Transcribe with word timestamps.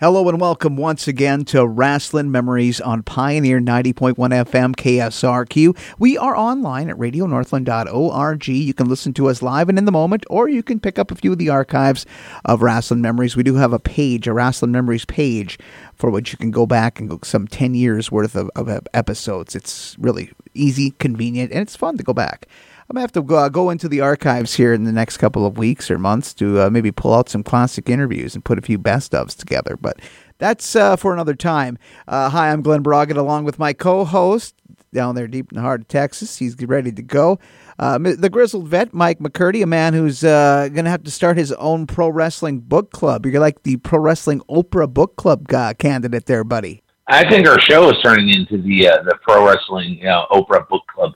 Hello 0.00 0.26
and 0.30 0.40
welcome 0.40 0.78
once 0.78 1.06
again 1.06 1.44
to 1.44 1.66
Wrestling 1.66 2.30
Memories 2.30 2.80
on 2.80 3.02
Pioneer 3.02 3.60
90.1 3.60 4.14
FM 4.14 4.74
KSRQ. 4.74 5.76
We 5.98 6.16
are 6.16 6.34
online 6.34 6.88
at 6.88 6.96
radionorthland.org. 6.96 8.48
You 8.48 8.72
can 8.72 8.88
listen 8.88 9.12
to 9.12 9.28
us 9.28 9.42
live 9.42 9.68
and 9.68 9.76
in 9.76 9.84
the 9.84 9.92
moment, 9.92 10.24
or 10.30 10.48
you 10.48 10.62
can 10.62 10.80
pick 10.80 10.98
up 10.98 11.10
a 11.10 11.16
few 11.16 11.32
of 11.32 11.38
the 11.38 11.50
archives 11.50 12.06
of 12.46 12.62
Wrestling 12.62 13.02
Memories. 13.02 13.36
We 13.36 13.42
do 13.42 13.56
have 13.56 13.74
a 13.74 13.78
page, 13.78 14.26
a 14.26 14.32
Wrestling 14.32 14.72
Memories 14.72 15.04
page, 15.04 15.58
for 15.96 16.08
which 16.08 16.32
you 16.32 16.38
can 16.38 16.50
go 16.50 16.64
back 16.64 16.98
and 16.98 17.10
go 17.10 17.18
some 17.22 17.46
10 17.46 17.74
years 17.74 18.10
worth 18.10 18.36
of, 18.36 18.50
of 18.56 18.70
episodes. 18.94 19.54
It's 19.54 19.96
really 19.98 20.32
easy, 20.54 20.92
convenient, 20.92 21.52
and 21.52 21.60
it's 21.60 21.76
fun 21.76 21.98
to 21.98 22.02
go 22.02 22.14
back. 22.14 22.46
I'm 22.90 22.94
gonna 22.94 23.02
have 23.02 23.12
to 23.12 23.22
go, 23.22 23.36
uh, 23.36 23.48
go 23.48 23.70
into 23.70 23.88
the 23.88 24.00
archives 24.00 24.54
here 24.54 24.72
in 24.72 24.82
the 24.82 24.90
next 24.90 25.18
couple 25.18 25.46
of 25.46 25.56
weeks 25.56 25.92
or 25.92 25.96
months 25.96 26.34
to 26.34 26.62
uh, 26.62 26.70
maybe 26.70 26.90
pull 26.90 27.14
out 27.14 27.28
some 27.28 27.44
classic 27.44 27.88
interviews 27.88 28.34
and 28.34 28.44
put 28.44 28.58
a 28.58 28.62
few 28.62 28.78
best 28.78 29.12
ofs 29.12 29.36
together. 29.36 29.76
But 29.80 30.00
that's 30.38 30.74
uh, 30.74 30.96
for 30.96 31.12
another 31.12 31.36
time. 31.36 31.78
Uh, 32.08 32.28
hi, 32.30 32.50
I'm 32.50 32.62
Glen 32.62 32.82
Braget, 32.82 33.16
along 33.16 33.44
with 33.44 33.60
my 33.60 33.74
co-host 33.74 34.56
down 34.92 35.14
there 35.14 35.28
deep 35.28 35.52
in 35.52 35.56
the 35.56 35.62
heart 35.62 35.82
of 35.82 35.86
Texas. 35.86 36.38
He's 36.38 36.60
ready 36.60 36.90
to 36.90 37.00
go. 37.00 37.38
Uh, 37.78 37.96
the 37.98 38.28
grizzled 38.28 38.66
vet, 38.66 38.92
Mike 38.92 39.20
McCurdy, 39.20 39.62
a 39.62 39.66
man 39.66 39.94
who's 39.94 40.24
uh, 40.24 40.68
going 40.72 40.84
to 40.84 40.90
have 40.90 41.04
to 41.04 41.12
start 41.12 41.36
his 41.36 41.52
own 41.52 41.86
pro 41.86 42.08
wrestling 42.08 42.58
book 42.58 42.90
club. 42.90 43.24
You're 43.24 43.38
like 43.40 43.62
the 43.62 43.76
pro 43.76 44.00
wrestling 44.00 44.40
Oprah 44.50 44.92
book 44.92 45.14
club 45.14 45.46
candidate 45.78 46.26
there, 46.26 46.42
buddy. 46.42 46.82
I 47.06 47.28
think 47.30 47.46
our 47.46 47.60
show 47.60 47.88
is 47.90 48.02
turning 48.02 48.30
into 48.30 48.60
the 48.60 48.80
the 49.04 49.16
pro 49.22 49.46
wrestling 49.46 49.98
you 49.98 50.06
know, 50.06 50.26
Oprah 50.32 50.68
book 50.68 50.82
club 50.92 51.12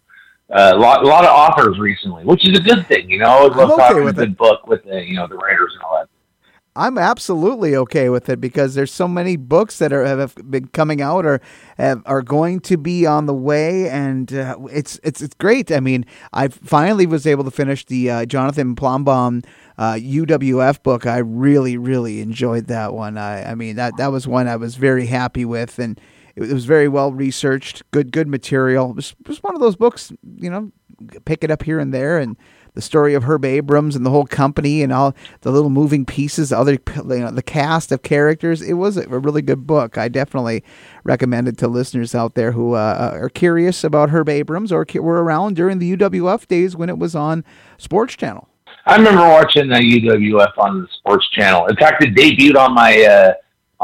uh, 0.51 0.73
a 0.75 0.79
lot, 0.79 1.03
a 1.05 1.07
lot 1.07 1.25
of 1.25 1.31
authors 1.31 1.79
recently, 1.79 2.25
which 2.25 2.49
is 2.49 2.59
a 2.59 2.63
good 2.63 2.87
thing. 2.87 3.11
You 3.11 3.19
know, 3.19 3.27
I 3.27 3.57
love 3.57 3.71
okay 3.71 3.83
talking 3.83 4.09
a 4.09 4.13
good 4.13 4.31
it. 4.31 4.37
book 4.37 4.67
with 4.67 4.85
the, 4.85 5.03
you 5.03 5.15
know, 5.15 5.27
the 5.27 5.37
writers 5.37 5.73
and 5.75 5.83
all 5.83 5.97
that. 5.99 6.09
I'm 6.77 6.99
absolutely 6.99 7.77
okay 7.77 8.09
with 8.09 8.29
it 8.29 8.41
because 8.41 8.75
there's 8.75 8.93
so 8.93 9.07
many 9.07 9.37
books 9.37 9.79
that 9.79 9.93
are 9.93 10.05
have 10.05 10.35
been 10.51 10.67
coming 10.69 11.01
out 11.01 11.25
or 11.25 11.41
have, 11.79 12.03
are 12.05 12.21
going 12.21 12.59
to 12.61 12.77
be 12.77 13.07
on 13.07 13.27
the 13.27 13.35
way, 13.35 13.89
and 13.89 14.33
uh, 14.35 14.57
it's 14.73 14.99
it's 15.05 15.23
it's 15.23 15.35
great. 15.35 15.71
I 15.71 15.79
mean, 15.79 16.05
I 16.33 16.49
finally 16.49 17.07
was 17.07 17.29
able 17.29 17.45
to 17.45 17.53
finish 17.53 17.85
the 17.85 18.11
uh, 18.11 18.27
Jonathan 18.27 18.75
Plumbaum 18.75 19.45
uh, 19.79 19.93
UWF 19.93 20.83
book. 20.83 21.07
I 21.07 21.19
really 21.19 21.77
really 21.77 22.21
enjoyed 22.21 22.67
that 22.67 22.93
one. 22.93 23.19
I, 23.19 23.53
I 23.53 23.55
mean 23.55 23.77
that 23.77 23.97
that 23.99 24.09
was 24.09 24.27
one 24.27 24.49
I 24.49 24.57
was 24.57 24.75
very 24.75 25.07
happy 25.07 25.45
with, 25.45 25.79
and 25.79 26.01
it, 26.37 26.53
was 26.53 26.65
very 26.65 26.89
well 26.89 27.13
researched, 27.13 27.83
good 27.91 28.13
good 28.13 28.29
material. 28.29 28.91
It 28.91 28.97
was, 28.97 29.15
it 29.21 29.29
was 29.29 29.43
one 29.43 29.55
of 29.55 29.61
those 29.61 29.77
books, 29.77 30.13
you 30.37 30.51
know, 30.51 30.73
pick 31.25 31.45
it 31.45 31.51
up 31.51 31.63
here 31.63 31.79
and 31.79 31.93
there, 31.93 32.19
and 32.19 32.37
the 32.75 32.83
story 32.83 33.15
of 33.15 33.25
Herb 33.25 33.45
Abrams 33.45 33.95
and 33.95 34.05
the 34.05 34.11
whole 34.11 34.27
company 34.27 34.83
and 34.83 34.93
all 34.93 35.15
the 35.43 35.53
little 35.53 35.71
moving 35.71 36.05
pieces, 36.05 36.53
other 36.53 36.73
you 36.97 37.05
know, 37.05 37.31
the 37.31 37.43
cast 37.43 37.93
of 37.93 38.03
characters. 38.03 38.61
It 38.61 38.75
was 38.75 38.97
a 38.97 39.07
really 39.07 39.43
good 39.43 39.67
book. 39.67 39.97
I 39.97 40.09
definitely 40.09 40.65
recommend 41.05 41.49
it 41.49 41.57
to 41.59 41.69
listeners 41.69 42.15
out 42.15 42.35
there 42.35 42.53
who 42.53 42.75
uh, 42.75 43.13
uh 43.15 43.19
are 43.19 43.29
curious 43.29 43.85
about 43.85 44.11
Herb 44.11 44.29
Abrams 44.29 44.73
or 44.73 44.85
were 44.95 45.23
around 45.23 45.55
during 45.57 45.79
the 45.79 45.97
UWF 45.97 46.49
days 46.49 46.77
when 46.77 46.89
it 46.89 46.99
was 46.99 47.15
on 47.15 47.45
Sports 47.79 48.17
Channel. 48.17 48.49
I 48.87 48.97
remember 48.97 49.23
watching 49.23 49.69
the 49.69 49.77
UWF 49.77 50.59
on 50.59 50.83
the 50.83 50.89
Sports 50.99 51.29
Channel. 51.31 51.67
In 51.67 51.77
fact, 51.77 52.05
it 52.05 52.15
debuted 52.15 52.57
on 52.57 52.75
my 52.75 53.03
uh, 53.03 53.33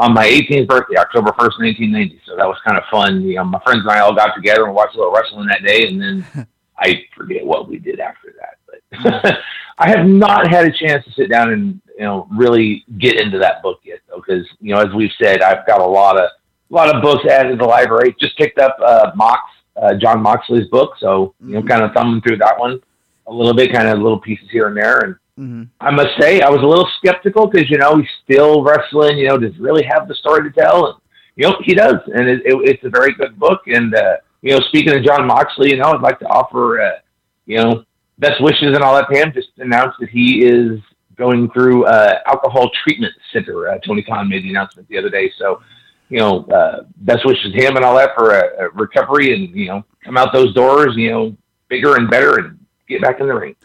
on 0.01 0.15
my 0.15 0.25
18th 0.25 0.67
birthday, 0.67 0.97
October 0.97 1.29
1st, 1.29 1.59
1990. 1.59 2.21
So 2.25 2.35
that 2.35 2.47
was 2.47 2.57
kind 2.65 2.75
of 2.77 2.83
fun. 2.89 3.21
You 3.21 3.35
know, 3.35 3.43
my 3.45 3.59
friends 3.63 3.81
and 3.81 3.91
I 3.91 3.99
all 3.99 4.15
got 4.15 4.33
together 4.33 4.65
and 4.65 4.73
watched 4.73 4.95
a 4.95 4.97
little 4.97 5.13
wrestling 5.13 5.47
that 5.47 5.63
day, 5.63 5.87
and 5.87 6.01
then 6.01 6.47
I 6.77 7.03
forget 7.15 7.45
what 7.45 7.69
we 7.69 7.77
did 7.77 7.99
after 7.99 8.33
that. 8.39 8.57
But 8.65 9.37
I 9.77 9.89
have 9.89 10.07
not 10.07 10.49
had 10.49 10.65
a 10.65 10.71
chance 10.71 11.05
to 11.05 11.11
sit 11.11 11.29
down 11.29 11.53
and 11.53 11.79
you 11.95 12.03
know 12.03 12.27
really 12.35 12.83
get 12.97 13.21
into 13.21 13.37
that 13.37 13.61
book 13.61 13.79
yet, 13.83 13.99
though, 14.09 14.23
because 14.25 14.47
you 14.59 14.73
know, 14.73 14.81
as 14.81 14.91
we've 14.95 15.11
said, 15.21 15.43
I've 15.43 15.67
got 15.67 15.81
a 15.81 15.85
lot 15.85 16.19
of 16.19 16.31
a 16.71 16.73
lot 16.73 16.93
of 16.93 17.03
books 17.03 17.23
added 17.29 17.51
to 17.51 17.55
the 17.57 17.65
library. 17.65 18.15
Just 18.19 18.35
picked 18.37 18.57
up 18.57 18.75
uh, 18.83 19.11
Mox, 19.15 19.39
uh, 19.75 19.93
Jon 19.93 20.23
Moxley's 20.23 20.67
book, 20.69 20.93
so 20.99 21.35
you 21.39 21.53
know, 21.53 21.59
mm-hmm. 21.59 21.67
kind 21.67 21.83
of 21.83 21.93
thumbing 21.93 22.21
through 22.21 22.37
that 22.37 22.59
one 22.59 22.79
a 23.27 23.31
little 23.31 23.53
bit, 23.53 23.71
kind 23.71 23.87
of 23.87 23.99
little 23.99 24.19
pieces 24.19 24.47
here 24.51 24.67
and 24.67 24.75
there, 24.75 24.97
and 24.99 25.15
Mm-hmm. 25.39 25.63
I 25.79 25.91
must 25.91 26.09
say, 26.19 26.41
I 26.41 26.49
was 26.49 26.61
a 26.61 26.67
little 26.67 26.87
skeptical 26.97 27.47
because 27.47 27.69
you 27.69 27.77
know 27.77 27.97
he's 27.97 28.09
still 28.23 28.63
wrestling. 28.63 29.17
You 29.17 29.29
know, 29.29 29.37
does 29.37 29.57
really 29.57 29.83
have 29.83 30.07
the 30.07 30.15
story 30.15 30.49
to 30.49 30.61
tell? 30.61 30.87
And 30.87 30.95
you 31.35 31.47
know, 31.47 31.57
he 31.63 31.73
does, 31.73 31.95
and 32.13 32.27
it, 32.27 32.41
it, 32.45 32.55
it's 32.69 32.83
a 32.83 32.89
very 32.89 33.13
good 33.13 33.39
book. 33.39 33.61
And 33.67 33.95
uh, 33.95 34.17
you 34.41 34.51
know, 34.51 34.59
speaking 34.67 34.95
of 34.95 35.03
Jon 35.03 35.27
Moxley, 35.27 35.71
you 35.71 35.77
know, 35.77 35.91
I'd 35.91 36.01
like 36.01 36.19
to 36.19 36.27
offer, 36.27 36.81
uh, 36.81 36.99
you 37.45 37.57
know, 37.57 37.83
best 38.19 38.41
wishes 38.41 38.75
and 38.75 38.79
all 38.79 38.95
that 38.95 39.07
to 39.11 39.19
him. 39.19 39.31
Just 39.33 39.49
announced 39.57 39.97
that 39.99 40.09
he 40.09 40.45
is 40.45 40.79
going 41.15 41.49
through 41.51 41.85
uh, 41.85 42.19
alcohol 42.25 42.69
treatment 42.83 43.13
center. 43.31 43.69
Uh, 43.69 43.77
Tony 43.85 44.03
Khan 44.03 44.27
made 44.27 44.43
the 44.43 44.49
announcement 44.49 44.87
the 44.89 44.97
other 44.97 45.09
day, 45.09 45.31
so 45.37 45.61
you 46.09 46.17
know, 46.17 46.43
uh, 46.47 46.83
best 46.97 47.25
wishes 47.25 47.53
to 47.53 47.65
him 47.65 47.77
and 47.77 47.85
all 47.85 47.95
that 47.95 48.09
for 48.15 48.31
a, 48.31 48.69
recovery, 48.71 49.33
and 49.33 49.55
you 49.55 49.67
know, 49.67 49.85
come 50.03 50.17
out 50.17 50.33
those 50.33 50.53
doors, 50.53 50.93
you 50.97 51.09
know, 51.09 51.37
bigger 51.69 51.95
and 51.95 52.09
better, 52.09 52.37
and 52.37 52.59
get 52.89 53.01
back 53.01 53.21
in 53.21 53.27
the 53.27 53.33
ring. 53.33 53.55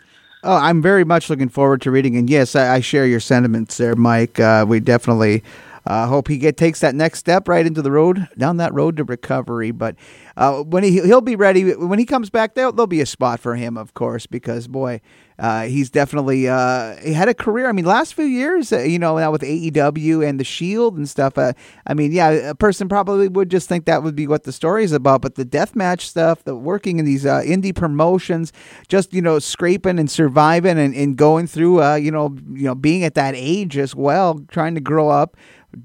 Oh, 0.47 0.55
I'm 0.55 0.81
very 0.81 1.03
much 1.03 1.29
looking 1.29 1.49
forward 1.49 1.81
to 1.83 1.91
reading, 1.91 2.17
and 2.17 2.31
yes, 2.31 2.55
I, 2.55 2.77
I 2.77 2.81
share 2.81 3.05
your 3.05 3.19
sentiments 3.19 3.79
there, 3.79 3.97
Mike. 3.97 4.39
Uh, 4.39 4.65
we 4.69 4.79
definitely 4.79 5.43
uh, 5.85 6.07
hope 6.07 6.29
he 6.29 6.39
get 6.39 6.57
takes 6.57 6.79
that 6.81 6.95
next 6.95 7.19
step 7.19 7.49
right 7.49 7.67
into 7.67 7.83
the 7.83 7.91
road 7.91 8.29
down 8.39 8.57
that 8.59 8.73
road 8.73 8.97
to 8.99 9.05
recovery. 9.05 9.73
But 9.73 9.97
uh, 10.37 10.63
when 10.63 10.85
he 10.85 11.01
he'll 11.03 11.21
be 11.21 11.35
ready 11.35 11.75
when 11.75 11.99
he 11.99 12.05
comes 12.05 12.31
back, 12.31 12.55
there 12.55 12.71
there'll 12.71 12.87
be 12.87 13.01
a 13.01 13.07
spot 13.07 13.41
for 13.41 13.57
him, 13.57 13.77
of 13.77 13.95
course, 13.95 14.27
because 14.27 14.69
boy, 14.69 15.01
uh, 15.39 15.65
he's 15.65 15.91
definitely 15.91 16.49
uh, 16.49 16.97
he 16.97 17.13
had 17.13 17.29
a 17.29 17.35
career. 17.35 17.69
I 17.69 17.73
mean, 17.73 17.85
last 17.85 18.15
few 18.15 18.25
years, 18.25 18.73
uh, 18.73 18.81
you 18.81 18.99
know, 18.99 19.19
now 19.19 19.31
with 19.31 19.43
AEW 19.43 20.27
and 20.27 20.41
the 20.41 20.45
Shield 20.45 20.97
and 20.97 21.09
stuff. 21.09 21.37
Uh, 21.37 21.53
I 21.87 21.95
mean, 21.95 22.13
yeah, 22.13 22.31
a 22.31 22.55
person 22.55 22.89
probably 22.89 23.29
would 23.29 23.51
just 23.51 23.69
think 23.69 23.85
that 23.85 24.03
would 24.03 24.17
be 24.17 24.27
what 24.27 24.45
the 24.45 24.53
story 24.53 24.85
is 24.85 24.93
about. 24.93 25.21
But 25.21 25.35
the 25.35 25.45
death 25.45 25.77
match 25.77 26.09
stuff, 26.09 26.43
the 26.45 26.57
working 26.57 26.99
in 26.99 27.05
these 27.05 27.27
uh, 27.27 27.43
indie 27.45 27.75
promotions, 27.75 28.53
just 28.89 29.13
you 29.13 29.21
know, 29.21 29.39
scraping 29.39 29.99
and 29.99 30.11
surviving 30.11 30.79
and, 30.79 30.95
and 30.95 31.17
going 31.17 31.47
through, 31.47 31.83
uh, 31.83 31.97
you 31.97 32.11
know, 32.11 32.35
you 32.53 32.65
know, 32.65 32.75
being 32.75 33.05
at 33.05 33.15
that 33.15 33.35
age 33.37 33.77
as 33.77 33.95
well, 33.95 34.41
trying 34.49 34.75
to 34.75 34.81
grow 34.81 35.11
up. 35.11 35.37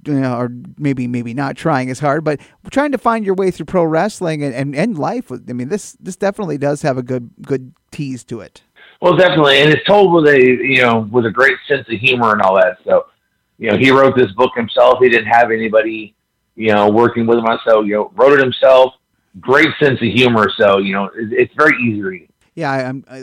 You 0.06 0.22
know, 0.22 0.38
or 0.38 0.50
maybe 0.78 1.06
maybe 1.06 1.34
not 1.34 1.58
trying 1.58 1.90
as 1.90 2.00
hard, 2.00 2.24
but 2.24 2.40
trying 2.70 2.94
to 2.94 2.98
find 2.98 3.26
your 3.26 3.36
way 3.36 3.52
through 3.52 3.66
pro 3.66 3.84
wrestling 3.84 4.42
and, 4.42 4.56
and, 4.56 4.74
and 4.74 4.98
life. 4.98 5.30
I 5.34 5.52
mean, 5.52 5.68
this 5.68 5.98
this 6.00 6.16
definitely 6.16 6.58
does 6.58 6.82
have 6.84 6.98
a 6.98 7.04
good 7.04 7.30
good 7.42 7.74
tease 7.92 8.24
to 8.26 8.40
it. 8.40 8.62
Well, 9.02 9.16
definitely, 9.16 9.58
and 9.58 9.72
it's 9.72 9.84
told 9.86 10.14
with 10.14 10.28
a 10.28 10.40
you 10.40 10.84
know 10.84 11.10
with 11.12 11.26
a 11.26 11.32
great 11.32 11.58
sense 11.68 11.88
of 11.90 12.00
humor 12.00 12.34
and 12.34 12.42
all 12.42 12.56
that. 12.56 12.78
So, 12.86 13.08
you 13.58 13.72
know, 13.72 13.78
he 13.78 13.90
wrote 13.90 14.16
this 14.16 14.32
book 14.34 14.52
himself. 14.56 15.00
He 15.02 15.10
didn't 15.10 15.28
have 15.28 15.50
anybody, 15.50 16.16
you 16.56 16.72
know, 16.72 16.90
working 16.90 17.26
with 17.26 17.40
him. 17.40 17.46
So, 17.66 17.82
you 17.82 17.96
know, 17.96 18.12
wrote 18.14 18.34
it 18.34 18.40
himself. 18.40 18.94
Great 19.40 19.70
sense 19.80 20.00
of 20.02 20.08
humor. 20.08 20.52
So, 20.56 20.78
you 20.78 20.94
know, 20.94 21.10
it's, 21.16 21.54
very 21.56 21.76
easy 21.82 22.02
reading. 22.02 22.31
Yeah, 22.62 22.72
I, 22.72 22.84
I'm. 22.84 23.04
I, 23.10 23.18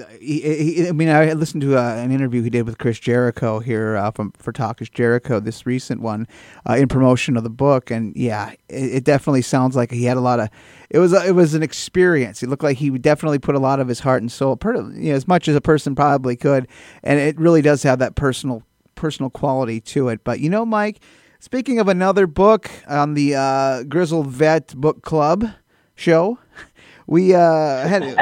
I, 0.88 0.92
mean, 0.92 1.08
I 1.08 1.32
listened 1.34 1.62
to 1.62 1.78
uh, 1.78 1.94
an 1.94 2.10
interview 2.10 2.42
he 2.42 2.50
did 2.50 2.66
with 2.66 2.78
Chris 2.78 2.98
Jericho 2.98 3.60
here 3.60 3.96
uh, 3.96 4.10
from 4.10 4.32
for 4.32 4.50
Talk 4.50 4.82
is 4.82 4.90
Jericho, 4.90 5.38
this 5.38 5.64
recent 5.64 6.00
one, 6.00 6.26
uh, 6.68 6.74
in 6.74 6.88
promotion 6.88 7.36
of 7.36 7.44
the 7.44 7.50
book, 7.50 7.92
and 7.92 8.16
yeah, 8.16 8.50
it, 8.68 8.94
it, 8.94 9.04
definitely 9.04 9.42
sounds 9.42 9.76
like 9.76 9.92
he 9.92 10.06
had 10.06 10.16
a 10.16 10.20
lot 10.20 10.40
of. 10.40 10.48
It 10.90 10.98
was 10.98 11.12
it 11.12 11.36
was 11.36 11.54
an 11.54 11.62
experience. 11.62 12.42
It 12.42 12.48
looked 12.48 12.64
like 12.64 12.78
he 12.78 12.90
definitely 12.90 13.38
put 13.38 13.54
a 13.54 13.60
lot 13.60 13.78
of 13.78 13.86
his 13.86 14.00
heart 14.00 14.22
and 14.22 14.32
soul, 14.32 14.56
per, 14.56 14.74
you 14.74 15.10
know, 15.10 15.14
as 15.14 15.28
much 15.28 15.46
as 15.46 15.54
a 15.54 15.60
person 15.60 15.94
probably 15.94 16.34
could, 16.34 16.66
and 17.04 17.20
it 17.20 17.38
really 17.38 17.62
does 17.62 17.84
have 17.84 18.00
that 18.00 18.16
personal 18.16 18.64
personal 18.96 19.30
quality 19.30 19.80
to 19.82 20.08
it. 20.08 20.24
But 20.24 20.40
you 20.40 20.50
know, 20.50 20.66
Mike, 20.66 20.98
speaking 21.38 21.78
of 21.78 21.86
another 21.86 22.26
book 22.26 22.68
on 22.88 23.14
the 23.14 23.36
uh, 23.36 23.84
Grizzled 23.84 24.26
Vet 24.26 24.74
Book 24.74 25.02
Club 25.02 25.48
show, 25.94 26.40
we 27.06 27.36
uh, 27.36 27.86
had. 27.86 28.18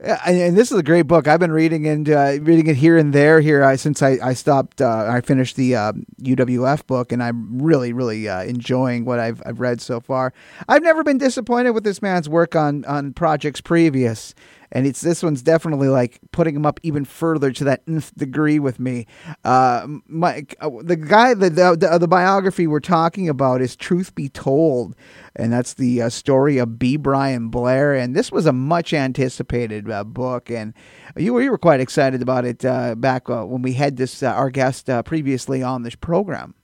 And 0.00 0.56
this 0.56 0.70
is 0.70 0.78
a 0.78 0.82
great 0.82 1.02
book. 1.02 1.26
I've 1.26 1.40
been 1.40 1.52
reading 1.52 1.86
and 1.88 2.08
uh, 2.08 2.38
reading 2.40 2.68
it 2.68 2.76
here 2.76 2.96
and 2.96 3.12
there 3.12 3.40
here 3.40 3.64
I, 3.64 3.76
since 3.76 4.00
I, 4.00 4.18
I 4.22 4.34
stopped. 4.34 4.80
Uh, 4.80 5.06
I 5.08 5.20
finished 5.20 5.56
the 5.56 5.74
uh, 5.74 5.92
UWF 6.22 6.86
book, 6.86 7.10
and 7.10 7.22
I'm 7.22 7.60
really, 7.60 7.92
really 7.92 8.28
uh, 8.28 8.44
enjoying 8.44 9.04
what 9.04 9.18
I've, 9.18 9.42
I've 9.44 9.58
read 9.58 9.80
so 9.80 10.00
far. 10.00 10.32
I've 10.68 10.82
never 10.82 11.02
been 11.02 11.18
disappointed 11.18 11.70
with 11.72 11.82
this 11.82 12.00
man's 12.00 12.28
work 12.28 12.54
on 12.54 12.84
on 12.84 13.12
projects 13.12 13.60
previous 13.60 14.34
and 14.72 14.86
it's 14.86 15.00
this 15.00 15.22
one's 15.22 15.42
definitely 15.42 15.88
like 15.88 16.20
putting 16.32 16.54
him 16.54 16.66
up 16.66 16.80
even 16.82 17.04
further 17.04 17.50
to 17.52 17.64
that 17.64 17.82
nth 17.86 18.14
degree 18.16 18.58
with 18.58 18.78
me. 18.78 19.06
Uh, 19.44 19.86
Mike, 20.06 20.54
uh, 20.60 20.70
the 20.82 20.96
guy, 20.96 21.34
the, 21.34 21.50
the, 21.50 21.98
the 21.98 22.08
biography 22.08 22.66
we're 22.66 22.80
talking 22.80 23.28
about 23.28 23.60
is 23.60 23.76
Truth 23.76 24.14
Bee 24.14 24.28
Told, 24.28 24.94
and 25.36 25.52
that's 25.52 25.74
the 25.74 26.02
uh, 26.02 26.08
story 26.08 26.58
of 26.58 26.78
B. 26.78 26.96
Brian 26.96 27.48
Blair. 27.48 27.94
And 27.94 28.14
this 28.14 28.30
was 28.30 28.46
a 28.46 28.52
much 28.52 28.92
anticipated 28.92 29.90
uh, 29.90 30.04
book, 30.04 30.50
and 30.50 30.74
you 31.16 31.34
were, 31.34 31.42
you 31.42 31.50
were 31.50 31.58
quite 31.58 31.80
excited 31.80 32.22
about 32.22 32.44
it 32.44 32.64
uh, 32.64 32.94
back 32.94 33.28
uh, 33.30 33.44
when 33.44 33.62
we 33.62 33.74
had 33.74 33.96
this 33.96 34.22
our 34.22 34.50
guest 34.50 34.88
previously 35.04 35.62
on 35.62 35.82
this 35.82 35.94
program. 35.94 36.54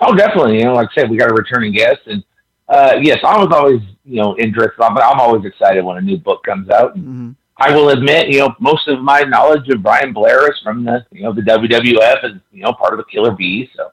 Oh, 0.00 0.14
definitely. 0.14 0.58
You 0.58 0.64
know, 0.64 0.74
like 0.74 0.88
I 0.96 1.00
said, 1.00 1.10
we 1.10 1.16
got 1.16 1.30
a 1.30 1.34
returning 1.34 1.72
guest, 1.72 2.00
and 2.06 2.24
uh, 2.72 2.98
yes, 3.02 3.18
I 3.22 3.38
was 3.38 3.52
always, 3.52 3.80
you 4.04 4.16
know, 4.16 4.36
interested, 4.38 4.78
but 4.78 5.02
I'm 5.02 5.20
always 5.20 5.44
excited 5.44 5.84
when 5.84 5.98
a 5.98 6.00
new 6.00 6.16
book 6.16 6.42
comes 6.42 6.70
out. 6.70 6.96
Mm-hmm. 6.96 7.32
I 7.58 7.74
will 7.76 7.90
admit, 7.90 8.28
you 8.28 8.38
know, 8.38 8.54
most 8.58 8.88
of 8.88 9.00
my 9.00 9.20
knowledge 9.20 9.68
of 9.68 9.82
Brian 9.82 10.12
Blair 10.12 10.50
is 10.50 10.58
from 10.64 10.84
the, 10.84 11.04
you 11.12 11.22
know, 11.22 11.32
the 11.32 11.42
WWF 11.42 12.24
and, 12.24 12.40
you 12.50 12.62
know, 12.62 12.72
part 12.72 12.94
of 12.94 12.98
the 12.98 13.04
Killer 13.04 13.32
Bees. 13.32 13.68
So, 13.76 13.92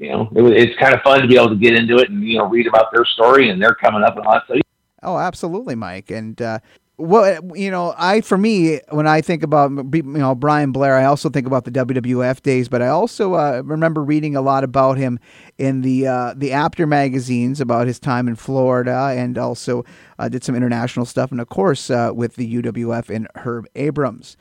you 0.00 0.08
know, 0.10 0.28
it, 0.34 0.42
it's 0.56 0.78
kind 0.80 0.94
of 0.94 1.02
fun 1.02 1.20
to 1.20 1.28
be 1.28 1.36
able 1.36 1.50
to 1.50 1.56
get 1.56 1.74
into 1.74 1.98
it 1.98 2.08
and 2.08 2.26
you 2.26 2.38
know 2.38 2.46
read 2.46 2.66
about 2.66 2.86
their 2.92 3.04
story 3.04 3.50
and 3.50 3.62
they're 3.62 3.74
coming 3.74 4.02
up 4.02 4.16
and 4.16 4.26
all 4.26 4.32
that. 4.32 4.42
So, 4.48 4.60
oh, 5.02 5.18
absolutely, 5.18 5.74
Mike. 5.74 6.10
And 6.10 6.40
uh, 6.40 6.58
well, 7.00 7.40
you 7.56 7.70
know, 7.70 7.94
I 7.96 8.20
for 8.20 8.36
me 8.36 8.80
when 8.90 9.06
I 9.06 9.20
think 9.20 9.42
about 9.42 9.70
you 9.70 10.02
know 10.02 10.34
Brian 10.34 10.70
Blair, 10.70 10.96
I 10.96 11.04
also 11.04 11.30
think 11.30 11.46
about 11.46 11.64
the 11.64 11.70
WWF 11.70 12.42
days, 12.42 12.68
but 12.68 12.82
I 12.82 12.88
also 12.88 13.34
uh, 13.34 13.62
remember 13.64 14.02
reading 14.02 14.36
a 14.36 14.42
lot 14.42 14.64
about 14.64 14.98
him 14.98 15.18
in 15.58 15.80
the 15.80 16.06
uh, 16.06 16.34
the 16.36 16.52
Apter 16.52 16.86
magazines 16.86 17.60
about 17.60 17.86
his 17.86 17.98
time 17.98 18.28
in 18.28 18.36
Florida, 18.36 19.14
and 19.16 19.38
also 19.38 19.84
uh, 20.18 20.28
did 20.28 20.44
some 20.44 20.54
international 20.54 21.06
stuff, 21.06 21.30
and 21.32 21.40
of 21.40 21.48
course 21.48 21.90
uh, 21.90 22.10
with 22.14 22.36
the 22.36 22.62
UWF 22.62 23.14
and 23.14 23.26
Herb 23.36 23.66
Abrams. 23.74 24.36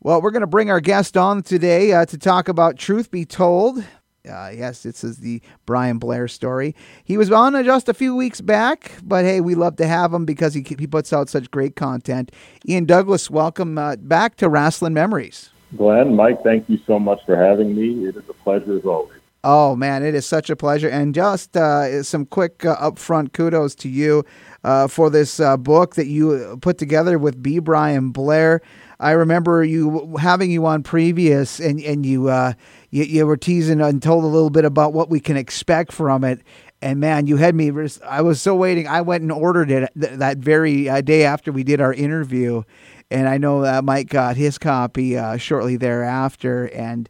Well, 0.00 0.22
we're 0.22 0.30
going 0.30 0.42
to 0.42 0.46
bring 0.46 0.70
our 0.70 0.80
guest 0.80 1.16
on 1.16 1.42
today 1.42 1.92
uh, 1.92 2.04
to 2.06 2.18
talk 2.18 2.48
about 2.48 2.78
Truth 2.78 3.10
Bee 3.10 3.24
Told. 3.24 3.84
Uh, 4.28 4.50
yes, 4.54 4.82
this 4.82 5.04
is 5.04 5.18
the 5.18 5.42
Brian 5.66 5.98
Blair 5.98 6.28
story. 6.28 6.74
He 7.04 7.18
was 7.18 7.30
on 7.30 7.62
just 7.62 7.90
a 7.90 7.94
few 7.94 8.16
weeks 8.16 8.40
back, 8.40 8.92
but 9.02 9.22
hey, 9.24 9.42
we 9.42 9.54
love 9.54 9.76
to 9.76 9.86
have 9.86 10.14
him 10.14 10.24
because 10.24 10.54
he, 10.54 10.64
he 10.78 10.86
puts 10.86 11.12
out 11.12 11.28
such 11.28 11.50
great 11.50 11.76
content. 11.76 12.32
Ian 12.66 12.86
Douglass, 12.86 13.28
welcome 13.28 13.76
uh, 13.76 13.96
back 13.96 14.36
to 14.36 14.48
Wrestling 14.48 14.94
Memories. 14.94 15.50
Glen, 15.76 16.16
Mike, 16.16 16.42
thank 16.42 16.70
you 16.70 16.78
so 16.86 16.98
much 16.98 17.20
for 17.26 17.36
having 17.36 17.74
me. 17.76 18.08
It 18.08 18.16
is 18.16 18.22
a 18.30 18.32
pleasure 18.32 18.78
as 18.78 18.86
always. 18.86 19.20
Oh 19.46 19.76
man, 19.76 20.02
it 20.02 20.14
is 20.14 20.24
such 20.24 20.48
a 20.48 20.56
pleasure. 20.56 20.88
And 20.88 21.14
just 21.14 21.54
uh, 21.54 22.02
some 22.02 22.24
quick 22.24 22.64
uh, 22.64 22.76
upfront 22.76 23.34
kudos 23.34 23.74
to 23.74 23.90
you 23.90 24.24
uh, 24.64 24.88
for 24.88 25.10
this 25.10 25.38
uh, 25.38 25.58
book 25.58 25.96
that 25.96 26.06
you 26.06 26.58
put 26.62 26.78
together 26.78 27.18
with 27.18 27.42
B. 27.42 27.58
Brian 27.58 28.10
Blair. 28.10 28.62
I 29.00 29.10
remember 29.10 29.62
you 29.62 30.16
having 30.18 30.50
you 30.50 30.64
on 30.64 30.82
previous, 30.82 31.60
and 31.60 31.78
and 31.80 32.06
you 32.06 32.28
uh, 32.28 32.54
you, 32.94 33.02
you 33.02 33.26
were 33.26 33.36
teasing 33.36 33.80
and 33.80 34.00
told 34.00 34.22
a 34.22 34.28
little 34.28 34.50
bit 34.50 34.64
about 34.64 34.92
what 34.92 35.10
we 35.10 35.18
can 35.18 35.36
expect 35.36 35.90
from 35.90 36.22
it. 36.22 36.40
And 36.80 37.00
man, 37.00 37.26
you 37.26 37.36
had 37.38 37.56
me. 37.56 37.72
I 38.06 38.20
was 38.20 38.40
so 38.40 38.54
waiting. 38.54 38.86
I 38.86 39.00
went 39.00 39.22
and 39.22 39.32
ordered 39.32 39.68
it 39.68 39.90
that 39.96 40.38
very 40.38 40.88
uh, 40.88 41.00
day 41.00 41.24
after 41.24 41.50
we 41.50 41.64
did 41.64 41.80
our 41.80 41.92
interview, 41.92 42.62
and 43.10 43.28
I 43.28 43.36
know 43.36 43.62
that 43.62 43.82
Mike 43.82 44.10
got 44.10 44.36
his 44.36 44.58
copy 44.58 45.18
uh, 45.18 45.38
shortly 45.38 45.76
thereafter. 45.76 46.66
And 46.66 47.08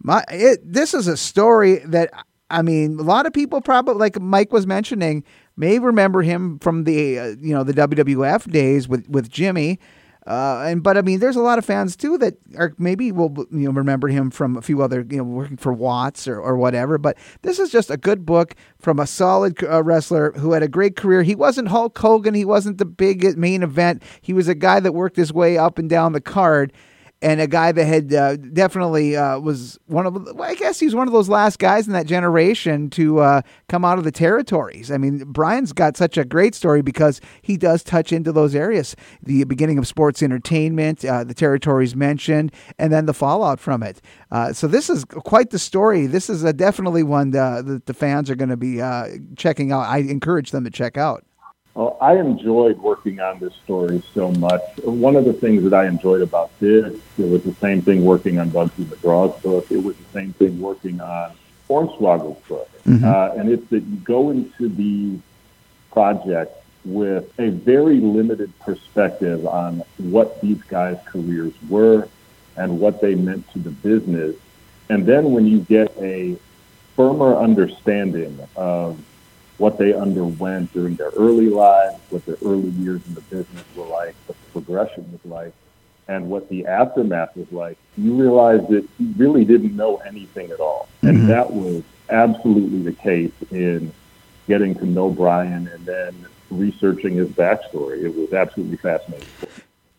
my, 0.00 0.22
it, 0.30 0.60
this 0.62 0.94
is 0.94 1.08
a 1.08 1.16
story 1.16 1.78
that 1.78 2.12
I 2.48 2.62
mean, 2.62 3.00
a 3.00 3.02
lot 3.02 3.26
of 3.26 3.32
people 3.32 3.60
probably, 3.60 3.94
like 3.94 4.20
Mike 4.20 4.52
was 4.52 4.68
mentioning, 4.68 5.24
may 5.56 5.80
remember 5.80 6.22
him 6.22 6.60
from 6.60 6.84
the 6.84 7.18
uh, 7.18 7.26
you 7.40 7.54
know 7.54 7.64
the 7.64 7.74
WWF 7.74 8.48
days 8.52 8.86
with 8.86 9.08
with 9.08 9.30
Jimmy. 9.30 9.80
Uh, 10.26 10.64
and 10.66 10.82
but 10.82 10.96
I 10.96 11.02
mean, 11.02 11.20
there's 11.20 11.36
a 11.36 11.42
lot 11.42 11.58
of 11.58 11.64
fans 11.64 11.96
too 11.96 12.16
that 12.18 12.38
are 12.56 12.74
maybe 12.78 13.12
will 13.12 13.34
you 13.50 13.66
know 13.66 13.72
remember 13.72 14.08
him 14.08 14.30
from 14.30 14.56
a 14.56 14.62
few 14.62 14.80
other 14.82 15.06
you 15.08 15.18
know 15.18 15.24
working 15.24 15.58
for 15.58 15.72
Watts 15.72 16.26
or, 16.26 16.40
or 16.40 16.56
whatever. 16.56 16.96
But 16.96 17.18
this 17.42 17.58
is 17.58 17.70
just 17.70 17.90
a 17.90 17.96
good 17.98 18.24
book 18.24 18.54
from 18.78 18.98
a 18.98 19.06
solid 19.06 19.62
uh, 19.62 19.82
wrestler 19.82 20.32
who 20.32 20.52
had 20.52 20.62
a 20.62 20.68
great 20.68 20.96
career. 20.96 21.22
He 21.22 21.34
wasn't 21.34 21.68
Hulk 21.68 21.98
Hogan. 21.98 22.34
He 22.34 22.44
wasn't 22.44 22.78
the 22.78 22.86
big 22.86 23.36
main 23.36 23.62
event. 23.62 24.02
He 24.22 24.32
was 24.32 24.48
a 24.48 24.54
guy 24.54 24.80
that 24.80 24.92
worked 24.92 25.16
his 25.16 25.32
way 25.32 25.58
up 25.58 25.78
and 25.78 25.90
down 25.90 26.12
the 26.12 26.20
card 26.20 26.72
and 27.24 27.40
a 27.40 27.46
guy 27.46 27.72
that 27.72 27.84
had 27.86 28.12
uh, 28.12 28.36
definitely 28.36 29.16
uh, 29.16 29.38
was 29.38 29.78
one 29.86 30.04
of 30.06 30.14
well, 30.14 30.42
I 30.42 30.54
guess 30.54 30.78
he's 30.78 30.94
one 30.94 31.08
of 31.08 31.14
those 31.14 31.30
last 31.30 31.58
guys 31.58 31.86
in 31.86 31.94
that 31.94 32.06
generation 32.06 32.90
to 32.90 33.20
uh, 33.20 33.40
come 33.66 33.82
out 33.82 33.96
of 33.96 34.04
the 34.04 34.12
territories. 34.12 34.92
I 34.92 34.98
mean, 34.98 35.24
Brian's 35.32 35.72
got 35.72 35.96
such 35.96 36.18
a 36.18 36.24
great 36.26 36.54
story 36.54 36.82
because 36.82 37.22
he 37.40 37.56
does 37.56 37.82
touch 37.82 38.12
into 38.12 38.30
those 38.30 38.54
areas: 38.54 38.94
the 39.22 39.44
beginning 39.44 39.78
of 39.78 39.86
sports 39.86 40.22
entertainment, 40.22 41.02
uh, 41.02 41.24
the 41.24 41.32
territories 41.32 41.96
mentioned, 41.96 42.52
and 42.78 42.92
then 42.92 43.06
the 43.06 43.14
fallout 43.14 43.58
from 43.58 43.82
it. 43.82 44.02
Uh, 44.30 44.52
so 44.52 44.66
this 44.66 44.90
is 44.90 45.06
quite 45.06 45.48
the 45.48 45.58
story. 45.58 46.06
This 46.06 46.28
is 46.28 46.42
definitely 46.52 47.04
one 47.04 47.30
that 47.30 47.86
the 47.86 47.94
fans 47.94 48.28
are 48.28 48.36
going 48.36 48.50
to 48.50 48.56
be 48.58 48.82
uh, 48.82 49.08
checking 49.36 49.72
out. 49.72 49.86
I 49.88 49.98
encourage 49.98 50.50
them 50.50 50.64
to 50.64 50.70
check 50.70 50.98
out. 50.98 51.24
Well, 51.74 51.96
I 52.00 52.18
enjoyed 52.18 52.78
working 52.78 53.18
on 53.18 53.40
this 53.40 53.52
story 53.64 54.00
so 54.14 54.30
much. 54.32 54.62
One 54.84 55.16
of 55.16 55.24
the 55.24 55.32
things 55.32 55.64
that 55.64 55.74
I 55.74 55.86
enjoyed 55.86 56.22
about 56.22 56.56
this, 56.60 56.94
it 57.18 57.28
was 57.28 57.42
the 57.42 57.54
same 57.54 57.82
thing 57.82 58.04
working 58.04 58.38
on 58.38 58.50
Bugsy 58.50 58.84
McGraw's 58.84 59.42
book. 59.42 59.70
It 59.72 59.82
was 59.82 59.96
the 59.96 60.12
same 60.12 60.32
thing 60.34 60.60
working 60.60 61.00
on 61.00 61.32
Hornswoggle's 61.68 62.40
book. 62.46 62.70
Mm-hmm. 62.84 63.04
Uh, 63.04 63.40
and 63.40 63.50
it's 63.50 63.68
that 63.70 63.82
you 63.82 63.96
go 63.96 64.30
into 64.30 64.68
the 64.68 65.18
project 65.90 66.52
with 66.84 67.32
a 67.40 67.48
very 67.50 67.98
limited 67.98 68.56
perspective 68.60 69.44
on 69.44 69.82
what 69.98 70.40
these 70.40 70.62
guys' 70.62 70.98
careers 71.06 71.54
were 71.68 72.08
and 72.56 72.78
what 72.78 73.00
they 73.00 73.16
meant 73.16 73.50
to 73.52 73.58
the 73.58 73.70
business. 73.70 74.36
And 74.90 75.06
then 75.06 75.32
when 75.32 75.46
you 75.46 75.60
get 75.60 75.92
a 75.98 76.36
firmer 76.94 77.36
understanding 77.36 78.38
of 78.54 79.00
what 79.58 79.78
they 79.78 79.94
underwent 79.94 80.72
during 80.72 80.96
their 80.96 81.10
early 81.10 81.48
lives, 81.48 82.00
what 82.10 82.24
their 82.26 82.36
early 82.44 82.70
years 82.70 83.00
in 83.06 83.14
the 83.14 83.20
business 83.22 83.64
were 83.76 83.86
like, 83.86 84.14
what 84.26 84.36
the 84.38 84.60
progression 84.60 85.10
was 85.12 85.24
like, 85.24 85.52
and 86.08 86.28
what 86.28 86.48
the 86.48 86.66
aftermath 86.66 87.36
was 87.36 87.50
like, 87.52 87.78
you 87.96 88.14
realize 88.14 88.66
that 88.68 88.86
he 88.98 89.12
really 89.16 89.44
didn't 89.44 89.74
know 89.76 89.96
anything 89.98 90.50
at 90.50 90.60
all. 90.60 90.88
Mm-hmm. 90.98 91.08
And 91.08 91.30
that 91.30 91.52
was 91.52 91.82
absolutely 92.10 92.82
the 92.82 92.92
case 92.92 93.32
in 93.50 93.92
getting 94.46 94.74
to 94.74 94.84
know 94.84 95.08
Brian 95.08 95.68
and 95.68 95.86
then 95.86 96.26
researching 96.50 97.14
his 97.14 97.28
backstory. 97.28 98.02
It 98.02 98.14
was 98.14 98.32
absolutely 98.32 98.76
fascinating. 98.76 99.28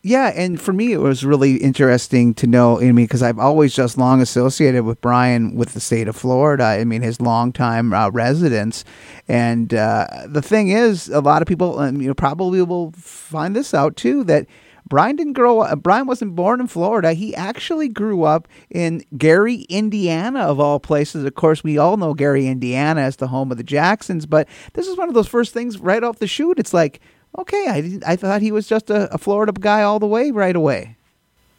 Yeah, 0.06 0.28
and 0.36 0.60
for 0.60 0.72
me, 0.72 0.92
it 0.92 1.00
was 1.00 1.24
really 1.24 1.56
interesting 1.56 2.32
to 2.34 2.46
know. 2.46 2.78
I 2.78 2.92
mean, 2.92 3.06
because 3.06 3.24
I've 3.24 3.40
always 3.40 3.74
just 3.74 3.98
long 3.98 4.22
associated 4.22 4.84
with 4.84 5.00
Brian 5.00 5.56
with 5.56 5.74
the 5.74 5.80
state 5.80 6.06
of 6.06 6.14
Florida. 6.14 6.62
I 6.62 6.84
mean, 6.84 7.02
his 7.02 7.20
longtime 7.20 7.92
uh, 7.92 8.10
residence, 8.10 8.84
and 9.26 9.74
uh, 9.74 10.06
the 10.28 10.42
thing 10.42 10.68
is, 10.68 11.08
a 11.08 11.18
lot 11.18 11.42
of 11.42 11.48
people, 11.48 11.80
um, 11.80 12.00
you 12.00 12.06
know, 12.06 12.14
probably 12.14 12.62
will 12.62 12.92
find 12.92 13.56
this 13.56 13.74
out 13.74 13.96
too 13.96 14.22
that. 14.24 14.46
Brian 14.88 15.16
didn't 15.16 15.32
grow 15.32 15.62
up. 15.62 15.82
Brian 15.82 16.06
wasn't 16.06 16.36
born 16.36 16.60
in 16.60 16.68
Florida. 16.68 17.12
He 17.12 17.34
actually 17.34 17.88
grew 17.88 18.22
up 18.22 18.46
in 18.70 19.02
Gary, 19.18 19.62
Indiana, 19.62 20.38
of 20.38 20.60
all 20.60 20.78
places. 20.78 21.24
Of 21.24 21.34
course, 21.34 21.64
we 21.64 21.76
all 21.76 21.96
know 21.96 22.14
Gary, 22.14 22.46
Indiana 22.46 23.00
as 23.00 23.16
the 23.16 23.26
home 23.26 23.50
of 23.50 23.58
the 23.58 23.64
Jacksons, 23.64 24.26
but 24.26 24.46
this 24.74 24.86
is 24.86 24.96
one 24.96 25.08
of 25.08 25.14
those 25.14 25.26
first 25.26 25.52
things 25.52 25.80
right 25.80 26.04
off 26.04 26.20
the 26.20 26.28
shoot. 26.28 26.60
It's 26.60 26.72
like, 26.72 27.00
Okay, 27.38 27.66
I 27.68 28.12
I 28.12 28.16
thought 28.16 28.42
he 28.42 28.52
was 28.52 28.66
just 28.66 28.90
a, 28.90 29.12
a 29.14 29.18
Florida 29.18 29.52
guy 29.52 29.82
all 29.82 29.98
the 29.98 30.06
way, 30.06 30.30
right 30.30 30.56
away. 30.56 30.96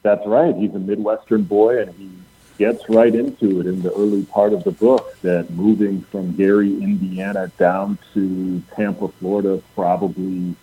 That's 0.03 0.25
right. 0.25 0.55
He's 0.55 0.73
a 0.73 0.79
Midwestern 0.79 1.43
boy, 1.43 1.81
and 1.81 1.93
he 1.95 2.09
gets 2.57 2.87
right 2.89 3.13
into 3.13 3.59
it 3.59 3.67
in 3.67 3.81
the 3.81 3.93
early 3.93 4.23
part 4.25 4.53
of 4.53 4.63
the 4.63 4.71
book. 4.71 5.19
That 5.21 5.49
moving 5.51 6.01
from 6.01 6.35
Gary, 6.35 6.73
Indiana, 6.73 7.51
down 7.57 7.97
to 8.13 8.61
Tampa, 8.75 9.09
Florida, 9.09 9.61
probably 9.75 10.55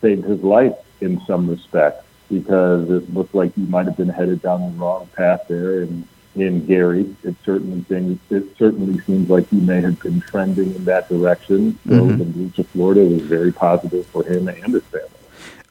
saved 0.00 0.24
his 0.24 0.42
life 0.42 0.74
in 1.00 1.20
some 1.26 1.48
respects 1.48 2.04
because 2.28 2.90
it 2.90 3.12
looked 3.14 3.34
like 3.34 3.54
he 3.54 3.62
might 3.62 3.86
have 3.86 3.96
been 3.96 4.08
headed 4.08 4.42
down 4.42 4.60
the 4.60 4.78
wrong 4.78 5.08
path 5.16 5.44
there, 5.48 5.82
and 5.82 6.06
in 6.40 6.66
Gary. 6.66 7.14
It 7.22 7.36
certainly 7.44 7.84
seems, 7.88 8.18
it 8.30 8.56
certainly 8.56 9.00
seems 9.00 9.28
like 9.28 9.48
he 9.48 9.60
may 9.60 9.80
have 9.80 10.00
been 10.00 10.20
trending 10.20 10.74
in 10.74 10.84
that 10.84 11.08
direction. 11.08 11.78
So 11.86 11.92
mm-hmm. 11.92 12.18
the 12.18 12.24
move 12.24 12.54
to 12.56 12.64
Florida 12.64 13.04
was 13.04 13.22
very 13.22 13.52
positive 13.52 14.06
for 14.06 14.24
him 14.24 14.48
and 14.48 14.74
his 14.74 14.82
family. 14.84 15.08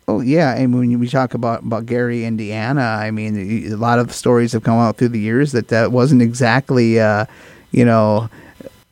Oh 0.10 0.22
yeah, 0.22 0.56
and 0.56 0.74
when 0.74 0.98
we 1.00 1.10
talk 1.10 1.34
about, 1.34 1.64
about 1.64 1.86
Gary, 1.86 2.24
Indiana, 2.24 2.82
I 2.82 3.12
mean, 3.12 3.70
a 3.72 3.76
lot 3.76 4.00
of 4.00 4.14
stories 4.14 4.54
have 4.54 4.64
come 4.64 4.80
out 4.80 4.96
through 4.96 5.10
the 5.10 5.20
years 5.20 5.52
that 5.52 5.68
that 5.68 5.92
wasn't 5.92 6.22
exactly, 6.22 6.98
uh, 6.98 7.26
you 7.72 7.84
know, 7.84 8.30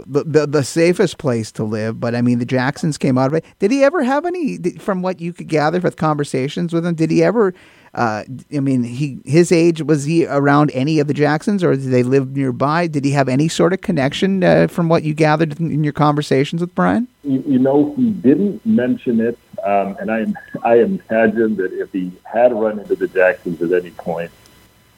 the, 0.05 0.25
the, 0.25 0.45
the 0.45 0.63
safest 0.63 1.17
place 1.17 1.53
to 1.53 1.63
live. 1.63 2.01
But 2.01 2.15
I 2.15 2.21
mean, 2.21 2.39
the 2.39 2.45
Jacksons 2.45 2.97
came 2.97 3.17
out 3.17 3.27
of 3.27 3.33
it. 3.33 3.45
Did 3.59 3.71
he 3.71 3.81
ever 3.81 4.03
have 4.03 4.25
any, 4.25 4.57
from 4.77 5.01
what 5.01 5.21
you 5.21 5.31
could 5.31 5.47
gather 5.47 5.79
with 5.79 5.95
conversations 5.95 6.73
with 6.73 6.85
him? 6.85 6.95
Did 6.95 7.11
he 7.11 7.23
ever 7.23 7.53
uh, 7.95 8.25
I 8.53 8.59
mean, 8.59 8.83
he 8.83 9.19
his 9.23 9.53
age 9.53 9.81
was 9.81 10.03
he 10.03 10.25
around 10.25 10.69
any 10.71 10.99
of 10.99 11.07
the 11.07 11.13
Jacksons, 11.13 11.63
or 11.63 11.75
did 11.75 11.91
they 11.91 12.03
live 12.03 12.35
nearby? 12.35 12.87
Did 12.87 13.05
he 13.05 13.11
have 13.11 13.29
any 13.29 13.47
sort 13.47 13.71
of 13.71 13.79
connection 13.79 14.43
uh, 14.43 14.67
from 14.67 14.89
what 14.89 15.03
you 15.03 15.13
gathered 15.13 15.57
in, 15.61 15.81
your 15.81 15.93
conversations 15.93 16.59
with 16.59 16.75
Brian? 16.75 17.07
You, 17.23 17.41
you 17.47 17.57
know, 17.57 17.93
he 17.95 18.09
didn't 18.09 18.65
mention 18.65 19.21
it, 19.21 19.39
um, 19.63 19.95
and 20.01 20.11
I 20.11 20.25
I 20.69 20.79
imagine 20.81 21.55
that 21.55 21.71
if 21.71 21.93
he 21.93 22.11
had 22.25 22.51
run 22.53 22.79
into 22.79 22.95
the 22.95 23.07
Jacksons 23.07 23.61
at 23.61 23.71
any 23.71 23.91
point, 23.91 24.29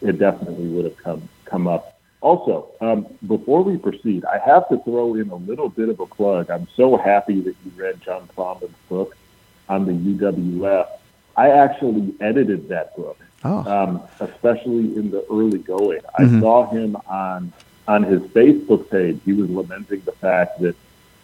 it 0.02 0.18
definitely 0.18 0.68
would 0.70 0.86
have 0.86 0.98
come 0.98 1.30
come 1.46 1.68
up. 1.68 2.00
Also, 2.22 2.68
um, 2.82 3.06
before 3.28 3.62
we 3.62 3.78
proceed, 3.78 4.26
I 4.26 4.40
have 4.40 4.68
to 4.70 4.80
throw 4.80 5.14
in 5.14 5.30
a 5.30 5.36
little 5.36 5.70
bit 5.70 5.90
of 5.90 6.00
a 6.00 6.08
plug. 6.08 6.50
I'm 6.50 6.68
so 6.76 6.98
happy 6.98 7.42
that 7.42 7.56
you 7.64 7.72
read 7.76 8.02
John 8.02 8.28
Plowman's 8.30 8.76
book 8.90 9.16
on 9.70 9.86
the 9.86 9.92
UWF 9.92 10.88
I 11.38 11.52
actually 11.52 12.16
edited 12.20 12.68
that 12.70 12.96
book, 12.96 13.20
oh. 13.44 13.60
um, 13.72 14.02
especially 14.20 14.96
in 14.98 15.12
the 15.12 15.24
early 15.32 15.60
going. 15.60 16.02
I 16.18 16.24
mm-hmm. 16.24 16.42
saw 16.42 16.68
him 16.70 16.98
on 17.08 17.54
on 17.88 18.04
his 18.04 18.22
Facebook 18.24 18.90
page. 18.90 19.20
He 19.24 19.34
was 19.34 19.50
lamenting 19.50 20.02
the 20.02 20.12
fact 20.12 20.60
that 20.62 20.76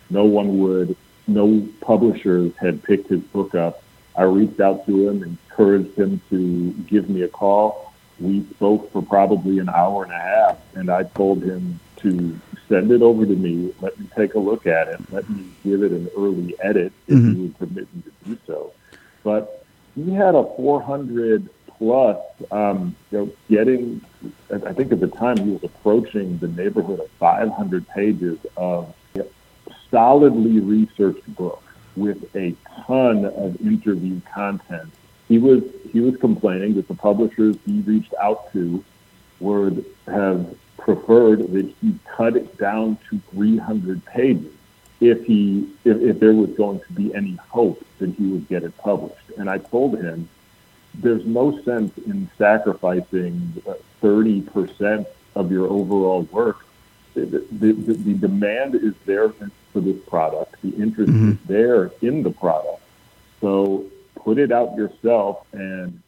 no 0.10 0.24
one 0.24 0.60
would, 0.60 0.96
no 1.28 1.68
publishers 1.82 2.54
had 2.58 2.84
picked 2.84 3.10
his 3.10 3.20
book 3.20 3.56
up. 3.56 3.84
I 4.16 4.24
reached 4.24 4.60
out 4.62 4.86
to 4.86 5.10
him, 5.10 5.24
encouraged 5.24 5.98
him 5.98 6.22
to 6.30 6.72
give 6.88 7.10
me 7.10 7.24
a 7.24 7.28
call. 7.28 7.94
We 8.20 8.46
spoke 8.56 8.92
for 8.94 9.02
probably 9.02 9.60
an 9.60 9.70
hour 9.70 10.04
and 10.04 10.14
a 10.14 10.20
half, 10.20 10.58
and 10.76 10.90
I 10.90 11.04
told 11.04 11.44
him 11.44 11.80
to 11.98 12.40
send 12.70 12.92
it 12.92 13.02
over 13.02 13.26
to 13.26 13.36
me, 13.36 13.74
let 13.82 14.00
me 14.00 14.08
take 14.16 14.36
a 14.36 14.40
look 14.40 14.68
at 14.68 14.88
it, 14.88 15.00
let 15.12 15.30
me 15.30 15.46
give 15.64 15.84
it 15.84 15.92
an 15.92 16.10
early 16.16 16.56
edit 16.62 16.94
if 17.08 17.16
mm-hmm. 17.16 17.34
he 17.34 17.42
would 17.42 17.60
permit 17.60 17.96
me 17.96 18.04
to 18.04 18.12
do 18.30 18.38
so. 18.46 18.72
But 19.24 19.63
he 19.96 20.12
had 20.14 20.36
a 20.36 20.44
400 20.56 21.50
plus, 21.78 22.18
um, 22.52 22.96
you 23.12 23.18
know, 23.18 23.32
getting, 23.50 24.02
I 24.52 24.74
think 24.74 24.92
at 24.92 25.00
the 25.00 25.08
time 25.08 25.38
he 25.38 25.52
was 25.52 25.64
approaching 25.64 26.38
the 26.38 26.48
neighborhood 26.48 27.00
of 27.00 27.10
500 27.12 27.88
pages 27.90 28.40
of 28.58 28.94
solidly 29.94 30.60
researched 30.60 31.36
book 31.36 31.62
with 31.96 32.36
a 32.36 32.56
ton 32.86 33.26
of 33.26 33.62
interview 33.62 34.20
content. 34.34 34.92
He 35.28 35.38
was 35.38 35.64
he 35.92 36.00
was 36.00 36.18
complaining 36.18 36.74
that 36.76 36.88
the 36.88 36.96
publishers 36.96 37.56
he 37.66 37.82
reached 37.82 38.14
out 38.20 38.52
to 38.54 38.84
would 39.40 39.86
have 40.08 40.56
preferred 40.78 41.52
that 41.54 41.72
he 41.80 41.96
cut 42.06 42.36
it 42.36 42.58
down 42.58 42.98
to 43.10 43.22
300 43.32 44.04
pages 44.06 44.52
if 45.10 45.26
he 45.26 45.70
if, 45.84 45.98
if 46.02 46.20
there 46.20 46.34
was 46.34 46.50
going 46.52 46.80
to 46.80 46.94
be 46.94 47.14
any 47.14 47.36
hope 47.36 47.86
that 48.00 48.12
he 48.16 48.28
would 48.28 48.48
get 48.48 48.64
it 48.64 48.76
published. 48.78 49.30
And 49.38 49.50
I 49.50 49.58
told 49.58 50.00
him 50.00 50.30
there's 50.96 51.26
no 51.26 51.62
sense 51.64 51.98
in 51.98 52.30
sacrificing 52.38 53.62
30% 54.02 55.06
of 55.36 55.52
your 55.52 55.68
overall 55.68 56.22
work. 56.32 56.66
The, 57.16 57.26
the, 57.26 57.74
the, 57.74 57.94
the 57.94 58.14
demand 58.14 58.76
is 58.76 58.94
there 59.06 59.30
for 59.30 59.82
this 59.82 59.98
product. 60.08 60.56
The 60.62 60.70
interest 60.76 61.12
mm-hmm. 61.12 61.32
is 61.32 61.38
there 61.48 61.92
in 62.02 62.24
the 62.24 62.32
product. 62.32 62.82
So 63.42 63.86
put 64.16 64.38
it 64.38 64.52
out 64.52 64.76
yourself 64.76 65.46
and 65.52 66.02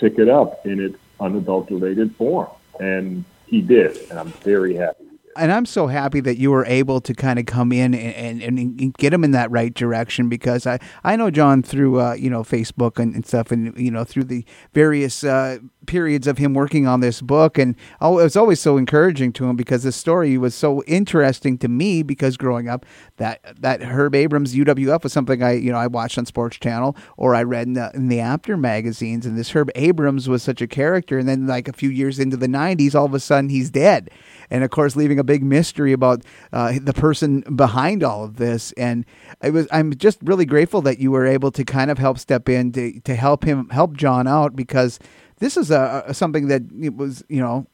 pick 0.00 0.18
it 0.18 0.28
up 0.28 0.66
in 0.66 0.80
its 0.80 0.98
unadulterated 1.20 2.16
form. 2.16 2.48
And 2.80 3.24
he 3.46 3.60
did, 3.60 3.96
and 4.10 4.18
I'm 4.18 4.32
very 4.32 4.74
happy 4.74 5.07
and 5.38 5.52
I'm 5.52 5.66
so 5.66 5.86
happy 5.86 6.20
that 6.20 6.36
you 6.36 6.50
were 6.50 6.66
able 6.66 7.00
to 7.00 7.14
kind 7.14 7.38
of 7.38 7.46
come 7.46 7.72
in 7.72 7.94
and, 7.94 8.42
and, 8.42 8.58
and 8.58 8.94
get 8.94 9.12
him 9.12 9.24
in 9.24 9.30
that 9.30 9.50
right 9.50 9.72
direction 9.72 10.28
because 10.28 10.66
I, 10.66 10.78
I 11.04 11.16
know 11.16 11.30
John 11.30 11.62
through 11.62 12.00
uh, 12.00 12.14
you 12.14 12.28
know 12.28 12.42
Facebook 12.42 12.98
and, 12.98 13.14
and, 13.14 13.24
stuff 13.24 13.50
and 13.52 13.76
you 13.78 13.90
know 13.90 14.04
through 14.04 14.24
the 14.24 14.44
various 14.72 15.24
uh, 15.24 15.58
periods 15.86 16.26
of 16.26 16.38
him 16.38 16.54
working 16.54 16.86
on 16.86 17.00
this 17.00 17.20
book 17.22 17.58
and 17.58 17.76
oh, 18.00 18.18
it 18.18 18.24
was 18.24 18.36
always 18.36 18.60
so 18.60 18.76
encouraging 18.76 19.32
to 19.34 19.48
him 19.48 19.56
because 19.56 19.84
the 19.84 19.92
story 19.92 20.36
was 20.36 20.54
so 20.54 20.82
interesting 20.84 21.56
to 21.58 21.68
me 21.68 22.02
because 22.02 22.36
growing 22.36 22.68
up 22.68 22.84
that 23.16 23.40
that 23.60 23.82
Herb 23.82 24.14
Abrams 24.14 24.54
UWF 24.54 25.02
was 25.04 25.12
something 25.12 25.42
I 25.42 25.52
you 25.52 25.72
know 25.72 25.78
I 25.78 25.86
watched 25.86 26.18
on 26.18 26.26
Sports 26.26 26.58
Channel 26.58 26.96
or 27.16 27.34
I 27.34 27.42
read 27.42 27.66
in 27.66 27.74
the, 27.74 27.90
in 27.94 28.08
the 28.08 28.20
Apter 28.20 28.56
magazines 28.56 29.24
and 29.24 29.38
this 29.38 29.50
Herb 29.50 29.70
Abrams 29.74 30.28
was 30.28 30.42
such 30.42 30.60
a 30.60 30.66
character 30.66 31.18
and 31.18 31.28
then 31.28 31.46
like 31.46 31.68
a 31.68 31.72
few 31.72 31.90
years 31.90 32.18
into 32.18 32.36
the 32.36 32.48
90s 32.48 32.94
all 32.94 33.06
of 33.06 33.14
a 33.14 33.20
sudden 33.20 33.50
he's 33.50 33.70
dead 33.70 34.10
and 34.50 34.64
of 34.64 34.70
course 34.70 34.96
leaving 34.96 35.18
a 35.18 35.24
big 35.24 35.42
mystery 35.42 35.92
about 35.92 36.22
uh, 36.52 36.74
the 36.80 36.92
person 36.92 37.40
behind 37.54 38.02
all 38.02 38.24
of 38.24 38.36
this. 38.36 38.72
And 38.72 39.04
it 39.42 39.52
was 39.52 39.66
I'm 39.72 39.94
just 39.96 40.18
really 40.22 40.46
grateful 40.46 40.82
that 40.82 40.98
you 40.98 41.10
were 41.10 41.26
able 41.26 41.50
to 41.52 41.64
kind 41.64 41.90
of 41.90 41.98
help 41.98 42.18
step 42.18 42.48
in 42.48 42.72
to 42.72 43.00
to 43.00 43.14
help 43.14 43.44
him 43.44 43.68
help 43.70 43.96
John 43.96 44.26
out 44.26 44.56
because 44.56 44.98
this 45.38 45.56
is 45.56 45.70
a, 45.70 46.04
a 46.06 46.14
something 46.14 46.48
that 46.48 46.62
it 46.80 46.96
was 46.96 47.22
you 47.28 47.40
know 47.40 47.66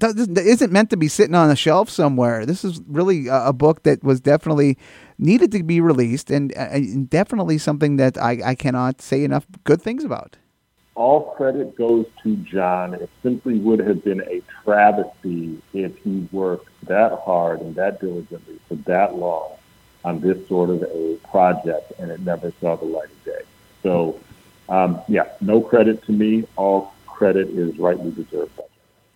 isn't 0.00 0.72
meant 0.72 0.90
to 0.90 0.96
be 0.96 1.08
sitting 1.08 1.34
on 1.34 1.50
a 1.50 1.56
shelf 1.56 1.90
somewhere. 1.90 2.46
This 2.46 2.64
is 2.64 2.80
really 2.86 3.28
a, 3.28 3.48
a 3.48 3.52
book 3.52 3.82
that 3.84 4.04
was 4.04 4.20
definitely 4.20 4.78
needed 5.18 5.50
to 5.52 5.62
be 5.62 5.80
released 5.80 6.30
and, 6.30 6.52
and 6.52 7.10
definitely 7.10 7.58
something 7.58 7.96
that 7.96 8.16
I, 8.16 8.40
I 8.44 8.54
cannot 8.54 9.02
say 9.02 9.24
enough 9.24 9.46
good 9.64 9.82
things 9.82 10.04
about 10.04 10.36
all 10.98 11.32
credit 11.36 11.76
goes 11.76 12.06
to 12.24 12.34
John. 12.38 12.92
It 12.92 13.08
simply 13.22 13.58
would 13.60 13.78
have 13.78 14.02
been 14.02 14.20
a 14.22 14.42
travesty 14.64 15.62
if 15.72 15.96
he 15.98 16.28
worked 16.32 16.68
that 16.88 17.12
hard 17.24 17.60
and 17.60 17.76
that 17.76 18.00
diligently 18.00 18.58
for 18.66 18.74
that 18.74 19.14
long 19.14 19.52
on 20.04 20.20
this 20.20 20.46
sort 20.48 20.70
of 20.70 20.82
a 20.82 21.16
project 21.30 21.92
and 22.00 22.10
it 22.10 22.20
never 22.20 22.52
saw 22.60 22.76
the 22.76 22.84
light 22.84 23.10
of 23.10 23.24
day. 23.24 23.42
So, 23.84 24.18
um, 24.68 25.00
yeah, 25.06 25.28
no 25.40 25.60
credit 25.60 26.02
to 26.06 26.12
me. 26.12 26.44
All 26.56 26.92
credit 27.06 27.48
is 27.48 27.78
rightly 27.78 28.10
deserved. 28.10 28.50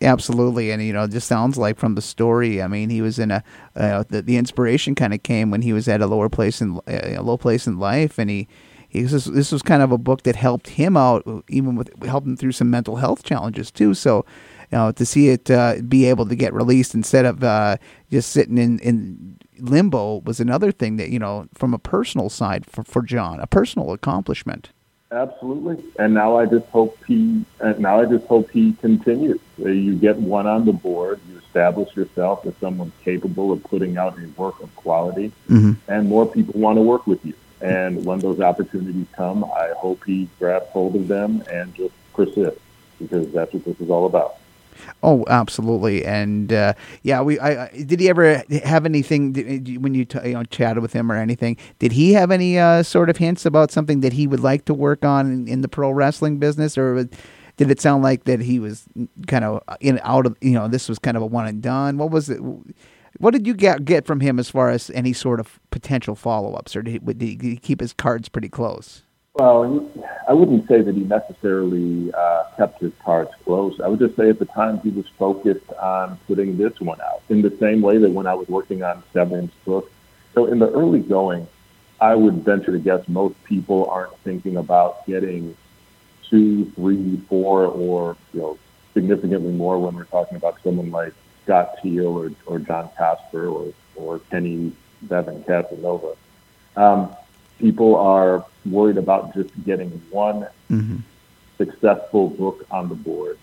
Absolutely, 0.00 0.70
and 0.70 0.82
you 0.82 0.92
know, 0.92 1.04
it 1.04 1.10
just 1.10 1.26
sounds 1.26 1.56
like 1.56 1.78
from 1.78 1.96
the 1.96 2.02
story. 2.02 2.62
I 2.62 2.68
mean, 2.68 2.90
he 2.90 3.02
was 3.02 3.18
in 3.18 3.30
a 3.30 3.44
uh, 3.76 4.02
the, 4.08 4.22
the 4.22 4.36
inspiration 4.36 4.96
kind 4.96 5.14
of 5.14 5.22
came 5.22 5.50
when 5.50 5.62
he 5.62 5.72
was 5.72 5.86
at 5.86 6.00
a 6.00 6.06
lower 6.06 6.28
place 6.28 6.60
in 6.60 6.80
a 6.88 7.22
low 7.22 7.36
place 7.36 7.68
in 7.68 7.78
life, 7.78 8.18
and 8.18 8.28
he 8.28 8.48
this, 8.92 9.24
this 9.24 9.52
was 9.52 9.62
kind 9.62 9.82
of 9.82 9.90
a 9.90 9.98
book 9.98 10.22
that 10.24 10.36
helped 10.36 10.68
him 10.68 10.96
out, 10.96 11.26
even 11.48 11.76
with 11.76 11.90
helped 12.04 12.26
him 12.26 12.36
through 12.36 12.52
some 12.52 12.70
mental 12.70 12.96
health 12.96 13.22
challenges 13.22 13.70
too. 13.70 13.94
So, 13.94 14.26
you 14.70 14.78
know, 14.78 14.92
to 14.92 15.06
see 15.06 15.30
it 15.30 15.50
uh, 15.50 15.76
be 15.88 16.04
able 16.06 16.26
to 16.26 16.34
get 16.34 16.52
released 16.52 16.94
instead 16.94 17.24
of 17.24 17.42
uh, 17.42 17.78
just 18.10 18.30
sitting 18.30 18.58
in, 18.58 18.78
in 18.80 19.38
limbo 19.58 20.20
was 20.24 20.40
another 20.40 20.72
thing 20.72 20.96
that 20.96 21.08
you 21.08 21.18
know, 21.18 21.48
from 21.54 21.72
a 21.72 21.78
personal 21.78 22.28
side 22.28 22.66
for, 22.66 22.84
for 22.84 23.02
John, 23.02 23.40
a 23.40 23.46
personal 23.46 23.92
accomplishment. 23.92 24.70
Absolutely, 25.10 25.82
and 25.98 26.14
now 26.14 26.38
I 26.38 26.46
just 26.46 26.66
hope 26.68 26.98
he. 27.06 27.44
And 27.60 27.78
now 27.80 28.00
I 28.00 28.06
just 28.06 28.26
hope 28.26 28.50
he 28.50 28.72
continues. 28.74 29.40
You 29.58 29.94
get 29.96 30.16
one 30.16 30.46
on 30.46 30.64
the 30.64 30.72
board. 30.72 31.20
You 31.28 31.38
establish 31.38 31.94
yourself 31.94 32.46
as 32.46 32.54
someone 32.60 32.92
capable 33.04 33.52
of 33.52 33.62
putting 33.62 33.98
out 33.98 34.18
a 34.18 34.26
work 34.40 34.58
of 34.62 34.74
quality, 34.74 35.30
mm-hmm. 35.50 35.72
and 35.86 36.08
more 36.08 36.24
people 36.24 36.58
want 36.58 36.78
to 36.78 36.82
work 36.82 37.06
with 37.06 37.24
you. 37.26 37.34
And 37.62 38.04
when 38.04 38.18
those 38.18 38.40
opportunities 38.40 39.06
come, 39.12 39.44
I 39.44 39.72
hope 39.76 40.04
he 40.04 40.28
grabs 40.38 40.66
hold 40.70 40.96
of 40.96 41.08
them 41.08 41.42
and 41.50 41.74
just 41.74 41.94
persists 42.12 42.60
because 42.98 43.30
that's 43.32 43.52
what 43.52 43.64
this 43.64 43.80
is 43.80 43.90
all 43.90 44.06
about. 44.06 44.36
Oh, 45.02 45.24
absolutely, 45.28 46.04
and 46.04 46.52
uh, 46.52 46.74
yeah, 47.02 47.20
we. 47.20 47.38
I, 47.38 47.68
did 47.68 48.00
he 48.00 48.08
ever 48.08 48.42
have 48.64 48.84
anything 48.84 49.32
when 49.80 49.94
you, 49.94 50.04
t- 50.04 50.18
you 50.24 50.32
know, 50.32 50.44
chatted 50.44 50.82
with 50.82 50.92
him 50.92 51.12
or 51.12 51.16
anything? 51.16 51.56
Did 51.78 51.92
he 51.92 52.14
have 52.14 52.30
any 52.30 52.58
uh, 52.58 52.82
sort 52.82 53.10
of 53.10 53.16
hints 53.16 53.44
about 53.44 53.70
something 53.70 54.00
that 54.00 54.12
he 54.12 54.26
would 54.26 54.40
like 54.40 54.64
to 54.64 54.74
work 54.74 55.04
on 55.04 55.30
in, 55.30 55.48
in 55.48 55.60
the 55.60 55.68
pro 55.68 55.90
wrestling 55.90 56.38
business, 56.38 56.76
or 56.78 57.08
did 57.56 57.70
it 57.70 57.80
sound 57.80 58.02
like 58.02 58.24
that 58.24 58.40
he 58.40 58.58
was 58.58 58.84
kind 59.26 59.44
of 59.44 59.62
in 59.80 60.00
out 60.02 60.26
of 60.26 60.36
you 60.40 60.52
know 60.52 60.68
this 60.68 60.88
was 60.88 60.98
kind 60.98 61.16
of 61.16 61.22
a 61.22 61.26
one 61.26 61.46
and 61.46 61.62
done? 61.62 61.98
What 61.98 62.10
was 62.10 62.30
it? 62.30 62.40
What 63.22 63.34
did 63.34 63.46
you 63.46 63.54
get 63.54 63.84
get 63.84 64.04
from 64.04 64.18
him 64.18 64.40
as 64.40 64.50
far 64.50 64.68
as 64.68 64.90
any 64.90 65.12
sort 65.12 65.38
of 65.38 65.60
potential 65.70 66.16
follow 66.16 66.54
ups, 66.54 66.74
or 66.74 66.82
did 66.82 66.90
he, 66.90 66.98
did 66.98 67.40
he, 67.40 67.56
keep 67.56 67.78
his 67.78 67.92
cards 67.92 68.28
pretty 68.28 68.48
close? 68.48 69.04
Well, 69.34 69.88
I 70.28 70.32
wouldn't 70.32 70.66
say 70.66 70.82
that 70.82 70.92
he 70.92 71.04
necessarily 71.04 72.12
uh, 72.12 72.42
kept 72.56 72.80
his 72.80 72.90
cards 73.04 73.30
close. 73.44 73.78
I 73.80 73.86
would 73.86 74.00
just 74.00 74.16
say 74.16 74.28
at 74.28 74.40
the 74.40 74.46
time 74.46 74.80
he 74.80 74.90
was 74.90 75.06
focused 75.20 75.72
on 75.74 76.18
putting 76.26 76.56
this 76.56 76.80
one 76.80 77.00
out 77.00 77.22
in 77.28 77.42
the 77.42 77.56
same 77.60 77.80
way 77.80 77.96
that 77.98 78.10
when 78.10 78.26
I 78.26 78.34
was 78.34 78.48
working 78.48 78.82
on 78.82 79.04
Severin's 79.12 79.52
book. 79.64 79.88
So 80.34 80.46
in 80.46 80.58
the 80.58 80.72
early 80.72 80.98
going, 80.98 81.46
I 82.00 82.16
would 82.16 82.44
venture 82.44 82.72
to 82.72 82.80
guess 82.80 83.06
most 83.06 83.36
people 83.44 83.88
aren't 83.88 84.18
thinking 84.24 84.56
about 84.56 85.06
getting 85.06 85.56
two, 86.28 86.64
three, 86.72 87.22
four, 87.28 87.66
or 87.66 88.16
you 88.32 88.40
know 88.40 88.58
significantly 88.94 89.52
more 89.52 89.78
when 89.78 89.94
we're 89.94 90.06
talking 90.06 90.36
about 90.36 90.56
someone 90.64 90.90
like 90.90 91.14
Scott 91.44 91.76
Teal 91.82 92.06
or, 92.06 92.30
or 92.46 92.58
John 92.58 92.90
Casper 92.96 93.48
or, 93.48 93.72
or 93.96 94.18
Kenny 94.30 94.72
Bevan 95.02 95.42
Casanova. 95.44 96.14
Um, 96.76 97.14
people 97.58 97.96
are 97.96 98.44
worried 98.64 98.96
about 98.96 99.34
just 99.34 99.50
getting 99.64 99.90
one 100.10 100.46
mm-hmm. 100.70 100.98
successful 101.58 102.30
book 102.30 102.66
on 102.70 102.88
the 102.88 102.94
board. 102.94 103.38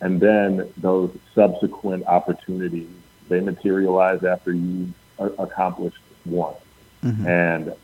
And 0.00 0.20
then 0.20 0.72
those 0.76 1.16
subsequent 1.34 2.06
opportunities, 2.06 2.90
they 3.28 3.40
materialize 3.40 4.24
after 4.24 4.52
you 4.52 4.92
accomplished 5.18 5.98
one. 6.24 6.54
Mm-hmm. 7.04 7.26
And 7.26 7.74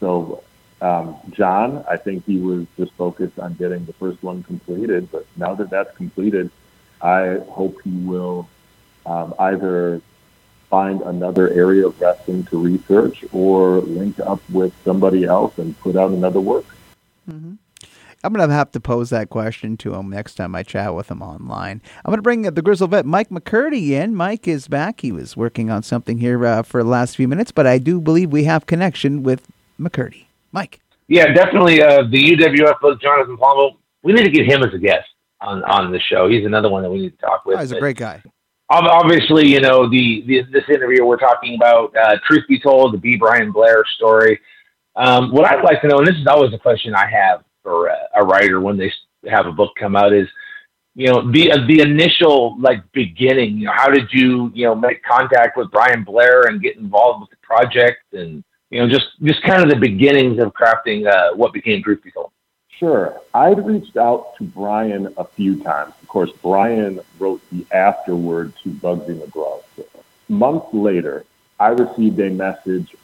so 0.00 0.42
um, 0.80 1.16
John, 1.30 1.84
I 1.88 1.96
think 1.96 2.24
he 2.24 2.38
was 2.38 2.66
just 2.76 2.92
focused 2.94 3.38
on 3.38 3.54
getting 3.54 3.84
the 3.84 3.92
first 3.94 4.22
one 4.22 4.42
completed. 4.42 5.10
But 5.12 5.26
now 5.36 5.54
that 5.54 5.70
that's 5.70 5.94
completed, 5.96 6.50
I 7.00 7.38
hope 7.48 7.80
he 7.82 7.90
will 7.90 8.48
um, 9.06 9.34
either 9.38 10.02
find 10.70 11.02
another 11.02 11.50
area 11.50 11.86
of 11.86 12.00
wrestling 12.00 12.44
to 12.44 12.58
research 12.58 13.24
or 13.32 13.80
link 13.80 14.18
up 14.20 14.40
with 14.50 14.72
somebody 14.84 15.24
else 15.24 15.58
and 15.58 15.78
put 15.80 15.96
out 15.96 16.12
another 16.12 16.40
work. 16.40 16.64
Mm-hmm. 17.28 17.54
I'm 18.22 18.34
going 18.34 18.46
to 18.46 18.54
have 18.54 18.70
to 18.72 18.80
pose 18.80 19.10
that 19.10 19.30
question 19.30 19.78
to 19.78 19.94
him 19.94 20.10
next 20.10 20.34
time 20.34 20.54
I 20.54 20.62
chat 20.62 20.94
with 20.94 21.10
him 21.10 21.22
online. 21.22 21.80
I'm 22.04 22.10
going 22.10 22.18
to 22.18 22.22
bring 22.22 22.42
the 22.42 22.62
Grizzle 22.62 22.86
vet 22.86 23.06
Mike 23.06 23.30
McCurdy 23.30 23.90
in. 23.90 24.14
Mike 24.14 24.46
is 24.46 24.68
back. 24.68 25.00
He 25.00 25.10
was 25.10 25.38
working 25.38 25.70
on 25.70 25.82
something 25.82 26.18
here 26.18 26.44
uh, 26.44 26.62
for 26.62 26.82
the 26.82 26.88
last 26.88 27.16
few 27.16 27.26
minutes, 27.26 27.50
but 27.50 27.66
I 27.66 27.78
do 27.78 27.98
believe 28.00 28.30
we 28.30 28.44
have 28.44 28.66
connection 28.66 29.22
with 29.22 29.48
McCurdy. 29.80 30.26
Mike. 30.52 30.80
Yeah, 31.08 31.32
definitely. 31.32 31.82
Uh, 31.82 32.02
the 32.10 32.36
UWF 32.36 32.82
was 32.82 32.98
Jonathan 33.00 33.38
Palmer. 33.38 33.70
We 34.02 34.12
need 34.12 34.24
to 34.24 34.30
get 34.30 34.46
him 34.46 34.62
as 34.62 34.74
a 34.74 34.78
guest 34.78 35.08
on, 35.40 35.64
on 35.64 35.90
the 35.90 35.98
show. 35.98 36.28
He's 36.28 36.44
another 36.44 36.68
one 36.68 36.82
that 36.82 36.90
we 36.90 37.00
need 37.00 37.18
to 37.18 37.26
talk 37.26 37.46
with. 37.46 37.56
Oh, 37.56 37.60
he's 37.60 37.72
a 37.72 37.80
great 37.80 37.96
guy 37.96 38.22
obviously, 38.70 39.48
you 39.48 39.60
know, 39.60 39.88
the, 39.88 40.22
the 40.26 40.42
this 40.52 40.64
interview 40.68 41.04
we're 41.04 41.16
talking 41.16 41.56
about, 41.56 41.94
uh, 41.96 42.16
truth 42.26 42.44
be 42.48 42.58
told, 42.58 42.94
the 42.94 42.98
B. 42.98 43.16
Brian 43.16 43.52
Blair 43.52 43.84
story. 43.96 44.40
Um, 44.96 45.32
what 45.32 45.46
I'd 45.46 45.64
like 45.64 45.80
to 45.82 45.88
know, 45.88 45.98
and 45.98 46.06
this 46.06 46.16
is 46.16 46.26
always 46.26 46.52
a 46.52 46.58
question 46.58 46.94
I 46.94 47.08
have 47.10 47.44
for 47.62 47.88
a, 47.88 47.96
a 48.16 48.24
writer 48.24 48.60
when 48.60 48.76
they 48.76 48.92
have 49.28 49.46
a 49.46 49.52
book 49.52 49.72
come 49.78 49.96
out, 49.96 50.12
is 50.12 50.28
you 50.94 51.06
know, 51.06 51.30
the 51.30 51.52
uh, 51.52 51.66
the 51.66 51.80
initial 51.80 52.60
like 52.60 52.82
beginning. 52.92 53.58
You 53.58 53.66
know, 53.66 53.72
how 53.74 53.88
did 53.88 54.08
you 54.12 54.50
you 54.54 54.66
know 54.66 54.74
make 54.74 55.02
contact 55.02 55.56
with 55.56 55.70
Brian 55.70 56.04
Blair 56.04 56.42
and 56.42 56.60
get 56.60 56.76
involved 56.76 57.22
with 57.22 57.30
the 57.30 57.36
project, 57.42 58.12
and 58.12 58.42
you 58.70 58.80
know, 58.80 58.88
just 58.88 59.06
just 59.22 59.42
kind 59.42 59.62
of 59.62 59.70
the 59.70 59.76
beginnings 59.76 60.40
of 60.42 60.52
crafting 60.52 61.06
uh, 61.06 61.34
what 61.34 61.52
became 61.52 61.82
Truth 61.82 62.02
Bee 62.02 62.10
Told. 62.10 62.32
Sure. 62.80 63.20
I'd 63.34 63.64
reached 63.66 63.98
out 63.98 64.36
to 64.36 64.44
Brian 64.44 65.12
a 65.18 65.24
few 65.24 65.62
times. 65.62 65.92
Of 66.00 66.08
course, 66.08 66.30
Brian 66.40 66.98
wrote 67.18 67.42
the 67.52 67.66
afterword 67.70 68.54
to 68.62 68.70
Bugsy 68.70 69.20
McGraw. 69.20 69.60
Months 70.30 70.72
later, 70.72 71.26
I 71.58 71.68
received 71.68 72.18
a 72.20 72.30
message. 72.30 72.96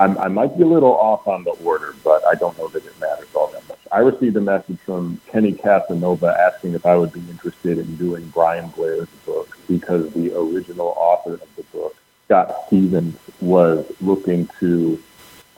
I'm, 0.00 0.18
i 0.18 0.26
might 0.26 0.56
be 0.56 0.64
a 0.64 0.66
little 0.66 0.96
off 0.96 1.28
on 1.28 1.44
the 1.44 1.52
order, 1.62 1.94
but 2.02 2.24
I 2.26 2.34
don't 2.34 2.58
know 2.58 2.66
that 2.68 2.84
it 2.84 3.00
matters 3.00 3.28
all 3.36 3.46
that 3.52 3.68
much. 3.68 3.78
I 3.92 4.00
received 4.00 4.36
a 4.36 4.40
message 4.40 4.80
from 4.80 5.20
Kenny 5.28 5.52
Casanova 5.52 6.36
asking 6.36 6.74
if 6.74 6.84
I 6.84 6.96
would 6.96 7.12
be 7.12 7.22
interested 7.30 7.78
in 7.78 7.94
doing 7.94 8.26
Brian 8.30 8.68
Blair's 8.70 9.08
book 9.24 9.56
because 9.68 10.12
the 10.12 10.36
original 10.36 10.88
author 10.96 11.34
of 11.34 11.54
the 11.54 11.62
book, 11.72 11.94
Scott 12.24 12.64
Stevens, 12.66 13.16
was 13.40 13.86
looking 14.00 14.48
to 14.58 15.00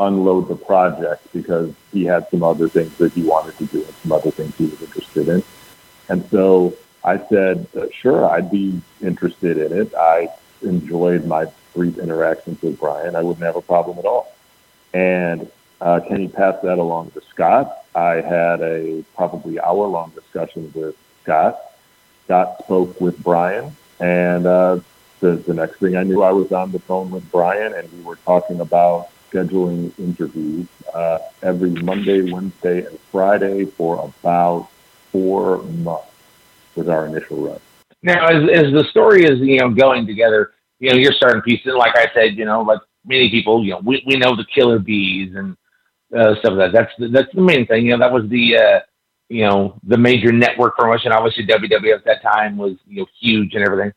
unload 0.06 0.48
the 0.48 0.56
project 0.56 1.26
because 1.32 1.72
he 1.92 2.04
had 2.04 2.28
some 2.30 2.42
other 2.42 2.68
things 2.68 2.96
that 2.98 3.12
he 3.12 3.22
wanted 3.22 3.56
to 3.58 3.66
do 3.66 3.84
and 3.84 3.94
some 4.02 4.12
other 4.12 4.30
things 4.30 4.56
he 4.56 4.66
was 4.66 4.82
interested 4.82 5.28
in. 5.28 5.42
And 6.08 6.28
so 6.30 6.74
I 7.04 7.18
said, 7.28 7.66
uh, 7.76 7.86
sure, 7.92 8.28
I'd 8.28 8.50
be 8.50 8.80
interested 9.00 9.58
in 9.58 9.72
it. 9.72 9.94
I 9.94 10.28
enjoyed 10.62 11.26
my 11.26 11.46
brief 11.74 11.98
interactions 11.98 12.60
with 12.62 12.78
Brian. 12.78 13.16
I 13.16 13.22
wouldn't 13.22 13.44
have 13.44 13.56
a 13.56 13.62
problem 13.62 13.98
at 13.98 14.04
all. 14.04 14.32
And 14.92 15.50
uh, 15.80 16.00
Kenny 16.00 16.28
passed 16.28 16.62
that 16.62 16.78
along 16.78 17.10
to 17.12 17.22
Scott. 17.22 17.84
I 17.94 18.20
had 18.20 18.60
a 18.60 19.04
probably 19.16 19.58
hour 19.60 19.86
long 19.86 20.10
discussion 20.10 20.70
with 20.74 20.96
Scott. 21.22 21.58
Scott 22.24 22.62
spoke 22.64 23.00
with 23.00 23.20
Brian, 23.22 23.74
and 23.98 24.46
uh, 24.46 24.78
the, 25.20 25.32
the 25.32 25.54
next 25.54 25.78
thing 25.78 25.96
I 25.96 26.04
knew, 26.04 26.22
I 26.22 26.32
was 26.32 26.52
on 26.52 26.72
the 26.72 26.78
phone 26.78 27.10
with 27.10 27.30
Brian, 27.32 27.74
and 27.74 27.90
we 27.92 28.02
were 28.02 28.16
talking 28.16 28.60
about 28.60 29.08
scheduling 29.32 29.96
interviews 29.98 30.66
uh, 30.94 31.18
every 31.42 31.70
Monday, 31.70 32.30
Wednesday, 32.30 32.84
and 32.86 32.98
Friday 33.10 33.64
for 33.64 34.04
about 34.04 34.68
four 35.10 35.62
months 35.62 36.08
was 36.74 36.88
our 36.88 37.06
initial 37.06 37.36
run. 37.38 37.60
Now, 38.02 38.26
as, 38.26 38.48
as 38.50 38.72
the 38.72 38.84
story 38.90 39.24
is, 39.24 39.38
you 39.40 39.58
know, 39.58 39.70
going 39.70 40.06
together, 40.06 40.52
you 40.80 40.90
know, 40.90 40.96
you're 40.96 41.12
starting 41.12 41.42
pieces. 41.42 41.74
Like 41.76 41.96
I 41.96 42.08
said, 42.14 42.36
you 42.36 42.44
know, 42.44 42.62
like 42.62 42.80
many 43.06 43.30
people, 43.30 43.64
you 43.64 43.72
know, 43.72 43.80
we, 43.84 44.02
we 44.06 44.16
know 44.16 44.34
the 44.34 44.44
killer 44.52 44.78
bees 44.78 45.34
and 45.34 45.56
uh, 46.16 46.34
stuff 46.36 46.54
like 46.54 46.72
that. 46.72 46.72
That's 46.72 46.92
the, 46.98 47.08
that's 47.08 47.34
the 47.34 47.40
main 47.40 47.66
thing. 47.66 47.86
You 47.86 47.92
know, 47.92 47.98
that 47.98 48.12
was 48.12 48.28
the, 48.28 48.56
uh, 48.56 48.80
you 49.28 49.46
know, 49.46 49.78
the 49.84 49.96
major 49.96 50.32
network 50.32 50.76
promotion. 50.76 51.12
Obviously, 51.12 51.46
WWF 51.46 51.98
at 51.98 52.04
that 52.04 52.22
time 52.22 52.56
was, 52.56 52.76
you 52.86 53.00
know, 53.00 53.06
huge 53.20 53.54
and 53.54 53.64
everything. 53.64 53.92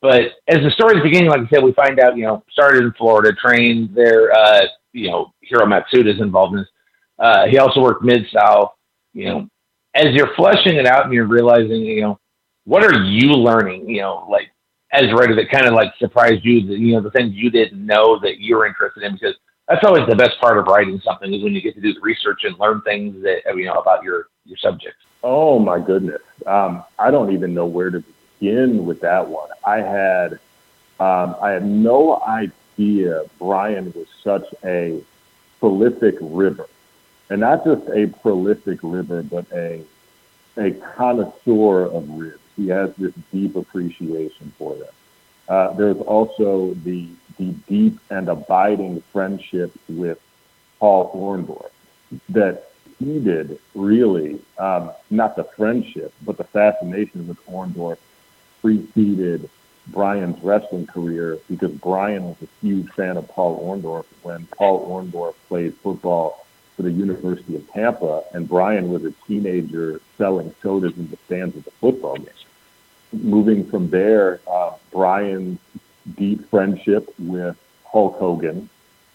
But 0.00 0.32
as 0.46 0.58
the 0.58 0.70
story 0.70 0.96
is 0.96 1.02
beginning, 1.02 1.30
like 1.30 1.40
I 1.40 1.48
said, 1.48 1.62
we 1.62 1.72
find 1.72 1.98
out, 1.98 2.16
you 2.16 2.24
know, 2.24 2.44
started 2.50 2.84
in 2.84 2.92
Florida, 2.92 3.32
trained 3.34 3.94
there, 3.94 4.32
uh, 4.32 4.62
you 4.92 5.10
know, 5.10 5.32
Hiro 5.40 5.66
Matsuda 5.66 6.14
is 6.14 6.20
involved 6.20 6.54
in 6.54 6.60
this. 6.60 6.68
Uh, 7.18 7.46
he 7.46 7.58
also 7.58 7.80
worked 7.80 8.04
Mid 8.04 8.26
South. 8.32 8.72
You 9.12 9.24
know, 9.24 9.48
as 9.94 10.14
you're 10.14 10.34
fleshing 10.36 10.76
it 10.76 10.86
out 10.86 11.04
and 11.04 11.12
you're 11.12 11.26
realizing, 11.26 11.80
you 11.80 12.02
know, 12.02 12.20
what 12.64 12.84
are 12.84 13.02
you 13.02 13.32
learning? 13.32 13.88
You 13.88 14.02
know, 14.02 14.26
like 14.30 14.50
as 14.92 15.10
a 15.10 15.14
writer 15.14 15.34
that 15.34 15.50
kind 15.50 15.66
of 15.66 15.74
like 15.74 15.92
surprised 15.98 16.44
you 16.44 16.66
that 16.66 16.78
you 16.78 16.94
know 16.94 17.00
the 17.00 17.10
things 17.10 17.34
you 17.34 17.50
didn't 17.50 17.84
know 17.84 18.18
that 18.20 18.40
you're 18.40 18.66
interested 18.66 19.02
in 19.02 19.14
because 19.14 19.34
that's 19.68 19.84
always 19.84 20.06
the 20.08 20.16
best 20.16 20.40
part 20.40 20.58
of 20.58 20.66
writing 20.66 21.00
something 21.04 21.32
is 21.32 21.42
when 21.42 21.54
you 21.54 21.60
get 21.60 21.74
to 21.74 21.80
do 21.80 21.92
the 21.92 22.00
research 22.00 22.44
and 22.44 22.58
learn 22.58 22.80
things 22.82 23.22
that 23.22 23.40
you 23.54 23.64
know 23.64 23.74
about 23.74 24.02
your 24.02 24.28
your 24.44 24.56
subject. 24.58 24.96
Oh 25.22 25.58
my 25.58 25.78
goodness, 25.78 26.22
um, 26.46 26.84
I 26.98 27.10
don't 27.10 27.32
even 27.32 27.52
know 27.52 27.66
where 27.66 27.90
to 27.90 28.02
begin 28.38 28.84
with 28.86 29.00
that 29.00 29.28
one. 29.28 29.48
I 29.64 29.78
had 29.78 30.32
um, 31.00 31.36
I 31.40 31.50
had 31.50 31.66
no 31.66 32.20
idea 32.22 33.24
Brian 33.38 33.92
was 33.92 34.08
such 34.22 34.46
a 34.64 35.02
prolific 35.60 36.16
ribber, 36.20 36.66
and 37.30 37.40
not 37.40 37.64
just 37.64 37.88
a 37.88 38.06
prolific 38.06 38.80
ribber, 38.82 39.22
but 39.22 39.46
a 39.52 39.82
a 40.56 40.72
connoisseur 40.72 41.84
of 41.84 42.08
ribs. 42.10 42.40
He 42.56 42.68
has 42.68 42.92
this 42.96 43.12
deep 43.32 43.54
appreciation 43.54 44.52
for 44.58 44.74
them. 44.74 44.88
Uh, 45.48 45.72
there's 45.74 45.98
also 45.98 46.74
the 46.84 47.08
the 47.38 47.52
deep 47.68 47.98
and 48.10 48.28
abiding 48.28 49.02
friendship 49.12 49.72
with 49.88 50.20
Paul 50.80 51.12
Orndorff 51.14 51.70
that 52.30 52.70
seeded 52.98 53.60
really 53.74 54.40
um, 54.58 54.90
not 55.10 55.36
the 55.36 55.44
friendship, 55.44 56.12
but 56.22 56.36
the 56.36 56.44
fascination 56.44 57.28
with 57.28 57.44
Orndorff 57.46 57.98
preceded 58.60 59.48
Brian's 59.88 60.42
wrestling 60.42 60.86
career 60.86 61.38
because 61.48 61.72
Brian 61.72 62.24
was 62.24 62.36
a 62.42 62.48
huge 62.60 62.90
fan 62.90 63.16
of 63.16 63.28
Paul 63.28 63.60
Orndorff 63.64 64.06
when 64.22 64.46
Paul 64.46 64.86
Orndorff 64.88 65.34
played 65.48 65.74
football 65.76 66.44
for 66.76 66.82
the 66.82 66.92
University 66.92 67.56
of 67.56 67.68
Tampa, 67.72 68.22
and 68.32 68.48
Brian 68.48 68.90
was 68.90 69.04
a 69.04 69.12
teenager 69.26 70.00
selling 70.16 70.54
sodas 70.62 70.96
in 70.96 71.10
the 71.10 71.18
stands 71.26 71.56
of 71.56 71.64
the 71.64 71.70
football 71.72 72.16
game. 72.16 72.28
Moving 73.12 73.68
from 73.68 73.90
there, 73.90 74.40
uh, 74.46 74.74
Brian's 74.92 75.58
deep 76.16 76.48
friendship 76.50 77.12
with 77.18 77.56
Hulk 77.84 78.18
Hogan, 78.18 78.68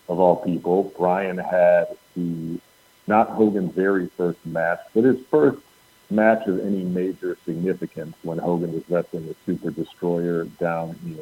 of 0.10 0.20
all 0.20 0.38
people. 0.38 0.94
Brian 0.98 1.38
had 1.38 1.88
the 2.16 2.60
not 3.08 3.30
Hogan's 3.30 3.74
very 3.74 4.08
first 4.18 4.44
match, 4.46 4.80
but 4.94 5.04
his 5.04 5.20
first 5.30 5.60
match 6.10 6.48
of 6.48 6.60
any 6.60 6.84
major 6.84 7.38
significance 7.46 8.16
when 8.24 8.38
Hogan 8.38 8.74
was 8.74 8.84
wrestling 8.90 9.28
the 9.28 9.36
Super 9.46 9.72
Destroyer 9.72 10.46
down 10.60 10.96
in 11.06 11.20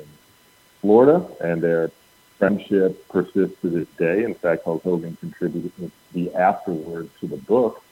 Florida, 0.81 1.27
and 1.39 1.61
their 1.61 1.91
friendship 2.37 3.07
persists 3.07 3.61
to 3.61 3.69
this 3.69 3.87
day. 3.97 4.23
In 4.23 4.33
fact, 4.33 4.63
Hulk 4.65 4.83
Hogan 4.83 5.15
contributed 5.17 5.91
the 6.13 6.33
afterword 6.33 7.09
to 7.19 7.27
the 7.27 7.37
book. 7.37 7.83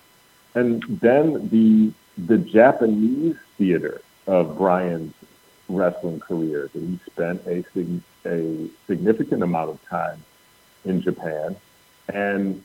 And 0.55 0.83
then 1.01 1.49
the 1.49 1.93
the 2.17 2.37
Japanese 2.37 3.37
theater 3.57 4.01
of 4.27 4.57
Brian's 4.57 5.13
wrestling 5.69 6.19
career 6.19 6.69
that 6.73 6.81
he 6.81 6.99
spent 7.05 7.41
a, 7.45 7.63
a 8.25 8.67
significant 8.87 9.43
amount 9.43 9.69
of 9.69 9.83
time 9.87 10.21
in 10.83 11.01
Japan. 11.01 11.55
And 12.11 12.63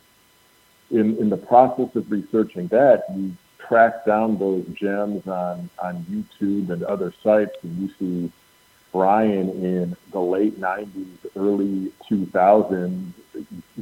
in, 0.90 1.16
in 1.18 1.28
the 1.28 1.36
process 1.36 1.94
of 1.94 2.10
researching 2.10 2.68
that, 2.68 3.04
you 3.14 3.32
track 3.66 4.04
down 4.04 4.38
those 4.38 4.66
gems 4.74 5.26
on, 5.26 5.68
on 5.82 6.04
YouTube 6.10 6.70
and 6.70 6.82
other 6.84 7.12
sites, 7.22 7.56
and 7.62 7.78
you 7.78 7.90
see 7.98 8.32
Brian 8.92 9.50
in 9.50 9.96
the 10.12 10.20
late 10.20 10.60
90s, 10.60 11.16
early 11.36 11.92
2000s, 12.08 13.12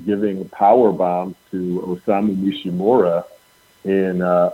giving 0.07 0.49
power 0.49 0.93
bombs 0.93 1.37
to 1.51 1.81
Osamu 1.87 2.35
Nishimura 2.37 3.25
in 3.85 4.23
uh, 4.23 4.51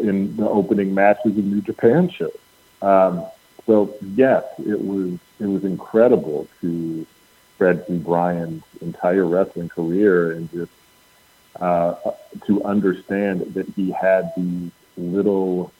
in 0.00 0.36
the 0.36 0.48
opening 0.48 0.94
matches 0.94 1.36
of 1.36 1.44
New 1.44 1.60
Japan 1.60 2.08
shows. 2.08 2.38
Um, 2.80 3.24
so 3.66 3.94
yes, 4.14 4.44
it 4.58 4.80
was 4.80 5.18
it 5.40 5.46
was 5.46 5.64
incredible 5.64 6.46
to 6.60 7.06
spread 7.54 7.86
through 7.86 7.98
Brian's 7.98 8.62
entire 8.80 9.26
wrestling 9.26 9.68
career 9.68 10.32
and 10.32 10.50
just 10.50 10.70
uh, 11.58 11.94
to 12.46 12.62
understand 12.64 13.40
that 13.54 13.68
he 13.70 13.90
had 13.90 14.32
these 14.36 14.70
little 14.96 15.72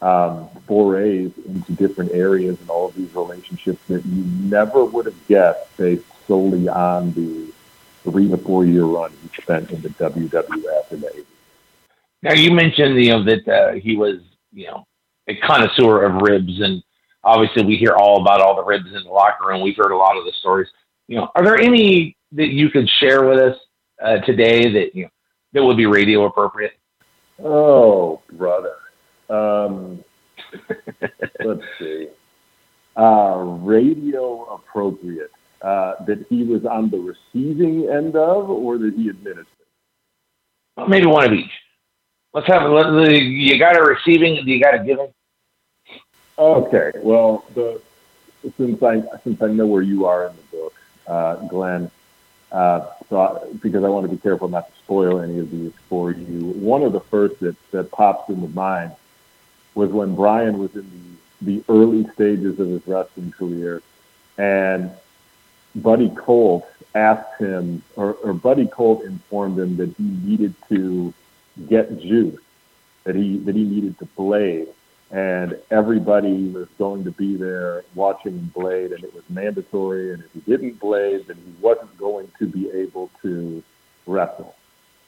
um, 0.00 0.48
forays 0.66 1.32
into 1.46 1.72
different 1.72 2.12
areas 2.12 2.60
and 2.60 2.68
all 2.68 2.88
of 2.88 2.94
these 2.94 3.14
relationships 3.14 3.80
that 3.88 4.04
you 4.04 4.24
never 4.48 4.84
would 4.84 5.06
have 5.06 5.28
guessed 5.28 5.76
based 5.76 6.04
solely 6.26 6.68
on 6.68 7.12
the 7.12 7.52
three 8.02 8.28
to 8.28 8.36
four 8.36 8.64
year 8.64 8.84
run 8.84 9.12
he 9.22 9.42
spent 9.42 9.70
in 9.70 9.80
the 9.80 9.90
WWF 9.90 10.90
and 10.90 11.02
the 11.02 11.06
80s. 11.06 11.24
Now 12.22 12.32
you 12.32 12.52
mentioned 12.52 12.96
you 13.02 13.10
know 13.10 13.24
that 13.24 13.48
uh, 13.48 13.72
he 13.74 13.96
was 13.96 14.20
you 14.52 14.66
know 14.66 14.86
a 15.28 15.36
connoisseur 15.36 16.02
of 16.04 16.22
ribs, 16.22 16.60
and 16.60 16.82
obviously 17.22 17.64
we 17.64 17.76
hear 17.76 17.92
all 17.92 18.20
about 18.20 18.40
all 18.40 18.56
the 18.56 18.64
ribs 18.64 18.86
in 18.86 19.04
the 19.04 19.10
locker 19.10 19.46
room. 19.46 19.60
We've 19.60 19.76
heard 19.76 19.92
a 19.92 19.96
lot 19.96 20.16
of 20.16 20.24
the 20.24 20.32
stories. 20.32 20.68
You 21.06 21.18
know, 21.18 21.30
are 21.34 21.44
there 21.44 21.58
any 21.58 22.16
that 22.32 22.48
you 22.48 22.70
could 22.70 22.88
share 22.88 23.24
with 23.24 23.38
us 23.38 23.56
uh, 24.02 24.18
today 24.18 24.72
that 24.72 24.94
you 24.94 25.04
know 25.04 25.10
that 25.52 25.64
would 25.64 25.76
be 25.76 25.86
radio 25.86 26.24
appropriate? 26.24 26.72
Oh, 27.42 28.22
brother. 28.32 28.76
Um, 29.28 30.04
let's 31.44 31.62
see. 31.78 32.08
Uh, 32.96 33.36
radio 33.62 34.44
appropriate. 34.44 35.30
Uh, 35.62 36.04
that 36.06 36.26
he 36.28 36.42
was 36.42 36.66
on 36.66 36.90
the 36.90 36.98
receiving 36.98 37.88
end 37.88 38.16
of, 38.16 38.50
or 38.50 38.78
that 38.78 38.94
he 38.96 39.08
administered? 39.08 39.46
Well, 40.76 40.88
maybe 40.88 41.06
one 41.06 41.24
of 41.24 41.32
each. 41.32 41.52
Let's 42.34 42.48
have 42.48 42.68
let, 42.68 43.12
you 43.12 43.58
got 43.60 43.76
a 43.76 43.82
receiving, 43.82 44.36
you 44.44 44.60
got 44.60 44.74
a 44.74 44.82
giving. 44.82 45.12
Okay. 46.36 46.90
Well, 46.96 47.44
the 47.54 47.80
since 48.56 48.82
I 48.82 49.02
since 49.22 49.40
I 49.40 49.48
know 49.48 49.66
where 49.66 49.82
you 49.82 50.04
are 50.06 50.26
in 50.26 50.34
the 50.34 50.56
book, 50.56 50.74
uh, 51.06 51.36
Glen, 51.46 51.88
uh, 52.52 52.86
so 53.08 53.20
I, 53.20 53.54
because 53.62 53.82
I 53.82 53.88
want 53.88 54.04
to 54.08 54.14
be 54.14 54.20
careful 54.20 54.48
not 54.48 54.68
to 54.68 54.78
spoil 54.78 55.20
any 55.20 55.38
of 55.38 55.50
these 55.50 55.72
for 55.88 56.10
you. 56.10 56.48
One 56.50 56.82
of 56.82 56.92
the 56.92 57.00
first 57.00 57.40
that 57.40 57.56
that 57.70 57.90
pops 57.90 58.28
into 58.28 58.48
mind 58.48 58.92
was 59.74 59.90
when 59.90 60.14
Brian 60.14 60.58
was 60.58 60.74
in 60.76 61.18
the, 61.40 61.60
the 61.60 61.64
early 61.72 62.06
stages 62.10 62.60
of 62.60 62.68
his 62.68 62.86
wrestling 62.86 63.32
career, 63.32 63.82
and 64.36 64.90
Buddy 65.74 66.10
Colt 66.10 66.68
asked 66.94 67.40
him, 67.40 67.82
or, 67.96 68.12
or 68.22 68.34
Buddy 68.34 68.66
Colt 68.66 69.02
informed 69.04 69.58
him 69.58 69.78
that 69.78 69.96
he 69.96 70.04
needed 70.04 70.54
to 70.68 71.14
get 71.68 71.98
juice, 72.00 72.40
that 73.04 73.16
he 73.16 73.38
that 73.38 73.54
he 73.54 73.64
needed 73.64 73.98
to 73.98 74.04
blade, 74.04 74.68
and 75.12 75.58
everybody 75.70 76.48
was 76.48 76.68
going 76.78 77.04
to 77.04 77.10
be 77.10 77.36
there 77.36 77.84
watching 77.94 78.38
blade, 78.54 78.92
and 78.92 79.04
it 79.04 79.14
was 79.14 79.22
mandatory. 79.28 80.14
And 80.14 80.24
if 80.24 80.32
he 80.32 80.40
didn't 80.40 80.80
blade, 80.80 81.26
then 81.28 81.36
he 81.36 81.52
wasn't 81.60 81.96
going 81.98 82.30
to 82.38 82.46
be 82.46 82.70
able 82.70 83.10
to 83.20 83.62
wrestle. 84.06 84.54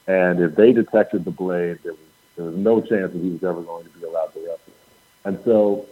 And 0.07 0.39
if 0.39 0.55
they 0.55 0.71
detected 0.71 1.25
the 1.25 1.31
blade, 1.31 1.79
there 1.83 1.93
was 1.93 2.01
there 2.35 2.45
was 2.45 2.55
no 2.55 2.81
chance 2.81 3.13
that 3.13 3.21
he 3.21 3.29
was 3.29 3.43
ever 3.43 3.61
going 3.61 3.85
to 3.85 3.89
be 3.91 4.05
allowed 4.05 4.33
to 4.33 4.39
wrestle. 4.39 4.73
And 5.23 5.39
so 5.45 5.85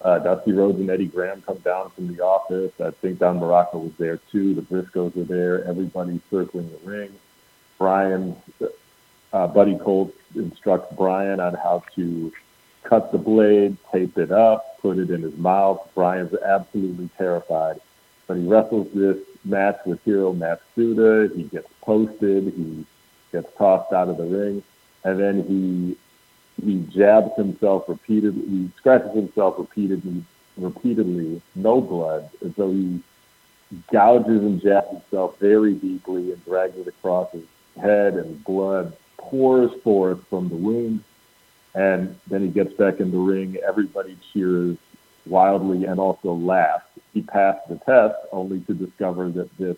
uh, 0.00 0.20
Dusty 0.20 0.52
Rhodes 0.52 0.78
and 0.78 0.88
Eddie 0.88 1.08
Graham 1.08 1.42
come 1.42 1.58
down 1.58 1.90
from 1.90 2.14
the 2.14 2.22
office. 2.22 2.72
I 2.80 2.92
think 2.92 3.18
Don 3.18 3.40
Muraco 3.40 3.74
was 3.74 3.92
there 3.98 4.18
too. 4.30 4.54
The 4.54 4.62
Briscos 4.62 5.14
were 5.16 5.24
there. 5.24 5.64
Everybody 5.64 6.20
circling 6.30 6.70
the 6.70 6.88
ring. 6.88 7.10
Brian, 7.78 8.36
uh, 9.32 9.46
Buddy 9.48 9.76
Colt 9.76 10.14
instructs 10.34 10.94
Brian 10.96 11.40
on 11.40 11.54
how 11.54 11.82
to 11.96 12.32
cut 12.88 13.12
the 13.12 13.18
blade, 13.18 13.76
tape 13.92 14.16
it 14.18 14.30
up, 14.30 14.80
put 14.80 14.98
it 14.98 15.10
in 15.10 15.22
his 15.22 15.36
mouth. 15.36 15.88
Brian's 15.94 16.34
absolutely 16.34 17.08
terrified. 17.18 17.80
But 18.26 18.38
he 18.38 18.46
wrestles 18.46 18.88
this 18.94 19.18
match 19.44 19.78
with 19.84 20.02
Hiro 20.04 20.32
Matsuda. 20.32 21.34
He 21.34 21.44
gets 21.44 21.68
posted. 21.82 22.52
He 22.54 22.84
gets 23.32 23.48
tossed 23.56 23.92
out 23.92 24.08
of 24.08 24.16
the 24.16 24.24
ring. 24.24 24.62
And 25.04 25.20
then 25.20 25.44
he 25.44 25.96
he 26.64 26.78
jabs 26.90 27.36
himself 27.36 27.88
repeatedly. 27.88 28.42
He 28.48 28.70
scratches 28.78 29.14
himself 29.14 29.56
repeatedly, 29.58 30.24
repeatedly, 30.56 31.42
no 31.54 31.80
blood, 31.80 32.30
as 32.44 32.54
though 32.54 32.72
he 32.72 33.00
gouges 33.92 34.40
and 34.42 34.60
jabs 34.60 34.88
himself 34.88 35.38
very 35.38 35.74
deeply 35.74 36.32
and 36.32 36.42
drags 36.44 36.76
it 36.78 36.86
across 36.86 37.30
his 37.32 37.44
head, 37.78 38.14
and 38.14 38.42
blood 38.44 38.96
pours 39.18 39.70
forth 39.82 40.26
from 40.28 40.48
the 40.48 40.56
wound. 40.56 41.04
And 41.76 42.18
then 42.26 42.40
he 42.40 42.48
gets 42.48 42.72
back 42.72 43.00
in 43.00 43.12
the 43.12 43.18
ring. 43.18 43.58
Everybody 43.58 44.16
cheers 44.32 44.78
wildly 45.26 45.84
and 45.84 46.00
also 46.00 46.32
laughs. 46.32 46.86
He 47.12 47.20
passed 47.20 47.68
the 47.68 47.76
test, 47.76 48.16
only 48.32 48.60
to 48.60 48.74
discover 48.74 49.28
that 49.30 49.56
this 49.58 49.76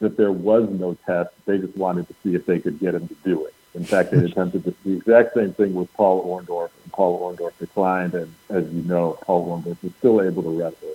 that 0.00 0.16
there 0.16 0.32
was 0.32 0.68
no 0.70 0.94
test. 1.06 1.30
They 1.46 1.58
just 1.58 1.76
wanted 1.76 2.08
to 2.08 2.14
see 2.22 2.34
if 2.34 2.46
they 2.46 2.58
could 2.58 2.80
get 2.80 2.94
him 2.94 3.06
to 3.08 3.14
do 3.24 3.44
it. 3.44 3.54
In 3.74 3.84
fact, 3.84 4.10
they 4.10 4.18
attempted 4.18 4.64
the 4.64 4.96
exact 4.96 5.34
same 5.34 5.52
thing 5.52 5.74
with 5.74 5.92
Paul 5.94 6.24
Orndorff, 6.24 6.70
and 6.82 6.92
Paul 6.92 7.20
Orndorff 7.20 7.58
declined. 7.58 8.14
And 8.14 8.34
as 8.48 8.68
you 8.72 8.82
know, 8.82 9.18
Paul 9.22 9.46
Orndorff 9.46 9.82
was 9.82 9.92
still 9.98 10.22
able 10.22 10.42
to 10.44 10.50
wrestle, 10.50 10.94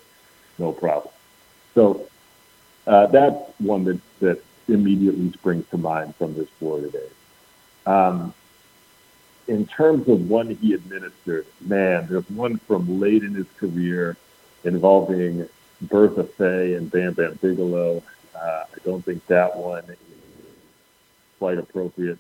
no 0.58 0.72
problem. 0.72 1.14
So 1.76 2.08
uh, 2.88 3.08
that's 3.08 3.38
one 3.60 3.84
that, 3.86 4.00
that 4.20 4.44
immediately 4.68 5.32
springs 5.34 5.66
to 5.72 5.78
mind 5.78 6.16
from 6.16 6.36
this 6.36 6.50
Florida 6.58 6.90
days. 6.90 7.12
Um, 7.86 8.34
in 9.50 9.66
terms 9.66 10.08
of 10.08 10.30
one 10.30 10.56
he 10.56 10.74
administered, 10.74 11.46
man, 11.60 12.06
there's 12.08 12.30
one 12.30 12.58
from 12.60 13.00
late 13.00 13.24
in 13.24 13.34
his 13.34 13.48
career 13.58 14.16
involving 14.64 15.50
Bertha 15.82 16.24
Faye 16.24 16.76
and 16.76 16.90
Bam 16.92 17.14
Bam 17.14 17.40
Bigelow. 17.42 18.04
Uh, 18.36 18.40
I 18.40 18.78
don't 18.86 19.04
think 19.04 19.26
that 19.26 19.58
one 19.58 19.84
is 19.86 19.98
quite 21.40 21.58
appropriate. 21.58 22.20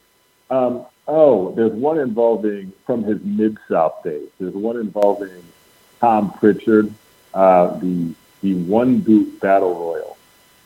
Um, 0.49 0.85
oh, 1.07 1.53
there's 1.53 1.71
one 1.71 1.99
involving 1.99 2.73
from 2.85 3.03
his 3.03 3.23
Mid 3.23 3.57
South 3.69 4.03
days. 4.03 4.29
There's 4.39 4.55
one 4.55 4.77
involving 4.77 5.43
Tom 5.99 6.33
Pritchard, 6.33 6.91
uh, 7.33 7.77
the 7.77 8.13
the 8.41 8.55
one 8.55 8.99
boot 8.99 9.39
battle 9.39 9.75
royal, 9.75 10.17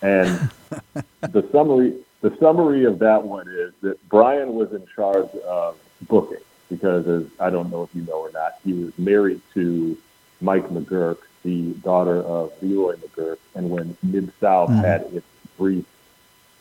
and 0.01 0.49
the 1.21 1.45
summary 1.51 1.95
the 2.21 2.37
summary 2.37 2.85
of 2.85 2.99
that 2.99 3.23
one 3.23 3.49
is 3.49 3.73
that 3.81 4.07
Brian 4.07 4.53
was 4.53 4.71
in 4.71 4.85
charge 4.95 5.29
of 5.45 5.77
booking 6.07 6.37
because, 6.69 7.07
as 7.07 7.25
I 7.39 7.49
don't 7.49 7.71
know 7.71 7.83
if 7.83 7.93
you 7.95 8.01
know 8.03 8.19
or 8.19 8.31
not, 8.31 8.53
he 8.63 8.73
was 8.73 8.97
married 8.97 9.41
to 9.53 9.97
Mike 10.41 10.67
McGuirk, 10.69 11.19
the 11.43 11.71
daughter 11.73 12.17
of 12.17 12.51
Leroy 12.61 12.95
McGuirk, 12.95 13.37
and 13.55 13.69
when 13.69 13.97
Mid 14.03 14.31
South 14.39 14.69
mm-hmm. 14.69 14.81
had 14.81 15.01
its 15.13 15.25
brief 15.57 15.85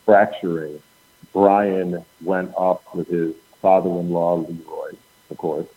fracturing 0.05 0.81
Brian 1.33 2.05
went 2.21 2.53
off 2.55 2.81
with 2.93 3.07
his 3.07 3.33
father-in-law 3.61 4.35
Leroy, 4.35 4.91
of 5.29 5.37
course, 5.37 5.67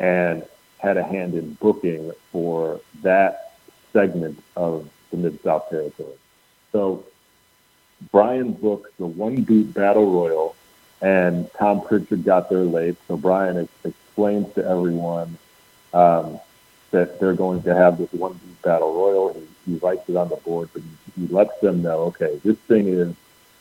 and 0.00 0.44
had 0.78 0.96
a 0.96 1.04
hand 1.04 1.34
in 1.34 1.54
booking 1.54 2.10
for 2.32 2.80
that 3.02 3.52
segment 3.92 4.42
of 4.56 4.88
the 5.10 5.18
Mid 5.18 5.40
South 5.42 5.68
Territory. 5.68 6.16
So 6.72 7.04
Brian 8.10 8.52
booked 8.52 8.96
the 8.96 9.06
one 9.06 9.42
boot 9.42 9.74
battle 9.74 10.10
royal, 10.10 10.56
and 11.00 11.50
Tom 11.58 11.82
Pritchard 11.82 12.24
got 12.24 12.48
there 12.48 12.64
late. 12.64 12.96
So 13.08 13.16
Brian 13.16 13.58
ex- 13.58 13.72
explains 13.84 14.52
to 14.54 14.66
everyone 14.66 15.36
um, 15.92 16.40
that 16.90 17.18
they're 17.20 17.34
going 17.34 17.62
to 17.62 17.74
have 17.74 17.98
this 17.98 18.12
one 18.12 18.32
boot 18.32 18.62
battle 18.62 18.94
royal. 18.94 19.34
He, 19.34 19.72
he 19.72 19.78
writes 19.78 20.08
it 20.08 20.16
on 20.16 20.28
the 20.28 20.36
board, 20.36 20.70
but 20.72 20.82
he, 20.82 21.22
he 21.22 21.32
lets 21.32 21.58
them 21.60 21.82
know, 21.82 22.04
okay, 22.04 22.40
this 22.44 22.56
thing 22.58 22.88
is 22.88 23.14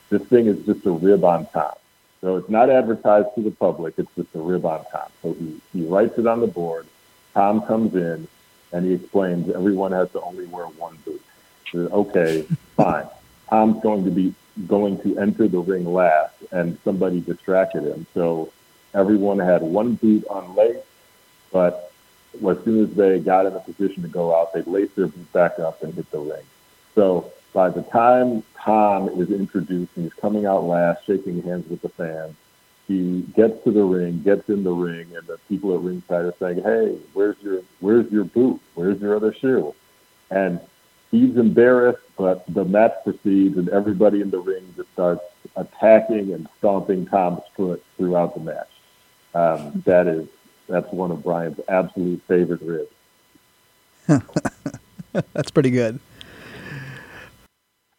this 0.09 0.21
thing 0.23 0.45
is 0.47 0.63
just 0.65 0.85
a 0.85 0.91
rib 0.91 1.23
on 1.23 1.47
top. 1.47 1.81
So 2.21 2.37
it's 2.37 2.49
not 2.49 2.69
advertised 2.69 3.35
to 3.35 3.41
the 3.41 3.51
public. 3.51 3.95
It's 3.97 4.13
just 4.15 4.33
a 4.35 4.39
rib 4.39 4.65
on 4.65 4.85
top. 4.91 5.11
So 5.21 5.33
he, 5.33 5.59
he 5.73 5.85
writes 5.85 6.17
it 6.17 6.27
on 6.27 6.39
the 6.39 6.47
board. 6.47 6.87
Tom 7.33 7.61
comes 7.63 7.95
in 7.95 8.27
and 8.71 8.85
he 8.85 8.93
explains 8.93 9.49
everyone 9.49 9.91
has 9.91 10.11
to 10.11 10.21
only 10.21 10.45
wear 10.45 10.65
one 10.65 10.97
boot. 11.03 11.21
Okay, 11.75 12.43
fine. 12.77 13.07
Tom's 13.49 13.81
going 13.81 14.05
to 14.05 14.11
be 14.11 14.33
going 14.67 15.01
to 15.01 15.17
enter 15.17 15.47
the 15.47 15.59
ring 15.59 15.85
last, 15.85 16.35
and 16.51 16.77
somebody 16.83 17.19
distracted 17.19 17.83
him. 17.83 18.05
So 18.13 18.51
everyone 18.93 19.39
had 19.39 19.61
one 19.61 19.95
boot 19.95 20.25
on 20.29 20.55
lace, 20.55 20.77
but 21.51 21.91
as 22.35 22.63
soon 22.63 22.83
as 22.83 22.93
they 22.95 23.19
got 23.19 23.45
in 23.45 23.53
a 23.53 23.59
position 23.59 24.03
to 24.03 24.09
go 24.09 24.35
out, 24.35 24.53
they'd 24.53 24.67
lace 24.67 24.91
their 24.95 25.07
boot 25.07 25.33
back 25.33 25.59
up 25.59 25.83
and 25.83 25.93
hit 25.93 26.09
the 26.11 26.19
ring. 26.19 26.43
So 26.95 27.31
by 27.53 27.69
the 27.69 27.83
time 27.83 28.43
Tom 28.55 29.09
is 29.09 29.29
introduced 29.29 29.91
and 29.95 30.05
he's 30.05 30.13
coming 30.13 30.45
out 30.45 30.63
last, 30.63 31.05
shaking 31.05 31.41
hands 31.43 31.69
with 31.69 31.81
the 31.81 31.89
fans, 31.89 32.35
he 32.87 33.21
gets 33.35 33.63
to 33.63 33.71
the 33.71 33.83
ring, 33.83 34.21
gets 34.23 34.49
in 34.49 34.63
the 34.63 34.73
ring, 34.73 35.15
and 35.15 35.25
the 35.25 35.37
people 35.47 35.73
at 35.73 35.81
ringside 35.81 36.25
are 36.25 36.33
saying, 36.37 36.61
"Hey, 36.63 36.97
where's 37.13 37.37
your 37.41 37.61
where's 37.79 38.11
your 38.11 38.25
boot? 38.25 38.59
Where's 38.75 38.99
your 38.99 39.15
other 39.15 39.33
shoe?" 39.33 39.73
And 40.29 40.59
he's 41.13 41.37
embarrassed, 41.37 42.01
but 42.17 42.43
the 42.53 42.65
match 42.65 42.93
proceeds, 43.03 43.57
and 43.57 43.69
everybody 43.69 44.19
in 44.19 44.31
the 44.31 44.39
ring 44.39 44.73
just 44.75 44.91
starts 44.93 45.21
attacking 45.55 46.33
and 46.33 46.49
stomping 46.57 47.05
Tom's 47.05 47.43
foot 47.55 47.83
throughout 47.97 48.33
the 48.33 48.41
match. 48.41 48.69
Um, 49.35 49.83
that 49.85 50.07
is 50.07 50.27
that's 50.67 50.91
one 50.91 51.11
of 51.11 51.23
Brian's 51.23 51.59
absolute 51.69 52.21
favorite 52.27 52.61
ribs. 52.61 52.91
that's 55.33 55.51
pretty 55.51 55.69
good. 55.69 55.99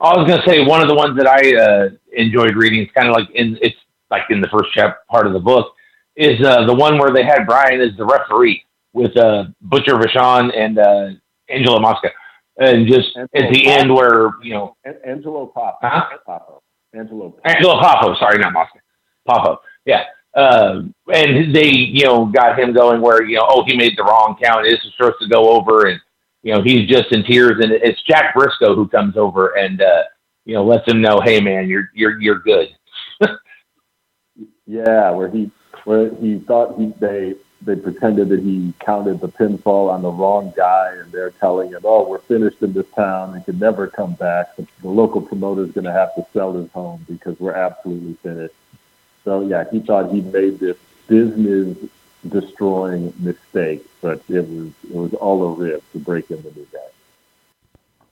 I 0.00 0.16
was 0.16 0.26
going 0.26 0.40
to 0.40 0.46
say 0.46 0.64
one 0.64 0.82
of 0.82 0.88
the 0.88 0.94
ones 0.94 1.16
that 1.16 1.28
I 1.28 1.56
uh, 1.56 1.90
enjoyed 2.12 2.56
reading. 2.56 2.82
It's 2.82 2.92
kind 2.92 3.08
of 3.08 3.14
like 3.14 3.30
in 3.30 3.58
it's 3.62 3.76
like 4.10 4.24
in 4.28 4.40
the 4.40 4.48
first 4.48 4.70
chapter 4.74 4.98
part 5.08 5.26
of 5.26 5.32
the 5.32 5.40
book 5.40 5.72
is 6.16 6.44
uh, 6.44 6.66
the 6.66 6.74
one 6.74 6.98
where 6.98 7.12
they 7.12 7.24
had 7.24 7.46
Brian 7.46 7.80
as 7.80 7.96
the 7.96 8.04
referee 8.04 8.64
with 8.92 9.16
uh, 9.16 9.44
Butcher 9.62 9.94
Vachon 9.94 10.56
and 10.56 10.78
uh, 10.78 11.10
Angelo 11.48 11.78
Mosca, 11.80 12.10
and 12.58 12.86
just 12.86 13.16
Angelo 13.16 13.28
at 13.34 13.52
the 13.52 13.64
Papo. 13.64 13.78
end 13.78 13.94
where 13.94 14.30
you 14.42 14.54
know 14.54 14.76
Angelo 15.06 15.52
Poffo, 15.54 15.76
huh? 15.82 16.04
Angelo 16.94 17.30
Poffo. 17.30 17.40
Angelo 17.44 17.80
Poffo. 17.80 18.18
Sorry, 18.18 18.38
not 18.38 18.52
Mosca. 18.52 18.78
Poffo. 19.28 19.58
Yeah. 19.84 20.04
Uh, 20.34 20.82
and 21.12 21.54
they, 21.54 21.68
you 21.68 22.04
know, 22.04 22.26
got 22.26 22.58
him 22.58 22.72
going 22.72 23.00
where, 23.00 23.22
you 23.22 23.36
know, 23.36 23.46
oh, 23.48 23.64
he 23.64 23.76
made 23.76 23.96
the 23.96 24.02
wrong 24.02 24.36
count. 24.42 24.64
This 24.64 24.80
is 24.84 24.92
supposed 24.96 25.14
to 25.20 25.28
go 25.28 25.50
over. 25.50 25.86
And 25.86 26.00
you 26.44 26.52
know, 26.52 26.62
he's 26.62 26.86
just 26.88 27.10
in 27.10 27.24
tears, 27.24 27.58
and 27.62 27.72
it's 27.72 28.00
Jack 28.02 28.34
Brisco 28.34 28.74
who 28.74 28.86
comes 28.86 29.16
over 29.16 29.56
and 29.56 29.80
uh, 29.80 30.02
you 30.44 30.54
know 30.54 30.64
lets 30.64 30.86
him 30.86 31.00
know, 31.00 31.20
hey 31.24 31.40
man, 31.40 31.66
you're 31.66 31.88
you're 31.94 32.20
you're 32.20 32.38
good. 32.40 32.68
yeah, 34.66 35.10
where 35.10 35.30
he 35.30 35.50
where 35.84 36.14
he 36.16 36.44
thought 36.46 36.78
he 36.78 36.92
they 37.00 37.34
they 37.64 37.76
pretended 37.76 38.28
that 38.28 38.40
he 38.40 38.74
counted 38.80 39.20
the 39.20 39.28
pinfall 39.28 39.90
on 39.90 40.02
the 40.02 40.10
wrong 40.10 40.52
guy, 40.56 40.94
and 40.98 41.10
they're 41.12 41.30
telling 41.30 41.70
him, 41.70 41.80
"Oh, 41.84 42.08
we're 42.08 42.18
finished 42.18 42.62
in 42.62 42.72
this 42.72 42.86
town. 42.94 43.36
He 43.36 43.44
can 43.44 43.58
never 43.58 43.86
come 43.86 44.14
back. 44.14 44.56
The, 44.56 44.66
the 44.82 44.88
local 44.88 45.20
promoter 45.20 45.62
is 45.62 45.72
going 45.72 45.84
to 45.84 45.92
have 45.92 46.14
to 46.16 46.26
sell 46.32 46.52
his 46.52 46.70
home 46.72 47.04
because 47.08 47.38
we're 47.40 47.54
absolutely 47.54 48.14
finished." 48.22 48.54
So 49.24 49.40
yeah, 49.40 49.64
he 49.70 49.80
thought 49.80 50.12
he 50.12 50.20
made 50.20 50.58
this 50.58 50.76
business 51.06 51.76
destroying 52.28 53.12
mistake, 53.18 53.86
but 54.00 54.22
it 54.28 54.48
was 54.48 54.70
it 54.84 54.94
was 54.94 55.14
all 55.14 55.42
a 55.44 55.52
rip 55.52 55.82
to 55.92 55.98
break 55.98 56.30
in 56.30 56.42
the 56.42 56.50
new 56.50 56.66
guy. 56.72 56.78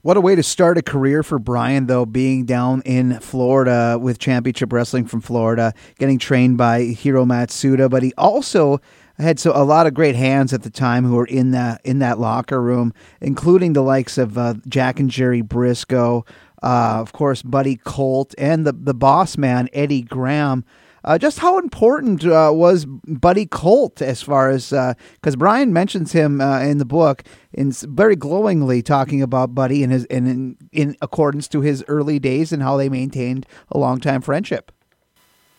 What 0.02 0.16
a 0.16 0.20
way 0.20 0.34
to 0.34 0.42
start 0.42 0.78
a 0.78 0.82
career 0.82 1.22
for 1.22 1.38
Brian, 1.38 1.86
though, 1.86 2.04
being 2.04 2.44
down 2.44 2.82
in 2.84 3.20
Florida 3.20 3.96
with 4.00 4.18
Championship 4.18 4.72
Wrestling 4.72 5.06
from 5.06 5.20
Florida, 5.20 5.74
getting 5.96 6.18
trained 6.18 6.58
by 6.58 6.82
Hiro 6.82 7.24
Matsuda. 7.24 7.88
But 7.88 8.02
he 8.02 8.12
also 8.18 8.80
had 9.22 9.38
so 9.38 9.52
a 9.54 9.64
lot 9.64 9.86
of 9.86 9.94
great 9.94 10.16
hands 10.16 10.52
at 10.52 10.62
the 10.62 10.70
time 10.70 11.04
who 11.04 11.14
were 11.14 11.26
in 11.26 11.52
that 11.52 11.80
in 11.84 12.00
that 12.00 12.18
locker 12.18 12.60
room, 12.60 12.92
including 13.20 13.72
the 13.72 13.82
likes 13.82 14.18
of 14.18 14.36
uh, 14.36 14.54
Jack 14.68 15.00
and 15.00 15.10
Jerry 15.10 15.42
Brisco, 15.42 16.26
uh, 16.62 16.98
of 17.00 17.12
course 17.12 17.42
Buddy 17.42 17.76
Colt, 17.76 18.34
and 18.38 18.66
the 18.66 18.72
the 18.72 18.94
boss 18.94 19.36
man 19.36 19.68
Eddie 19.72 20.02
Graham. 20.02 20.64
Uh, 21.04 21.18
just 21.18 21.40
how 21.40 21.58
important 21.58 22.24
uh, 22.24 22.50
was 22.52 22.84
Buddy 22.84 23.44
Colt 23.44 24.00
as 24.00 24.22
far 24.22 24.50
as 24.50 24.70
because 24.70 25.34
uh, 25.34 25.36
Brian 25.36 25.72
mentions 25.72 26.12
him 26.12 26.40
uh, 26.40 26.60
in 26.60 26.78
the 26.78 26.84
book 26.84 27.24
in 27.52 27.72
very 27.72 28.14
glowingly 28.14 28.82
talking 28.82 29.20
about 29.20 29.52
Buddy 29.52 29.82
and 29.82 29.92
his 29.92 30.04
and 30.04 30.28
in, 30.28 30.56
in 30.70 30.96
accordance 31.02 31.48
to 31.48 31.60
his 31.60 31.84
early 31.88 32.20
days 32.20 32.52
and 32.52 32.62
how 32.62 32.76
they 32.76 32.88
maintained 32.88 33.46
a 33.72 33.78
long 33.78 33.98
time 33.98 34.20
friendship. 34.20 34.70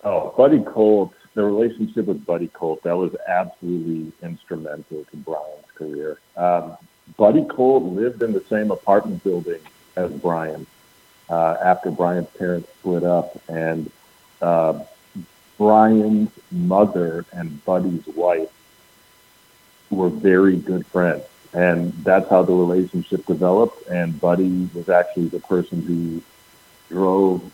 Oh, 0.06 0.34
Buddy 0.38 0.62
Colt, 0.62 1.14
the 1.34 1.44
relationship 1.44 2.06
with 2.06 2.26
Buddy 2.26 2.48
Colt 2.48 2.84
that 2.84 2.98
was 2.98 3.16
absolutely 3.28 4.12
instrumental 4.22 5.06
to 5.10 5.18
Brian's 5.18 5.72
career. 5.76 6.20
Um, 6.38 6.78
Buddy 7.18 7.44
Colt 7.46 7.84
lived 7.84 8.24
in 8.24 8.34
the 8.34 8.44
same 8.50 8.72
apartment 8.72 9.24
building 9.24 9.60
as 9.96 10.12
Brian 10.12 10.66
uh, 11.30 11.58
after 11.64 11.92
Brian's 11.92 12.30
parents 12.38 12.70
split 12.80 13.04
up, 13.04 13.42
and 13.50 13.92
Brian's 15.58 16.30
mother 16.52 17.26
and 17.32 17.64
Buddy's 17.66 18.06
wife 18.08 18.52
were 19.90 20.10
very 20.10 20.58
good 20.58 20.86
friends. 20.88 21.24
And 21.54 21.94
that's 22.04 22.30
how 22.30 22.44
the 22.44 22.54
relationship 22.54 23.26
developed. 23.26 23.88
And 23.88 24.20
Buddy 24.20 24.68
was 24.74 24.90
actually 24.90 25.28
the 25.28 25.40
person 25.40 25.82
who 25.84 26.22
drove 26.90 27.50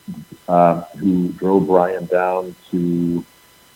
uh, 0.47 0.81
who 0.97 1.29
drove 1.33 1.67
Brian 1.67 2.05
down 2.05 2.55
to 2.71 3.23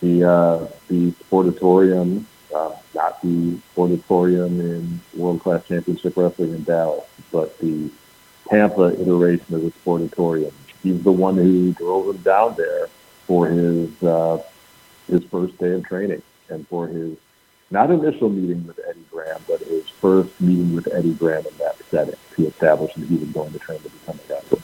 the 0.03 0.29
uh, 0.29 0.67
the 0.89 1.11
sportatorium, 1.11 2.25
uh, 2.53 2.75
not 2.93 3.21
the 3.21 3.57
sportatorium 3.75 4.59
in 4.59 4.99
World 5.15 5.41
Class 5.41 5.65
Championship 5.65 6.15
Wrestling 6.17 6.53
in 6.53 6.63
Dallas, 6.63 7.05
but 7.31 7.57
the 7.59 7.89
Tampa 8.49 8.99
iteration 9.01 9.55
of 9.55 9.61
the 9.63 9.71
sportatorium. 9.71 10.51
He's 10.83 11.01
the 11.03 11.11
one 11.11 11.37
who 11.37 11.71
drove 11.73 12.13
him 12.13 12.21
down 12.21 12.55
there 12.57 12.89
for 13.25 13.47
his 13.47 14.03
uh, 14.03 14.43
his 15.07 15.23
first 15.25 15.57
day 15.57 15.71
of 15.71 15.85
training 15.85 16.21
and 16.49 16.67
for 16.67 16.87
his 16.87 17.15
not 17.71 17.89
initial 17.89 18.29
meeting 18.29 18.67
with 18.67 18.79
Eddie 18.87 19.05
Graham, 19.09 19.41
but 19.47 19.61
his 19.61 19.87
first 20.01 20.39
meeting 20.41 20.75
with 20.75 20.93
Eddie 20.93 21.13
Graham 21.13 21.45
in 21.45 21.57
that 21.59 21.77
setting 21.89 22.15
to 22.35 22.47
establish 22.47 22.93
that 22.95 23.07
he 23.07 23.15
was 23.15 23.29
going 23.29 23.53
to 23.53 23.59
train 23.59 23.79
to 23.79 23.89
become 23.89 24.19
a 24.29 24.33
wrestler. 24.33 24.59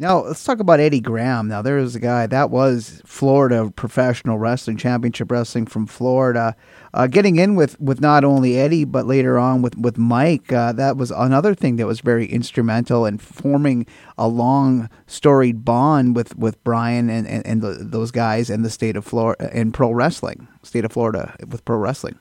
Now 0.00 0.20
let's 0.24 0.42
talk 0.42 0.60
about 0.60 0.80
Eddie 0.80 1.02
Graham. 1.02 1.48
Now 1.48 1.60
there 1.60 1.76
was 1.76 1.94
a 1.94 2.00
guy 2.00 2.26
that 2.26 2.48
was 2.48 3.02
Florida 3.04 3.70
professional 3.76 4.38
wrestling 4.38 4.78
championship 4.78 5.30
wrestling 5.30 5.66
from 5.66 5.86
Florida, 5.86 6.56
uh, 6.94 7.06
getting 7.06 7.36
in 7.36 7.54
with, 7.54 7.78
with 7.78 8.00
not 8.00 8.24
only 8.24 8.58
Eddie 8.58 8.86
but 8.86 9.04
later 9.04 9.38
on 9.38 9.60
with 9.60 9.76
with 9.76 9.98
Mike. 9.98 10.50
Uh, 10.50 10.72
that 10.72 10.96
was 10.96 11.10
another 11.10 11.54
thing 11.54 11.76
that 11.76 11.86
was 11.86 12.00
very 12.00 12.24
instrumental 12.24 13.04
in 13.04 13.18
forming 13.18 13.86
a 14.16 14.26
long 14.26 14.88
storied 15.06 15.66
bond 15.66 16.16
with, 16.16 16.34
with 16.34 16.64
Brian 16.64 17.10
and 17.10 17.26
and, 17.26 17.46
and 17.46 17.60
the, 17.60 17.74
those 17.82 18.10
guys 18.10 18.48
and 18.48 18.64
the 18.64 18.70
state 18.70 18.96
of 18.96 19.04
Florida 19.04 19.50
in 19.52 19.70
pro 19.70 19.90
wrestling, 19.90 20.48
state 20.62 20.86
of 20.86 20.92
Florida 20.92 21.36
with 21.46 21.62
pro 21.66 21.76
wrestling. 21.76 22.18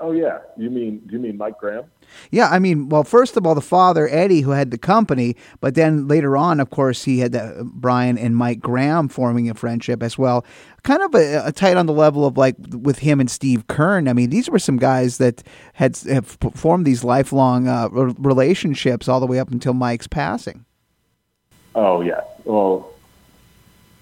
Oh 0.00 0.10
yeah, 0.10 0.40
you 0.56 0.70
mean 0.70 1.00
do 1.06 1.14
you 1.14 1.20
mean 1.20 1.38
Mike 1.38 1.58
Graham? 1.58 1.84
Yeah, 2.30 2.48
I 2.48 2.58
mean, 2.58 2.88
well, 2.88 3.04
first 3.04 3.36
of 3.36 3.46
all, 3.46 3.54
the 3.54 3.60
father 3.60 4.08
Eddie, 4.08 4.40
who 4.40 4.50
had 4.50 4.70
the 4.70 4.78
company, 4.78 5.36
but 5.60 5.76
then 5.76 6.08
later 6.08 6.36
on, 6.36 6.58
of 6.58 6.70
course, 6.70 7.04
he 7.04 7.20
had 7.20 7.32
the, 7.32 7.62
Brian 7.72 8.18
and 8.18 8.36
Mike 8.36 8.60
Graham 8.60 9.08
forming 9.08 9.48
a 9.48 9.54
friendship 9.54 10.02
as 10.02 10.18
well. 10.18 10.44
Kind 10.82 11.02
of 11.02 11.14
a, 11.14 11.46
a, 11.46 11.52
tight 11.52 11.76
on 11.76 11.86
the 11.86 11.92
level 11.92 12.26
of 12.26 12.36
like 12.36 12.56
with 12.72 12.98
him 12.98 13.20
and 13.20 13.30
Steve 13.30 13.66
Keirn. 13.68 14.08
I 14.08 14.12
mean, 14.12 14.30
these 14.30 14.50
were 14.50 14.58
some 14.58 14.78
guys 14.78 15.18
that 15.18 15.42
had 15.74 15.96
have 15.98 16.26
formed 16.54 16.86
these 16.86 17.04
lifelong 17.04 17.68
uh, 17.68 17.88
relationships 17.88 19.08
all 19.08 19.20
the 19.20 19.26
way 19.26 19.38
up 19.38 19.50
until 19.50 19.74
Mike's 19.74 20.08
passing. 20.08 20.64
Oh 21.76 22.00
yeah, 22.00 22.20
well, 22.44 22.93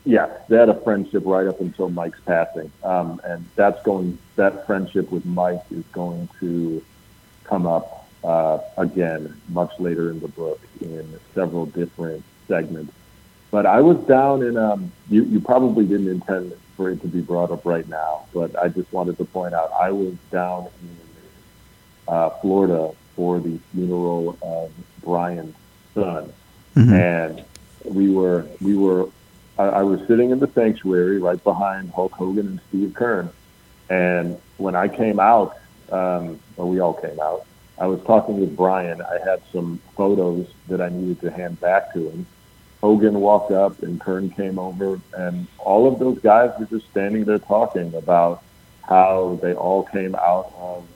yeah, 0.04 0.28
they 0.48 0.56
had 0.56 0.68
a 0.68 0.80
friendship 0.80 1.22
right 1.24 1.46
up 1.46 1.60
until 1.60 1.88
Mike's 1.88 2.20
passing, 2.20 2.72
um, 2.82 3.20
and 3.24 3.44
that's 3.54 3.80
going. 3.82 4.18
That 4.36 4.66
friendship 4.66 5.10
with 5.12 5.24
Mike 5.24 5.62
is 5.70 5.84
going 5.92 6.28
to 6.40 6.84
come 7.44 7.66
up 7.66 8.08
uh, 8.24 8.58
again 8.76 9.40
much 9.48 9.70
later 9.78 10.10
in 10.10 10.20
the 10.20 10.28
book 10.28 10.60
in 10.80 11.20
several 11.34 11.66
different 11.66 12.24
segments. 12.48 12.92
But 13.52 13.66
I 13.66 13.80
was 13.80 13.98
down 14.06 14.42
in. 14.42 14.56
Um, 14.56 14.90
you, 15.08 15.22
you 15.24 15.40
probably 15.40 15.86
didn't 15.86 16.08
intend 16.08 16.52
for 16.76 16.90
it 16.90 17.00
to 17.02 17.06
be 17.06 17.20
brought 17.20 17.52
up 17.52 17.64
right 17.64 17.86
now, 17.88 18.26
but 18.34 18.58
I 18.58 18.68
just 18.68 18.92
wanted 18.92 19.18
to 19.18 19.24
point 19.24 19.54
out 19.54 19.70
I 19.78 19.92
was 19.92 20.14
down 20.32 20.66
in 20.82 20.96
uh, 22.08 22.30
Florida 22.40 22.90
for 23.14 23.38
the 23.38 23.58
funeral 23.72 24.36
of 24.42 24.72
Brian's 25.04 25.54
son, 25.94 26.32
mm-hmm. 26.74 26.92
and 26.92 27.44
we 27.84 28.10
were 28.10 28.46
we 28.60 28.76
were 28.76 29.08
I, 29.58 29.64
I 29.64 29.82
was 29.82 30.00
sitting 30.06 30.30
in 30.30 30.38
the 30.38 30.50
sanctuary 30.54 31.18
right 31.18 31.42
behind 31.42 31.90
Hulk 31.90 32.12
Hogan 32.12 32.46
and 32.46 32.60
Steve 32.68 32.90
Keirn. 32.90 33.30
And 33.88 34.38
when 34.56 34.74
I 34.74 34.88
came 34.88 35.20
out, 35.20 35.56
um, 35.90 36.40
well, 36.56 36.68
we 36.68 36.80
all 36.80 36.94
came 36.94 37.20
out, 37.20 37.46
I 37.78 37.86
was 37.86 38.00
talking 38.02 38.40
with 38.40 38.56
Brian. 38.56 39.02
I 39.02 39.18
had 39.24 39.42
some 39.52 39.80
photos 39.96 40.46
that 40.68 40.80
I 40.80 40.88
needed 40.88 41.20
to 41.22 41.30
hand 41.30 41.60
back 41.60 41.92
to 41.94 42.10
him. 42.10 42.26
Hogan 42.80 43.20
walked 43.20 43.52
up 43.52 43.82
and 43.82 44.00
Keirn 44.00 44.34
came 44.34 44.58
over, 44.58 45.00
and 45.16 45.46
all 45.58 45.86
of 45.86 45.98
those 45.98 46.18
guys 46.18 46.50
were 46.58 46.66
just 46.66 46.90
standing 46.90 47.24
there 47.24 47.38
talking 47.38 47.94
about 47.94 48.42
how 48.82 49.38
they 49.40 49.54
all 49.54 49.84
came 49.84 50.14
out 50.16 50.52
of 50.56 50.86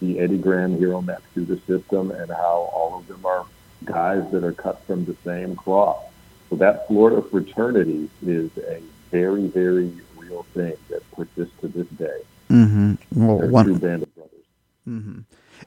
the 0.00 0.18
Eddie 0.18 0.38
Graham 0.38 0.76
Hiro 0.78 1.00
Matsuda 1.00 1.64
system 1.66 2.10
and 2.10 2.30
how 2.30 2.70
all 2.72 2.98
of 2.98 3.06
them 3.06 3.24
are 3.24 3.46
guys 3.84 4.28
that 4.32 4.44
are 4.44 4.52
cut 4.52 4.84
from 4.86 5.04
the 5.04 5.16
same 5.24 5.54
cloth. 5.54 6.07
So 6.50 6.56
that 6.56 6.86
Florida 6.86 7.22
fraternity 7.22 8.08
is 8.24 8.50
a 8.58 8.82
very, 9.10 9.46
very 9.48 9.92
real 10.16 10.44
thing 10.54 10.76
that 10.88 11.02
persists 11.12 11.54
to 11.60 11.68
this 11.68 11.86
day. 11.88 12.20
Mm-hmm. 12.48 12.94
Well, 13.26 13.48
one 13.48 13.66
true 13.66 13.78
band 13.78 14.02
of 14.02 14.14
brothers. 14.14 14.44
Mm-hmm 14.88 15.20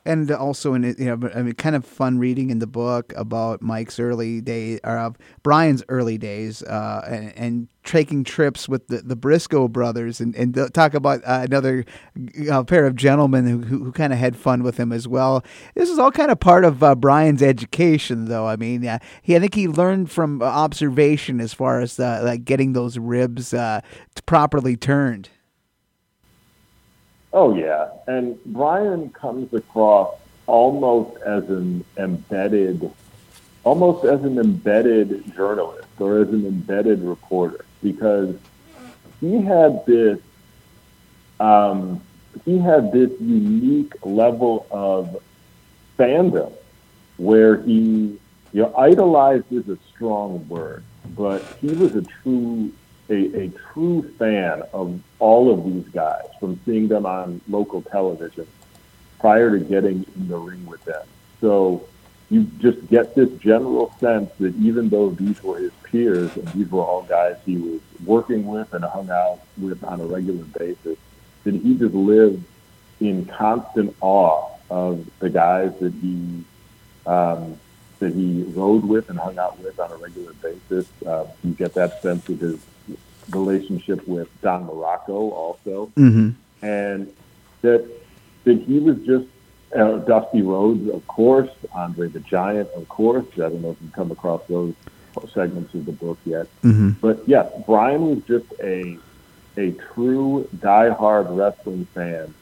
and 0.05 0.31
also 0.31 0.73
in 0.73 0.83
you 0.97 1.05
know 1.05 1.29
I 1.35 1.41
mean 1.41 1.53
kind 1.53 1.75
of 1.75 1.85
fun 1.85 2.17
reading 2.17 2.49
in 2.49 2.59
the 2.59 2.67
book 2.67 3.13
about 3.15 3.61
Mike's 3.61 3.99
early 3.99 4.41
days 4.41 4.79
or 4.83 4.97
of 4.97 5.17
Brian's 5.43 5.83
early 5.89 6.17
days 6.17 6.63
uh, 6.63 7.05
and, 7.07 7.33
and, 7.35 7.67
taking 7.83 8.23
trips 8.23 8.69
with 8.69 8.87
the, 8.89 8.97
the 8.97 9.17
Brisco 9.17 9.67
brothers 9.67 10.21
and, 10.21 10.35
and 10.35 10.55
talk 10.71 10.93
about 10.93 11.19
uh, 11.25 11.41
another 11.43 11.83
uh, 12.51 12.63
pair 12.63 12.85
of 12.85 12.95
gentlemen 12.95 13.47
who, 13.47 13.57
who, 13.61 13.85
who 13.85 13.91
kind 13.91 14.13
of 14.13 14.19
had 14.19 14.35
fun 14.35 14.61
with 14.61 14.77
him 14.77 14.91
as 14.91 15.07
well. 15.07 15.43
This 15.73 15.89
is 15.89 15.97
all 15.97 16.11
kind 16.11 16.29
of 16.29 16.39
part 16.39 16.63
of 16.63 16.83
uh, 16.83 16.93
Brian's 16.93 17.41
education, 17.41 18.25
though. 18.25 18.47
I 18.47 18.55
mean, 18.55 18.83
he 19.23 19.35
I 19.35 19.39
think 19.39 19.55
he 19.55 19.67
learned 19.67 20.11
from 20.11 20.43
observation 20.43 21.41
as 21.41 21.55
far 21.55 21.81
as 21.81 21.99
uh, 21.99 22.21
like 22.23 22.45
getting 22.45 22.73
those 22.73 22.99
ribs 22.99 23.51
uh, 23.51 23.81
properly 24.27 24.77
turned. 24.77 25.29
Oh 27.33 27.55
yeah, 27.55 27.89
and 28.07 28.37
Brian 28.45 29.09
comes 29.11 29.53
across 29.53 30.15
almost 30.47 31.21
as 31.21 31.47
an 31.49 31.85
embedded, 31.97 32.91
almost 33.63 34.05
as 34.05 34.23
an 34.23 34.37
embedded 34.37 35.33
journalist 35.33 35.87
or 35.99 36.19
as 36.19 36.29
an 36.29 36.45
embedded 36.45 37.01
reporter 37.01 37.63
because 37.81 38.35
he 39.21 39.41
had 39.41 39.85
this, 39.85 40.19
um, 41.39 42.01
he 42.43 42.57
had 42.57 42.91
this 42.91 43.11
unique 43.21 43.93
level 44.03 44.67
of 44.69 45.23
fandom 45.97 46.51
where 47.17 47.61
he, 47.61 48.19
you 48.51 48.61
know, 48.61 48.75
idolized 48.75 49.51
is 49.51 49.69
a 49.69 49.77
strong 49.93 50.45
word, 50.49 50.83
but 51.15 51.43
he 51.61 51.67
was 51.67 51.95
a 51.95 52.01
true 52.01 52.73
a, 53.11 53.43
a 53.43 53.49
true 53.49 54.09
fan 54.17 54.63
of 54.73 54.99
all 55.19 55.53
of 55.53 55.65
these 55.65 55.87
guys 55.93 56.25
from 56.39 56.59
seeing 56.65 56.87
them 56.87 57.05
on 57.05 57.41
local 57.49 57.81
television 57.81 58.47
prior 59.19 59.51
to 59.51 59.63
getting 59.63 60.05
in 60.15 60.27
the 60.27 60.37
ring 60.37 60.65
with 60.65 60.83
them. 60.85 61.05
So 61.41 61.85
you 62.29 62.43
just 62.59 62.87
get 62.87 63.13
this 63.13 63.29
general 63.39 63.93
sense 63.99 64.31
that 64.39 64.55
even 64.55 64.89
though 64.89 65.09
these 65.09 65.43
were 65.43 65.59
his 65.59 65.73
peers 65.83 66.35
and 66.37 66.47
these 66.49 66.71
were 66.71 66.81
all 66.81 67.03
guys 67.03 67.35
he 67.45 67.57
was 67.57 67.81
working 68.05 68.47
with 68.47 68.73
and 68.73 68.83
hung 68.85 69.09
out 69.09 69.41
with 69.57 69.83
on 69.83 69.99
a 69.99 70.05
regular 70.05 70.45
basis, 70.57 70.97
that 71.43 71.53
he 71.53 71.75
just 71.75 71.93
lived 71.93 72.43
in 73.01 73.25
constant 73.25 73.95
awe 73.99 74.47
of 74.69 75.05
the 75.19 75.29
guys 75.29 75.73
that 75.79 75.93
he 75.93 76.43
um, 77.05 77.59
that 77.99 78.13
he 78.13 78.43
rode 78.43 78.85
with 78.85 79.09
and 79.09 79.19
hung 79.19 79.37
out 79.37 79.59
with 79.59 79.79
on 79.79 79.91
a 79.91 79.97
regular 79.97 80.33
basis. 80.33 80.87
Uh, 81.05 81.25
you 81.43 81.51
get 81.53 81.73
that 81.73 82.01
sense 82.01 82.27
with 82.27 82.39
his 82.39 82.59
relationship 83.33 84.07
with 84.07 84.29
Don 84.41 84.67
Muraco 84.67 85.31
also, 85.31 85.91
mm-hmm. 85.97 86.31
and 86.65 87.13
that 87.61 87.87
that 88.43 88.61
he 88.61 88.79
was 88.79 88.97
just 88.99 89.27
uh, 89.75 89.97
Dusty 89.99 90.41
Rhodes, 90.41 90.89
of 90.89 91.05
course, 91.07 91.49
Andre 91.73 92.07
the 92.07 92.19
Giant, 92.19 92.69
of 92.71 92.87
course. 92.89 93.25
I 93.35 93.49
don't 93.49 93.61
know 93.61 93.71
if 93.71 93.77
you've 93.81 93.93
come 93.93 94.11
across 94.11 94.41
those 94.47 94.73
segments 95.33 95.73
of 95.73 95.85
the 95.85 95.91
book 95.91 96.17
yet, 96.25 96.47
mm-hmm. 96.63 96.91
but 97.01 97.27
yes, 97.27 97.51
Brian 97.65 98.01
was 98.07 98.23
just 98.25 98.51
a 98.61 98.97
a 99.57 99.71
true 99.93 100.47
die-hard 100.59 101.29
wrestling 101.29 101.85
fan 101.93 102.33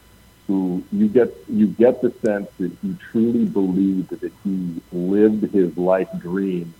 who 0.49 0.84
you 0.91 1.08
get 1.08 1.32
you 1.47 1.67
get 1.67 2.02
the 2.02 2.12
sense 2.25 2.49
that 2.58 2.71
he 2.82 2.95
truly 3.12 3.45
believed 3.45 4.10
that 4.10 4.32
he 4.43 4.82
lived 4.91 5.43
his 5.54 5.78
life 5.78 6.10
dream, 6.17 6.73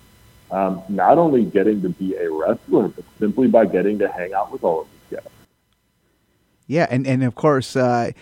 um, 0.50 0.82
not 0.88 1.18
only 1.18 1.44
getting 1.44 1.82
to 1.82 1.88
be 1.88 2.14
a 2.14 2.30
wrestler, 2.30 2.88
but 2.88 3.04
simply 3.18 3.48
by 3.48 3.66
getting 3.66 3.98
to 3.98 4.08
hang 4.08 4.32
out 4.32 4.50
with 4.52 4.64
all 4.64 4.82
of 4.82 4.88
these 4.90 5.18
guys. 5.18 5.32
Yeah, 6.66 6.86
and 6.90 7.06
and 7.06 7.22
of 7.24 7.34
course, 7.34 7.76
uh, 7.76 8.12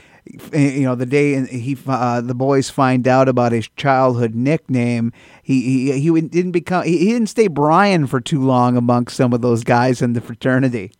you 0.52 0.82
know, 0.82 0.94
the 0.94 1.06
day 1.06 1.44
he 1.46 1.76
uh, 1.86 2.20
the 2.20 2.34
boys 2.34 2.70
find 2.70 3.06
out 3.06 3.28
about 3.28 3.52
his 3.52 3.68
childhood 3.76 4.34
nickname, 4.34 5.12
he 5.42 5.90
he 5.90 6.00
he 6.00 6.20
didn't 6.20 6.52
become 6.52 6.84
he, 6.84 6.98
he 6.98 7.12
didn't 7.12 7.28
stay 7.28 7.48
Brian 7.48 8.06
for 8.06 8.20
too 8.20 8.42
long 8.42 8.76
amongst 8.76 9.16
some 9.16 9.32
of 9.32 9.40
those 9.40 9.64
guys 9.64 10.02
in 10.02 10.12
the 10.12 10.20
fraternity. 10.20 10.92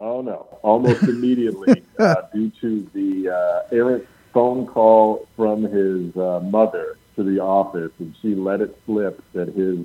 Oh 0.00 0.20
no! 0.20 0.58
Almost 0.62 1.04
immediately, 1.04 1.82
uh, 1.98 2.14
due 2.32 2.50
to 2.60 2.88
the 2.92 3.30
uh, 3.30 3.74
errant 3.74 4.06
phone 4.32 4.66
call 4.66 5.28
from 5.36 5.62
his 5.62 6.16
uh, 6.16 6.40
mother 6.40 6.96
to 7.16 7.22
the 7.22 7.40
office, 7.40 7.92
and 7.98 8.14
she 8.22 8.34
let 8.34 8.60
it 8.60 8.76
slip 8.86 9.22
that 9.34 9.48
his 9.48 9.78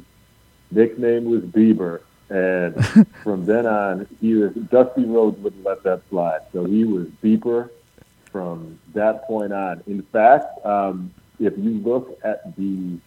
nickname 0.72 1.26
was 1.26 1.42
Bieber, 1.42 2.02
and 2.30 3.08
from 3.24 3.46
then 3.46 3.66
on, 3.66 4.08
he 4.20 4.36
was 4.36 4.54
Dusty 4.54 5.06
Rhodes 5.06 5.38
wouldn't 5.40 5.64
let 5.64 5.84
that 5.84 6.02
slide. 6.10 6.42
So 6.54 6.66
he 6.66 6.84
was 6.84 7.08
Beeper 7.24 7.70
from 8.32 8.80
that 8.94 9.26
point 9.26 9.54
on. 9.54 9.82
In 9.88 10.02
fact, 10.04 10.66
um, 10.66 11.14
if 11.40 11.58
you 11.58 11.72
look 11.72 12.20
at 12.24 12.56
the 12.58 12.98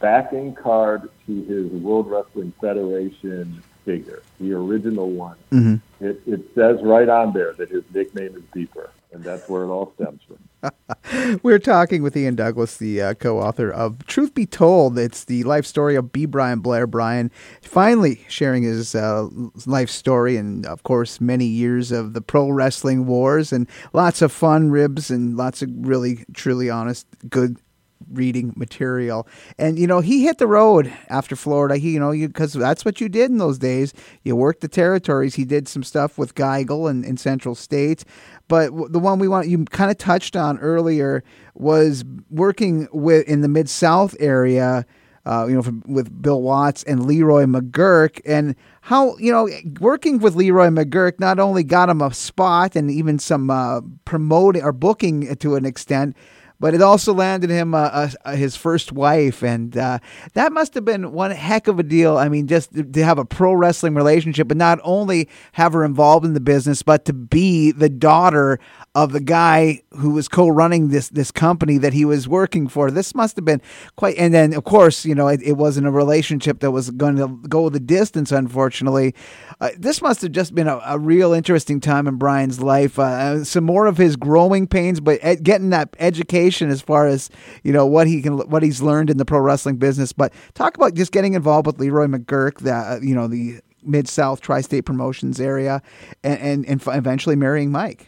backing 0.00 0.54
card 0.54 1.10
to 1.26 1.42
his 1.44 1.70
World 1.70 2.10
Wrestling 2.10 2.52
Federation 2.60 3.62
figure, 3.84 4.22
the 4.40 4.52
original 4.52 5.10
one, 5.10 5.36
mm-hmm. 5.52 6.04
it, 6.04 6.20
it 6.26 6.40
says 6.54 6.80
right 6.82 7.08
on 7.08 7.32
there 7.32 7.52
that 7.54 7.70
his 7.70 7.84
nickname 7.92 8.34
is 8.36 8.42
Beeper, 8.54 8.88
and 9.12 9.22
that's 9.22 9.48
where 9.48 9.64
it 9.64 9.68
all 9.68 9.92
stems 9.96 10.20
from. 10.26 10.38
We're 11.42 11.58
talking 11.58 12.02
with 12.02 12.16
Ian 12.16 12.36
Douglass, 12.36 12.76
the 12.76 13.00
uh, 13.00 13.14
co-author 13.14 13.70
of 13.70 14.06
Truth 14.06 14.34
Bee 14.34 14.46
Told. 14.46 14.98
It's 14.98 15.24
the 15.24 15.42
life 15.44 15.66
story 15.66 15.96
of 15.96 16.12
B. 16.12 16.26
Brian 16.26 16.60
Blair. 16.60 16.86
Brian 16.86 17.30
finally 17.62 18.24
sharing 18.28 18.62
his 18.62 18.94
uh, 18.94 19.28
life 19.66 19.90
story, 19.90 20.36
and 20.36 20.66
of 20.66 20.82
course, 20.82 21.20
many 21.20 21.46
years 21.46 21.92
of 21.92 22.12
the 22.12 22.20
pro 22.20 22.48
wrestling 22.50 23.06
wars, 23.06 23.52
and 23.52 23.68
lots 23.92 24.22
of 24.22 24.32
fun 24.32 24.70
ribs, 24.70 25.10
and 25.10 25.36
lots 25.36 25.62
of 25.62 25.70
really, 25.72 26.24
truly 26.34 26.70
honest, 26.70 27.06
good 27.28 27.58
reading 28.12 28.52
material. 28.56 29.26
And 29.58 29.78
you 29.78 29.86
know, 29.86 30.00
he 30.00 30.24
hit 30.24 30.38
the 30.38 30.46
road 30.46 30.92
after 31.08 31.36
Florida. 31.36 31.76
He, 31.76 31.92
you 31.92 32.00
know, 32.00 32.12
because 32.12 32.52
that's 32.52 32.84
what 32.84 33.00
you 33.00 33.08
did 33.08 33.30
in 33.30 33.38
those 33.38 33.58
days. 33.58 33.94
You 34.22 34.36
worked 34.36 34.60
the 34.60 34.68
territories. 34.68 35.34
He 35.34 35.44
did 35.44 35.68
some 35.68 35.82
stuff 35.82 36.18
with 36.18 36.34
Geigel 36.34 36.88
and 36.90 37.04
in 37.04 37.16
Central 37.16 37.54
States. 37.54 38.04
But 38.48 38.92
the 38.92 38.98
one 38.98 39.18
we 39.18 39.28
want 39.28 39.48
you 39.48 39.64
kind 39.64 39.90
of 39.90 39.98
touched 39.98 40.36
on 40.36 40.58
earlier 40.58 41.24
was 41.54 42.04
working 42.30 42.88
with 42.92 43.26
in 43.28 43.40
the 43.40 43.48
Mid 43.48 43.68
South 43.68 44.14
area. 44.20 44.86
Uh, 45.26 45.46
you 45.46 45.54
know, 45.54 45.80
with 45.86 46.20
Bill 46.20 46.42
Watts 46.42 46.82
and 46.82 47.06
Leroy 47.06 47.44
McGuirk, 47.44 48.20
and 48.26 48.54
how 48.82 49.16
you 49.16 49.32
know 49.32 49.48
working 49.80 50.18
with 50.18 50.34
Leroy 50.34 50.66
McGuirk 50.66 51.18
not 51.18 51.38
only 51.38 51.64
got 51.64 51.88
him 51.88 52.02
a 52.02 52.12
spot 52.12 52.76
and 52.76 52.90
even 52.90 53.18
some 53.18 53.48
uh, 53.48 53.80
promoting 54.04 54.62
or 54.62 54.72
booking 54.72 55.34
to 55.36 55.54
an 55.54 55.64
extent, 55.64 56.14
but 56.64 56.72
it 56.72 56.80
also 56.80 57.12
landed 57.12 57.50
him 57.50 57.74
uh, 57.74 58.08
uh, 58.24 58.36
his 58.36 58.56
first 58.56 58.90
wife, 58.90 59.42
and 59.42 59.76
uh, 59.76 59.98
that 60.32 60.50
must 60.50 60.72
have 60.72 60.82
been 60.86 61.12
one 61.12 61.30
heck 61.30 61.68
of 61.68 61.78
a 61.78 61.82
deal. 61.82 62.16
I 62.16 62.30
mean, 62.30 62.46
just 62.46 62.72
to 62.72 63.04
have 63.04 63.18
a 63.18 63.24
pro 63.26 63.52
wrestling 63.52 63.94
relationship, 63.94 64.48
but 64.48 64.56
not 64.56 64.78
only 64.82 65.28
have 65.52 65.74
her 65.74 65.84
involved 65.84 66.24
in 66.24 66.32
the 66.32 66.40
business, 66.40 66.82
but 66.82 67.04
to 67.04 67.12
be 67.12 67.70
the 67.70 67.90
daughter 67.90 68.58
of 68.94 69.12
the 69.12 69.20
guy 69.20 69.82
who 69.90 70.12
was 70.12 70.26
co-running 70.26 70.88
this 70.88 71.10
this 71.10 71.30
company 71.30 71.76
that 71.76 71.92
he 71.92 72.06
was 72.06 72.26
working 72.28 72.66
for. 72.66 72.90
This 72.90 73.14
must 73.14 73.36
have 73.36 73.44
been 73.44 73.60
quite. 73.96 74.16
And 74.16 74.32
then, 74.32 74.54
of 74.54 74.64
course, 74.64 75.04
you 75.04 75.14
know, 75.14 75.28
it, 75.28 75.42
it 75.42 75.58
wasn't 75.58 75.86
a 75.86 75.90
relationship 75.90 76.60
that 76.60 76.70
was 76.70 76.90
going 76.92 77.16
to 77.16 77.28
go 77.46 77.68
the 77.68 77.80
distance. 77.80 78.32
Unfortunately, 78.32 79.14
uh, 79.60 79.70
this 79.76 80.00
must 80.00 80.22
have 80.22 80.32
just 80.32 80.54
been 80.54 80.68
a, 80.68 80.80
a, 80.86 80.98
real 80.98 81.34
interesting 81.34 81.80
time 81.80 82.06
in 82.06 82.16
Brian's 82.16 82.62
life. 82.62 82.98
Uh, 82.98 83.44
some 83.44 83.64
more 83.64 83.86
of 83.86 83.98
his 83.98 84.16
growing 84.16 84.66
pains, 84.66 85.00
but 85.00 85.20
getting 85.42 85.70
that 85.70 85.94
education 85.98 86.53
as 86.62 86.80
far 86.80 87.06
as 87.06 87.30
you 87.62 87.72
know 87.72 87.86
what 87.86 88.06
he 88.06 88.22
can 88.22 88.38
what 88.48 88.62
he's 88.62 88.82
learned 88.82 89.10
in 89.10 89.16
the 89.16 89.24
pro 89.24 89.40
wrestling 89.40 89.76
business. 89.76 90.12
But 90.12 90.32
talk 90.54 90.76
about 90.76 90.94
just 90.94 91.12
getting 91.12 91.34
involved 91.34 91.66
with 91.66 91.78
Leroy 91.78 92.06
McGuirk, 92.06 92.58
the 92.58 92.74
uh, 92.74 92.98
you 93.02 93.14
know 93.14 93.28
the 93.28 93.60
Mid 93.82 94.08
South 94.08 94.40
Tri 94.40 94.60
State 94.60 94.82
Promotions 94.82 95.40
area, 95.40 95.82
and, 96.22 96.38
and 96.40 96.66
and 96.66 96.82
eventually 96.86 97.36
marrying 97.36 97.70
Mike. 97.70 98.06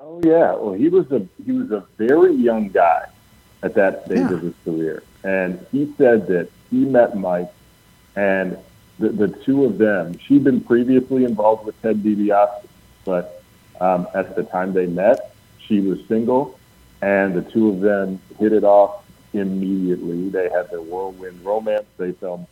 Oh 0.00 0.20
yeah, 0.24 0.54
well 0.54 0.74
he 0.74 0.88
was 0.88 1.10
a 1.12 1.26
he 1.44 1.52
was 1.52 1.70
a 1.70 1.84
very 1.96 2.34
young 2.34 2.68
guy 2.68 3.06
at 3.62 3.74
that 3.74 4.04
stage 4.06 4.18
yeah. 4.18 4.32
of 4.32 4.42
his 4.42 4.54
career, 4.64 5.02
and 5.24 5.64
he 5.72 5.92
said 5.98 6.26
that 6.28 6.50
he 6.70 6.84
met 6.84 7.16
Mike, 7.16 7.50
and 8.16 8.58
the, 8.98 9.10
the 9.10 9.28
two 9.28 9.64
of 9.64 9.78
them. 9.78 10.18
She'd 10.18 10.44
been 10.44 10.60
previously 10.60 11.24
involved 11.24 11.64
with 11.64 11.80
Ted 11.82 12.02
DiBiase, 12.02 12.66
but 13.04 13.42
um, 13.80 14.06
at 14.14 14.36
the 14.36 14.42
time 14.44 14.72
they 14.72 14.86
met, 14.86 15.34
she 15.58 15.80
was 15.80 15.98
single, 16.08 16.57
and 17.00 17.34
the 17.34 17.42
two 17.42 17.68
of 17.68 17.80
them 17.80 18.20
hit 18.38 18.52
it 18.52 18.64
off 18.64 19.04
immediately. 19.32 20.28
They 20.28 20.48
had 20.48 20.70
their 20.70 20.82
whirlwind 20.82 21.44
romance. 21.44 21.86
They 21.96 22.12
fell 22.12 22.48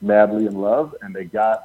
madly 0.00 0.46
in 0.46 0.60
love, 0.60 0.94
and 1.02 1.14
they 1.14 1.24
got 1.24 1.62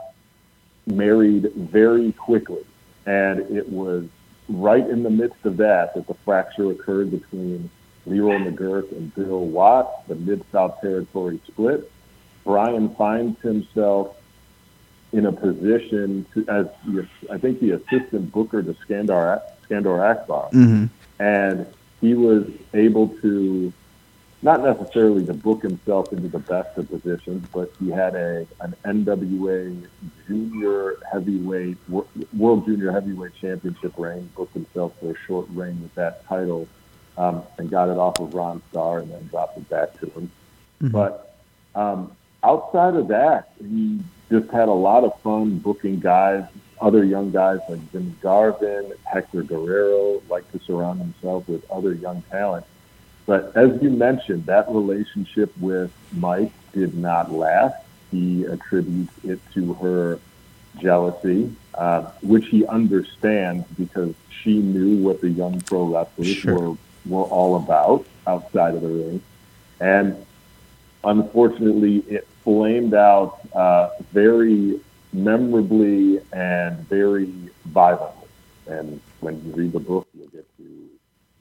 married 0.85 1.51
very 1.55 2.11
quickly. 2.13 2.65
And 3.05 3.39
it 3.55 3.69
was 3.69 4.05
right 4.49 4.87
in 4.87 5.03
the 5.03 5.09
midst 5.09 5.45
of 5.45 5.57
that 5.57 5.93
that 5.95 6.07
the 6.07 6.13
fracture 6.25 6.71
occurred 6.71 7.11
between 7.11 7.69
Leroy 8.05 8.37
McGuirk 8.37 8.91
and 8.91 9.13
Bill 9.13 9.45
Watt, 9.45 10.07
the 10.07 10.15
Mid 10.15 10.43
South 10.51 10.79
Territory 10.81 11.39
split. 11.47 11.91
Brian 12.43 12.93
finds 12.95 13.39
himself 13.41 14.17
in 15.13 15.25
a 15.25 15.31
position 15.31 16.25
to, 16.33 16.47
as 16.47 16.67
I 17.29 17.37
think 17.37 17.59
the 17.59 17.71
assistant 17.71 18.31
booker 18.31 18.63
to 18.63 18.73
Skandor, 18.73 19.41
Skandor 19.67 20.09
Akbar, 20.09 20.49
mm-hmm. 20.51 20.85
and 21.21 21.67
he 22.01 22.15
was 22.15 22.47
able 22.73 23.07
to 23.21 23.71
not 24.43 24.63
necessarily 24.63 25.23
to 25.25 25.33
book 25.33 25.61
himself 25.61 26.11
into 26.11 26.27
the 26.27 26.39
best 26.39 26.75
of 26.77 26.89
positions, 26.89 27.47
but 27.53 27.71
he 27.79 27.89
had 27.89 28.15
a 28.15 28.47
an 28.59 28.75
NWA 28.83 29.87
junior 30.27 30.97
heavyweight 31.11 31.77
world 31.87 32.65
junior 32.65 32.91
heavyweight 32.91 33.35
championship 33.35 33.93
reign, 33.97 34.29
booked 34.35 34.53
himself 34.53 34.93
for 34.99 35.11
a 35.11 35.17
short 35.27 35.45
reign 35.51 35.79
with 35.81 35.93
that 35.95 36.25
title, 36.25 36.67
um, 37.17 37.43
and 37.59 37.69
got 37.69 37.89
it 37.89 37.97
off 37.97 38.19
of 38.19 38.33
Ron 38.33 38.61
Starr 38.69 38.99
and 38.99 39.11
then 39.11 39.27
dropped 39.27 39.57
it 39.57 39.69
back 39.69 39.99
to 39.99 40.07
him. 40.07 40.31
Mm-hmm. 40.81 40.87
But 40.89 41.35
um, 41.75 42.11
outside 42.43 42.95
of 42.95 43.09
that, 43.09 43.51
he 43.59 43.99
just 44.31 44.49
had 44.51 44.69
a 44.69 44.73
lot 44.73 45.03
of 45.03 45.19
fun 45.21 45.59
booking 45.59 45.99
guys, 45.99 46.45
other 46.79 47.03
young 47.03 47.31
guys 47.31 47.59
like 47.69 47.91
Jimmy 47.91 48.15
Garvin, 48.21 48.93
Hector 49.05 49.43
Guerrero, 49.43 50.23
like 50.29 50.49
to 50.53 50.59
surround 50.59 50.99
himself 50.99 51.47
with 51.47 51.69
other 51.69 51.93
young 51.93 52.23
talent 52.23 52.65
but 53.25 53.55
as 53.55 53.81
you 53.81 53.89
mentioned, 53.89 54.45
that 54.47 54.69
relationship 54.69 55.55
with 55.57 55.91
Mike 56.11 56.51
did 56.73 56.97
not 56.97 57.31
last. 57.31 57.75
He 58.11 58.43
attributes 58.43 59.13
it 59.23 59.39
to 59.53 59.73
her 59.75 60.19
jealousy, 60.79 61.55
uh, 61.75 62.11
which 62.21 62.47
he 62.47 62.65
understands 62.65 63.65
because 63.77 64.13
she 64.29 64.59
knew 64.59 65.01
what 65.03 65.21
the 65.21 65.29
young 65.29 65.61
pro 65.61 65.85
wrestlers 65.85 66.27
sure. 66.27 66.59
were, 66.59 66.77
were 67.05 67.23
all 67.23 67.55
about 67.55 68.05
outside 68.27 68.75
of 68.75 68.81
the 68.81 68.89
ring. 68.89 69.21
And 69.79 70.25
unfortunately, 71.03 71.99
it 71.99 72.27
flamed 72.43 72.93
out 72.93 73.39
uh, 73.53 73.89
very 74.11 74.79
memorably 75.13 76.19
and 76.33 76.77
very 76.87 77.33
violently. 77.65 78.27
And 78.67 79.01
when 79.19 79.43
you 79.45 79.53
read 79.53 79.73
the 79.73 79.79
book, 79.79 80.07
you'll 80.13 80.27
get 80.27 80.45
to 80.57 80.89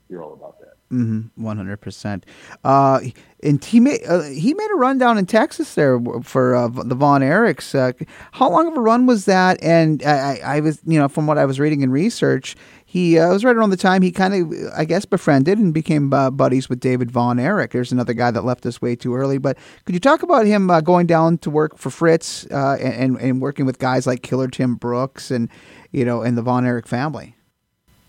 hear 0.08 0.22
all 0.22 0.32
about 0.32 0.58
that. 0.60 0.74
Mm-hmm, 0.90 1.40
one 1.40 1.56
hundred 1.56 1.76
percent. 1.76 2.26
Uh, 2.64 2.98
and 3.44 3.64
he 3.64 3.78
made 3.78 4.00
uh, 4.08 4.22
he 4.22 4.54
made 4.54 4.70
a 4.72 4.74
run 4.74 4.98
down 4.98 5.18
in 5.18 5.26
Texas 5.26 5.74
there 5.76 6.00
for 6.24 6.56
uh, 6.56 6.66
the 6.66 6.96
Von 6.96 7.20
Erichs. 7.20 7.76
Uh, 7.76 7.92
how 8.32 8.50
long 8.50 8.66
of 8.66 8.76
a 8.76 8.80
run 8.80 9.06
was 9.06 9.24
that? 9.26 9.62
And 9.62 10.02
I, 10.02 10.40
I, 10.44 10.60
was, 10.60 10.80
you 10.84 10.98
know, 10.98 11.06
from 11.06 11.28
what 11.28 11.38
I 11.38 11.44
was 11.44 11.60
reading 11.60 11.82
in 11.82 11.92
research, 11.92 12.56
he 12.90 13.20
uh, 13.20 13.28
was 13.28 13.44
right 13.44 13.54
around 13.54 13.70
the 13.70 13.76
time 13.76 14.02
he 14.02 14.10
kind 14.10 14.34
of, 14.34 14.52
I 14.76 14.84
guess, 14.84 15.04
befriended 15.04 15.58
and 15.58 15.72
became 15.72 16.12
uh, 16.12 16.28
buddies 16.28 16.68
with 16.68 16.80
David 16.80 17.08
Von 17.08 17.38
Erich. 17.38 17.70
There's 17.70 17.92
another 17.92 18.14
guy 18.14 18.32
that 18.32 18.44
left 18.44 18.66
us 18.66 18.82
way 18.82 18.96
too 18.96 19.14
early. 19.14 19.38
But 19.38 19.56
could 19.84 19.94
you 19.94 20.00
talk 20.00 20.24
about 20.24 20.44
him 20.44 20.68
uh, 20.68 20.80
going 20.80 21.06
down 21.06 21.38
to 21.38 21.50
work 21.50 21.78
for 21.78 21.90
Fritz 21.90 22.46
uh, 22.50 22.78
and 22.80 23.16
and 23.20 23.40
working 23.40 23.64
with 23.64 23.78
guys 23.78 24.08
like 24.08 24.24
Killer 24.24 24.48
Tim 24.48 24.74
Brooks 24.74 25.30
and 25.30 25.48
you 25.92 26.04
know 26.04 26.22
and 26.22 26.36
the 26.36 26.42
Von 26.42 26.66
Erich 26.66 26.88
family? 26.88 27.36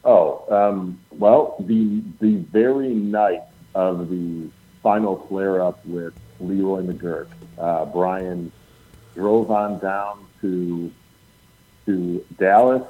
Oh, 0.04 0.46
um, 0.50 1.00
well, 1.12 1.58
the 1.60 2.02
the 2.20 2.38
very 2.38 2.90
night 2.90 3.44
of 3.76 4.10
the 4.10 4.50
final 4.82 5.28
flare 5.28 5.62
up 5.62 5.86
with 5.86 6.16
Leroy 6.40 6.82
McGuirk, 6.82 7.28
uh, 7.60 7.86
Brian 7.86 8.52
drove 9.14 9.52
on 9.52 9.78
down 9.78 10.26
to 10.42 10.92
to 11.86 12.26
Dallas, 12.40 12.82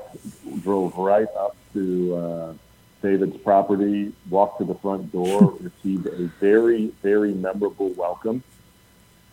drove 0.61 0.97
right 0.97 1.27
up 1.37 1.57
to 1.73 2.15
uh, 2.15 2.53
David's 3.01 3.37
property, 3.37 4.13
walked 4.29 4.59
to 4.59 4.65
the 4.65 4.75
front 4.75 5.11
door, 5.11 5.57
received 5.61 6.07
a 6.07 6.27
very, 6.39 6.87
very 7.01 7.33
memorable 7.33 7.89
welcome 7.89 8.43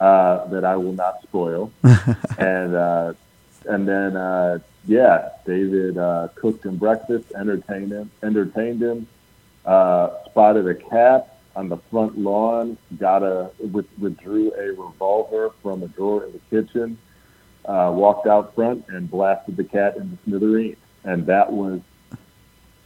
uh, 0.01 0.47
that 0.47 0.65
I 0.65 0.77
will 0.77 0.93
not 0.93 1.23
spoil. 1.23 1.73
and 2.39 2.75
uh, 2.75 3.15
and 3.69 3.87
then, 3.87 4.17
uh, 4.17 4.59
yeah, 4.87 5.31
David 5.45 5.99
uh, 5.99 6.29
cooked 6.35 6.65
him 6.65 6.77
breakfast, 6.77 7.33
entertained 7.37 7.93
him, 7.93 8.11
entertained 8.23 8.83
him, 8.83 9.07
uh, 9.67 10.11
spotted 10.27 10.67
a 10.67 10.75
cat 10.75 11.39
on 11.55 11.69
the 11.69 11.77
front 11.91 12.19
lawn, 12.19 12.79
got 12.99 13.23
a 13.23 13.51
withdrew 13.59 14.53
a 14.55 14.69
revolver 14.81 15.51
from 15.63 15.83
a 15.83 15.89
drawer 15.89 16.25
in 16.25 16.33
the 16.33 16.39
kitchen, 16.51 16.97
uh, 17.67 17.91
walked 17.95 18.27
out 18.27 18.55
front 18.55 18.85
and 18.89 19.11
blasted 19.11 19.57
the 19.57 19.65
cat 19.65 19.97
in 19.97 20.11
the 20.11 20.19
smithereens. 20.25 20.79
And 21.05 21.27
that 21.27 21.53
was 21.53 21.81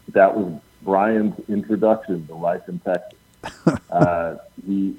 that 0.09 0.36
was 0.36 0.61
Brian's 0.82 1.38
introduction 1.48 2.26
to 2.26 2.34
life 2.34 2.68
in 2.68 2.78
Texas. 2.80 3.18
Uh, 3.90 4.38
he 4.66 4.96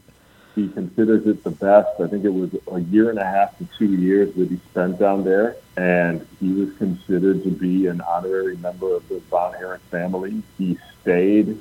he 0.55 0.67
considers 0.69 1.25
it 1.25 1.43
the 1.43 1.49
best. 1.49 1.99
I 1.99 2.07
think 2.07 2.25
it 2.25 2.33
was 2.33 2.51
a 2.71 2.79
year 2.79 3.09
and 3.09 3.17
a 3.17 3.25
half 3.25 3.57
to 3.57 3.67
two 3.77 3.93
years 3.93 4.33
that 4.35 4.49
he 4.49 4.57
spent 4.69 4.99
down 4.99 5.23
there, 5.23 5.55
and 5.77 6.25
he 6.39 6.53
was 6.53 6.71
considered 6.77 7.43
to 7.43 7.49
be 7.49 7.87
an 7.87 8.01
honorary 8.01 8.57
member 8.57 8.95
of 8.95 9.07
the 9.09 9.19
Von 9.31 9.55
Erich 9.55 9.81
family. 9.89 10.43
He 10.57 10.77
stayed 11.01 11.59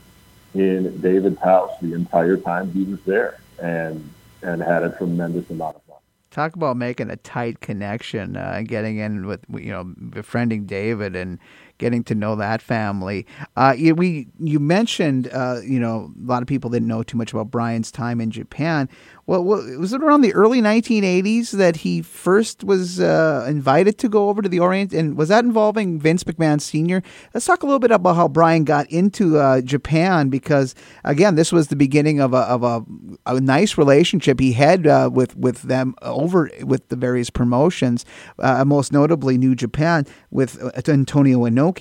in 0.55 1.01
David's 1.01 1.41
house 1.41 1.73
the 1.81 1.95
entire 1.95 2.37
time 2.37 2.71
he 2.73 2.85
was 2.85 3.01
there, 3.05 3.39
and 3.59 4.11
and 4.43 4.63
had 4.63 4.83
a 4.83 4.91
tremendous 4.91 5.49
amount 5.51 5.77
of 5.77 5.83
fun. 5.85 5.97
Talk 6.31 6.55
about 6.55 6.77
making 6.77 7.11
a 7.11 7.17
tight 7.17 7.61
connection 7.61 8.37
uh, 8.37 8.55
and 8.57 8.69
getting 8.69 8.99
in 8.99 9.27
with 9.27 9.45
you 9.55 9.73
know 9.73 9.85
befriending 9.85 10.67
David 10.67 11.17
and 11.17 11.39
getting 11.83 12.05
to 12.05 12.15
know 12.15 12.37
that 12.37 12.63
family. 12.63 13.27
Uh, 13.57 13.75
you, 13.77 13.93
we 13.95 14.29
you 14.39 14.61
mentioned 14.61 15.29
uh, 15.33 15.61
you 15.63 15.81
know 15.81 16.11
a 16.17 16.27
lot 16.27 16.41
of 16.41 16.49
people 16.49 16.71
didn't 16.71 16.89
know 16.89 17.03
too 17.03 17.19
much 17.19 17.33
about 17.33 17.51
Brian's 17.51 17.91
time 17.91 18.21
in 18.21 18.31
Japan. 18.31 18.89
Well, 19.25 19.45
was 19.45 19.93
it 19.93 20.03
around 20.03 20.23
the 20.23 20.35
early 20.35 20.61
1980s 20.61 21.53
that 21.53 21.77
he 21.77 22.03
first 22.03 22.65
was 22.65 23.01
uh, 23.01 23.47
invited 23.49 23.97
to 23.99 24.09
go 24.09 24.29
over 24.29 24.43
to 24.43 24.49
the 24.49 24.59
Orient? 24.59 24.93
And 24.93 25.17
was 25.17 25.29
that 25.29 25.45
involving 25.45 26.01
Vince 26.01 26.25
McMahon 26.25 26.61
Sr.? 26.61 27.03
Let's 27.33 27.47
talk 27.47 27.63
a 27.63 27.67
little 27.67 27.79
bit 27.79 27.93
about 27.93 28.17
how 28.17 28.27
Brian 28.27 28.65
got 28.65 28.91
into 28.91 29.39
uh, 29.39 29.61
Japan 29.61 30.29
because, 30.29 30.75
again, 31.05 31.37
this 31.37 31.53
was 31.53 31.69
the 31.69 31.77
beginning 31.77 32.19
of 32.19 32.35
a, 32.35 32.39
of 32.39 32.65
a, 32.65 32.85
a 33.25 33.41
nice 33.41 33.79
relationship 33.79 34.41
he 34.41 34.53
had 34.53 34.89
uh, 34.89 35.09
with, 35.13 35.37
with 35.37 35.63
them 35.63 35.95
over 36.03 36.51
with 36.63 36.89
the 36.89 36.97
various 36.97 37.31
promotions, 37.31 38.05
uh, 38.41 38.65
most 38.65 38.93
notably 38.93 39.39
New 39.39 39.55
Japan 39.55 40.05
with 40.33 40.61
Antonio 40.89 41.39
Inoki. 41.49 41.72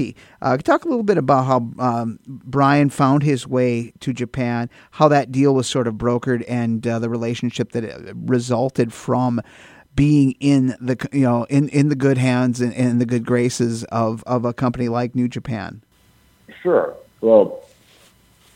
Uh, 0.41 0.57
talk 0.57 0.85
a 0.85 0.87
little 0.87 1.03
bit 1.03 1.17
about 1.17 1.45
how 1.45 1.57
um, 1.79 2.19
Brian 2.27 2.89
found 2.89 3.23
his 3.23 3.47
way 3.47 3.93
to 3.99 4.13
Japan, 4.13 4.69
how 4.91 5.07
that 5.07 5.31
deal 5.31 5.53
was 5.53 5.67
sort 5.67 5.87
of 5.87 5.95
brokered, 5.95 6.43
and 6.47 6.83
the 6.83 7.09
relationship 7.09 7.71
that 7.71 7.83
uh, 7.83 8.13
resulted 8.15 8.93
from 8.93 9.41
being 9.95 10.35
in 10.39 10.67
the 10.79 10.97
you 11.11 11.21
know 11.21 11.45
in, 11.49 11.69
in 11.69 11.89
the 11.89 11.95
good 11.95 12.17
hands 12.17 12.61
and 12.61 13.01
the 13.01 13.05
good 13.05 13.25
graces 13.25 13.83
of, 13.85 14.23
of 14.25 14.45
a 14.45 14.53
company 14.53 14.87
like 14.87 15.15
New 15.15 15.27
Japan. 15.27 15.83
Sure. 16.61 16.95
Well, 17.19 17.63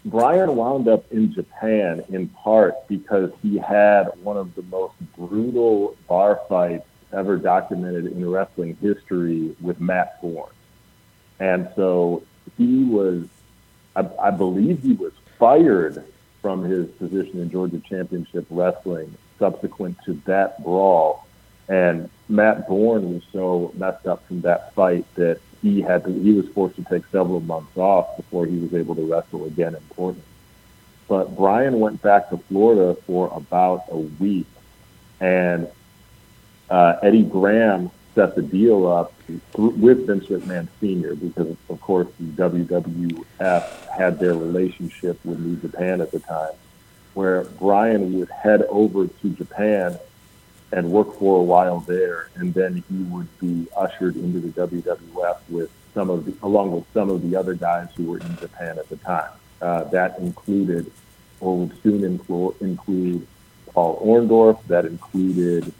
Brian 0.05 0.55
wound 0.55 0.87
up 0.87 1.11
in 1.11 1.33
Japan 1.33 2.03
in 2.09 2.29
part 2.29 2.87
because 2.87 3.31
he 3.41 3.57
had 3.57 4.11
one 4.21 4.37
of 4.37 4.53
the 4.55 4.61
most 4.63 4.93
brutal 5.17 5.97
bar 6.07 6.41
fights 6.47 6.85
ever 7.11 7.37
documented 7.37 8.05
in 8.05 8.29
wrestling 8.29 8.77
history 8.81 9.55
with 9.61 9.79
Matt 9.79 10.21
Borne. 10.21 10.51
And 11.39 11.69
so 11.75 12.23
he 12.57 12.83
was, 12.83 13.25
I, 13.95 14.07
I 14.21 14.31
believe 14.31 14.81
he 14.81 14.93
was 14.93 15.13
fired 15.37 16.03
from 16.41 16.63
his 16.63 16.89
position 16.91 17.39
in 17.39 17.49
Georgia 17.49 17.79
Championship 17.79 18.45
Wrestling 18.49 19.15
subsequent 19.39 19.97
to 20.05 20.13
that 20.25 20.63
brawl. 20.63 21.25
And 21.67 22.09
Matt 22.29 22.67
Borne 22.67 23.15
was 23.15 23.23
so 23.33 23.73
messed 23.75 24.05
up 24.05 24.25
from 24.27 24.41
that 24.41 24.73
fight 24.73 25.05
that 25.15 25.39
he 25.61 25.81
had 25.81 26.03
to, 26.05 26.13
he 26.13 26.33
was 26.33 26.47
forced 26.49 26.75
to 26.75 26.83
take 26.83 27.03
several 27.11 27.39
months 27.39 27.75
off 27.75 28.15
before 28.17 28.45
he 28.45 28.57
was 28.57 28.73
able 28.73 28.95
to 28.95 29.01
wrestle 29.01 29.45
again 29.45 29.73
in 29.75 29.81
Portland. 29.95 30.23
But 31.07 31.35
Brian 31.35 31.79
went 31.79 32.01
back 32.01 32.29
to 32.29 32.37
Florida 32.37 32.95
for 33.05 33.31
about 33.33 33.85
a 33.89 33.97
week, 33.97 34.47
and 35.19 35.67
uh, 36.69 36.97
Eddie 37.01 37.23
Graham 37.23 37.91
set 38.15 38.35
the 38.35 38.41
deal 38.41 38.87
up 38.87 39.13
with 39.57 40.07
Vince 40.07 40.25
McMahon 40.25 40.67
Sr. 40.79 41.15
because, 41.15 41.55
of 41.69 41.81
course, 41.81 42.07
the 42.17 42.49
WWF 42.49 43.89
had 43.89 44.19
their 44.19 44.33
relationship 44.33 45.23
with 45.25 45.37
New 45.39 45.57
Japan 45.57 45.99
at 45.99 46.11
the 46.11 46.19
time, 46.19 46.53
where 47.13 47.43
Brian 47.43 48.17
would 48.17 48.29
head 48.29 48.63
over 48.69 49.07
to 49.07 49.29
Japan 49.31 49.99
and 50.71 50.91
work 50.91 51.19
for 51.19 51.39
a 51.39 51.43
while 51.43 51.81
there, 51.81 52.29
and 52.35 52.53
then 52.53 52.83
he 52.89 53.03
would 53.03 53.27
be 53.39 53.67
ushered 53.75 54.15
into 54.15 54.39
the 54.39 54.67
WWF 54.67 55.37
with 55.49 55.69
some 55.93 56.09
of 56.09 56.25
the, 56.25 56.33
along 56.41 56.71
with 56.71 56.85
some 56.93 57.09
of 57.09 57.21
the 57.29 57.35
other 57.35 57.53
guys 57.53 57.89
who 57.95 58.05
were 58.05 58.17
in 58.17 58.37
Japan 58.37 58.79
at 58.79 58.87
the 58.89 58.97
time. 58.97 59.31
Uh, 59.61 59.83
that 59.85 60.17
included, 60.19 60.91
or 61.39 61.57
would 61.59 61.83
soon 61.83 62.03
include, 62.03 62.55
include 62.61 63.27
Paul 63.73 64.01
Orndorff. 64.05 64.65
That 64.67 64.85
included 64.85 65.71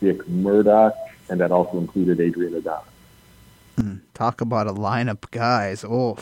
Dick 0.00 0.28
Murdoch 0.28 0.94
and 1.28 1.40
that 1.40 1.50
also 1.50 1.78
included 1.78 2.20
Adrian 2.20 2.54
Adonis. 2.54 2.84
Mm, 3.76 4.00
talk 4.14 4.40
about 4.40 4.66
a 4.66 4.72
lineup, 4.72 5.30
guys. 5.30 5.84
Oh, 5.84 6.18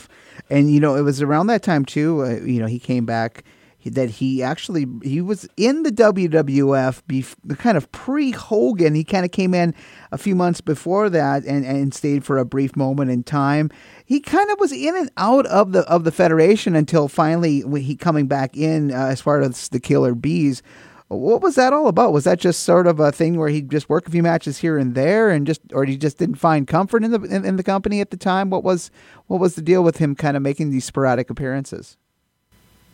and 0.49 0.71
you 0.71 0.79
know 0.79 0.95
it 0.95 1.01
was 1.01 1.21
around 1.21 1.47
that 1.47 1.63
time 1.63 1.85
too. 1.85 2.23
Uh, 2.23 2.45
you 2.45 2.59
know 2.59 2.67
he 2.67 2.79
came 2.79 3.05
back 3.05 3.43
that 3.93 4.09
he 4.09 4.43
actually 4.43 4.85
he 5.03 5.21
was 5.21 5.47
in 5.57 5.83
the 5.83 5.91
WWF 5.91 7.01
bef- 7.07 7.57
kind 7.57 7.77
of 7.77 7.91
pre 7.91 8.31
Hogan. 8.31 8.95
He 8.95 9.03
kind 9.03 9.25
of 9.25 9.31
came 9.31 9.53
in 9.53 9.73
a 10.11 10.17
few 10.17 10.35
months 10.35 10.61
before 10.61 11.09
that 11.09 11.43
and, 11.45 11.65
and 11.65 11.93
stayed 11.93 12.25
for 12.25 12.37
a 12.37 12.45
brief 12.45 12.75
moment 12.75 13.11
in 13.11 13.23
time. 13.23 13.69
He 14.05 14.19
kind 14.19 14.49
of 14.49 14.59
was 14.59 14.71
in 14.71 14.95
and 14.95 15.11
out 15.17 15.45
of 15.47 15.71
the 15.71 15.81
of 15.81 16.03
the 16.03 16.11
federation 16.11 16.75
until 16.75 17.07
finally 17.07 17.63
he 17.81 17.95
coming 17.95 18.27
back 18.27 18.55
in 18.55 18.91
uh, 18.91 19.07
as 19.07 19.21
far 19.21 19.41
as 19.41 19.69
the 19.69 19.79
Killer 19.79 20.15
Bees. 20.15 20.61
What 21.09 21.41
was 21.41 21.55
that 21.55 21.71
all 21.71 21.87
about? 21.87 22.11
Was 22.11 22.25
that 22.25 22.37
just 22.37 22.63
sort 22.63 22.85
of 22.85 22.99
a 22.99 23.13
thing 23.13 23.37
where 23.37 23.47
he 23.47 23.61
just 23.61 23.87
worked 23.87 24.09
a 24.09 24.11
few 24.11 24.21
matches 24.21 24.57
here 24.57 24.77
and 24.77 24.93
there, 24.93 25.29
and 25.29 25.47
just, 25.47 25.61
or 25.73 25.85
he 25.85 25.95
just 25.97 26.17
didn't 26.17 26.35
find 26.35 26.67
comfort 26.67 27.03
in 27.03 27.11
the 27.11 27.21
in, 27.21 27.45
in 27.45 27.55
the 27.55 27.63
company 27.63 28.01
at 28.01 28.11
the 28.11 28.17
time? 28.17 28.49
What 28.49 28.63
was 28.63 28.91
what 29.27 29.39
was 29.39 29.55
the 29.55 29.61
deal 29.61 29.83
with 29.83 29.97
him 29.97 30.15
kind 30.15 30.35
of 30.35 30.43
making 30.43 30.69
these 30.69 30.83
sporadic 30.83 31.29
appearances? 31.29 31.95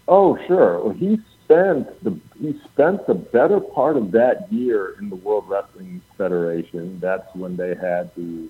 Oh, 0.08 0.38
sure. 0.48 0.84
Well, 0.84 0.94
he 0.94 1.20
spent 1.44 2.04
the 2.04 2.20
he 2.40 2.60
spent 2.72 3.08
the 3.08 3.16
better 3.16 3.60
part 3.60 3.98
of 3.98 4.12
that 4.12 4.52
year 4.52 4.96
in 5.00 5.10
the 5.10 5.16
World 5.16 5.46
Wrestling 5.48 6.02
Federation. 6.16 7.00
That's 7.00 7.28
when 7.34 7.56
they 7.56 7.70
had 7.70 8.12
the 8.16 8.48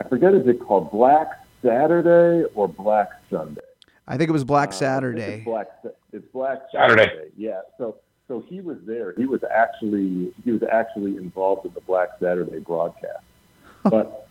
I 0.00 0.08
forget 0.08 0.34
is 0.34 0.46
it 0.46 0.60
called 0.60 0.90
Black 0.90 1.28
Saturday 1.62 2.48
or 2.54 2.68
Black 2.68 3.10
Sunday? 3.28 3.60
I 4.08 4.16
think 4.16 4.30
it 4.30 4.32
was 4.32 4.44
Black 4.44 4.72
Saturday. 4.72 5.22
Uh, 5.22 5.36
it's 5.36 5.44
Black 5.44 5.68
it's 6.12 6.26
Black 6.32 6.58
Saturday. 6.72 7.04
Saturday. 7.04 7.30
Yeah. 7.36 7.60
So 7.76 7.96
so 8.30 8.38
he 8.48 8.60
was 8.60 8.78
there. 8.82 9.12
He 9.16 9.26
was 9.26 9.42
actually 9.42 10.32
he 10.44 10.52
was 10.52 10.62
actually 10.62 11.16
involved 11.16 11.66
in 11.66 11.74
the 11.74 11.80
Black 11.80 12.10
Saturday 12.20 12.60
broadcast. 12.60 13.24
but 13.82 14.28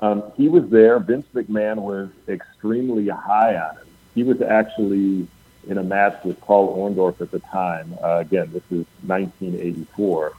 um, 0.00 0.22
he 0.36 0.48
was 0.48 0.70
there. 0.70 1.00
Vince 1.00 1.26
McMahon 1.34 1.78
was 1.78 2.08
extremely 2.28 3.08
high 3.08 3.56
on 3.56 3.78
him. 3.78 3.86
He 4.14 4.22
was 4.22 4.40
actually 4.40 5.26
in 5.66 5.76
a 5.76 5.82
match 5.82 6.22
with 6.24 6.40
Paul 6.40 6.76
Orndorff 6.76 7.20
at 7.20 7.32
the 7.32 7.40
time. 7.40 7.98
Uh, 8.00 8.18
again, 8.18 8.48
this 8.52 8.62
is 8.70 8.86
1984. 9.04 10.32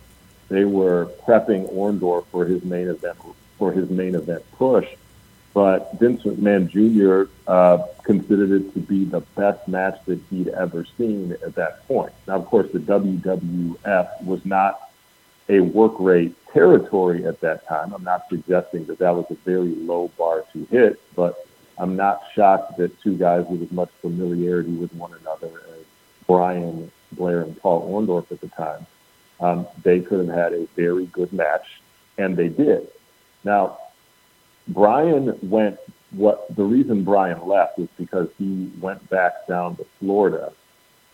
They 0.47 0.63
were 0.63 1.11
prepping 1.25 1.69
Orndorff 1.73 2.25
for 2.27 2.45
his 2.45 2.63
main 2.63 2.87
event 2.87 3.17
for 3.57 3.73
his 3.73 3.89
main 3.89 4.15
event 4.15 4.43
push, 4.53 4.87
but 5.57 5.91
Vince 5.93 6.21
McMahon 6.21 6.69
Jr. 6.69 7.31
Uh, 7.47 7.79
considered 8.03 8.51
it 8.51 8.75
to 8.75 8.79
be 8.79 9.05
the 9.05 9.21
best 9.21 9.67
match 9.67 9.99
that 10.05 10.19
he'd 10.29 10.49
ever 10.49 10.85
seen 10.99 11.31
at 11.31 11.55
that 11.55 11.87
point. 11.87 12.13
Now, 12.27 12.35
of 12.35 12.45
course, 12.45 12.71
the 12.71 12.77
WWF 12.77 14.23
was 14.23 14.45
not 14.45 14.91
a 15.49 15.61
work 15.61 15.93
rate 15.97 16.35
territory 16.53 17.25
at 17.25 17.41
that 17.41 17.67
time. 17.67 17.91
I'm 17.91 18.03
not 18.03 18.29
suggesting 18.29 18.85
that 18.85 18.99
that 18.99 19.15
was 19.15 19.25
a 19.31 19.33
very 19.33 19.73
low 19.73 20.11
bar 20.15 20.45
to 20.53 20.65
hit, 20.65 21.01
but 21.15 21.43
I'm 21.79 21.95
not 21.95 22.21
shocked 22.35 22.77
that 22.77 23.01
two 23.01 23.17
guys 23.17 23.47
with 23.49 23.63
as 23.63 23.71
much 23.71 23.89
familiarity 23.99 24.73
with 24.73 24.93
one 24.93 25.13
another 25.21 25.47
as 25.47 25.85
Brian 26.27 26.91
Blair 27.13 27.41
and 27.41 27.59
Paul 27.59 27.81
Orndorff 27.91 28.31
at 28.31 28.41
the 28.41 28.49
time, 28.49 28.85
um, 29.39 29.65
they 29.81 30.01
could 30.01 30.27
have 30.27 30.37
had 30.37 30.53
a 30.53 30.67
very 30.75 31.07
good 31.07 31.33
match, 31.33 31.81
and 32.19 32.37
they 32.37 32.47
did. 32.47 32.87
Now, 33.43 33.79
Brian 34.69 35.37
went. 35.43 35.79
What 36.11 36.55
the 36.55 36.63
reason 36.63 37.03
Brian 37.03 37.45
left 37.45 37.77
was 37.77 37.89
because 37.97 38.29
he 38.37 38.71
went 38.79 39.09
back 39.09 39.45
down 39.45 39.75
to 39.75 39.85
Florida 39.99 40.53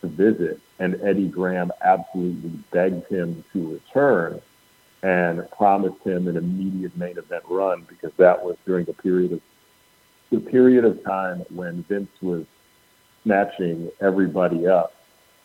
to 0.02 0.08
visit, 0.08 0.60
and 0.78 1.02
Eddie 1.02 1.28
Graham 1.28 1.72
absolutely 1.82 2.52
begged 2.72 3.08
him 3.08 3.44
to 3.54 3.74
return. 3.74 4.40
and 5.04 5.50
promised 5.52 6.02
him 6.04 6.28
an 6.30 6.38
immediate 6.38 6.96
main 6.98 7.18
event 7.18 7.44
run 7.50 7.86
because 7.90 8.14
that 8.18 8.44
was 8.44 8.56
during 8.66 8.86
the 8.86 8.94
period 8.94 9.34
of 9.34 9.42
the 10.32 10.40
period 10.40 10.86
of 10.86 11.04
time 11.04 11.44
when 11.54 11.84
Vince 11.84 12.10
was 12.22 12.46
snatching 13.24 13.92
everybody 14.02 14.66
up. 14.66 14.96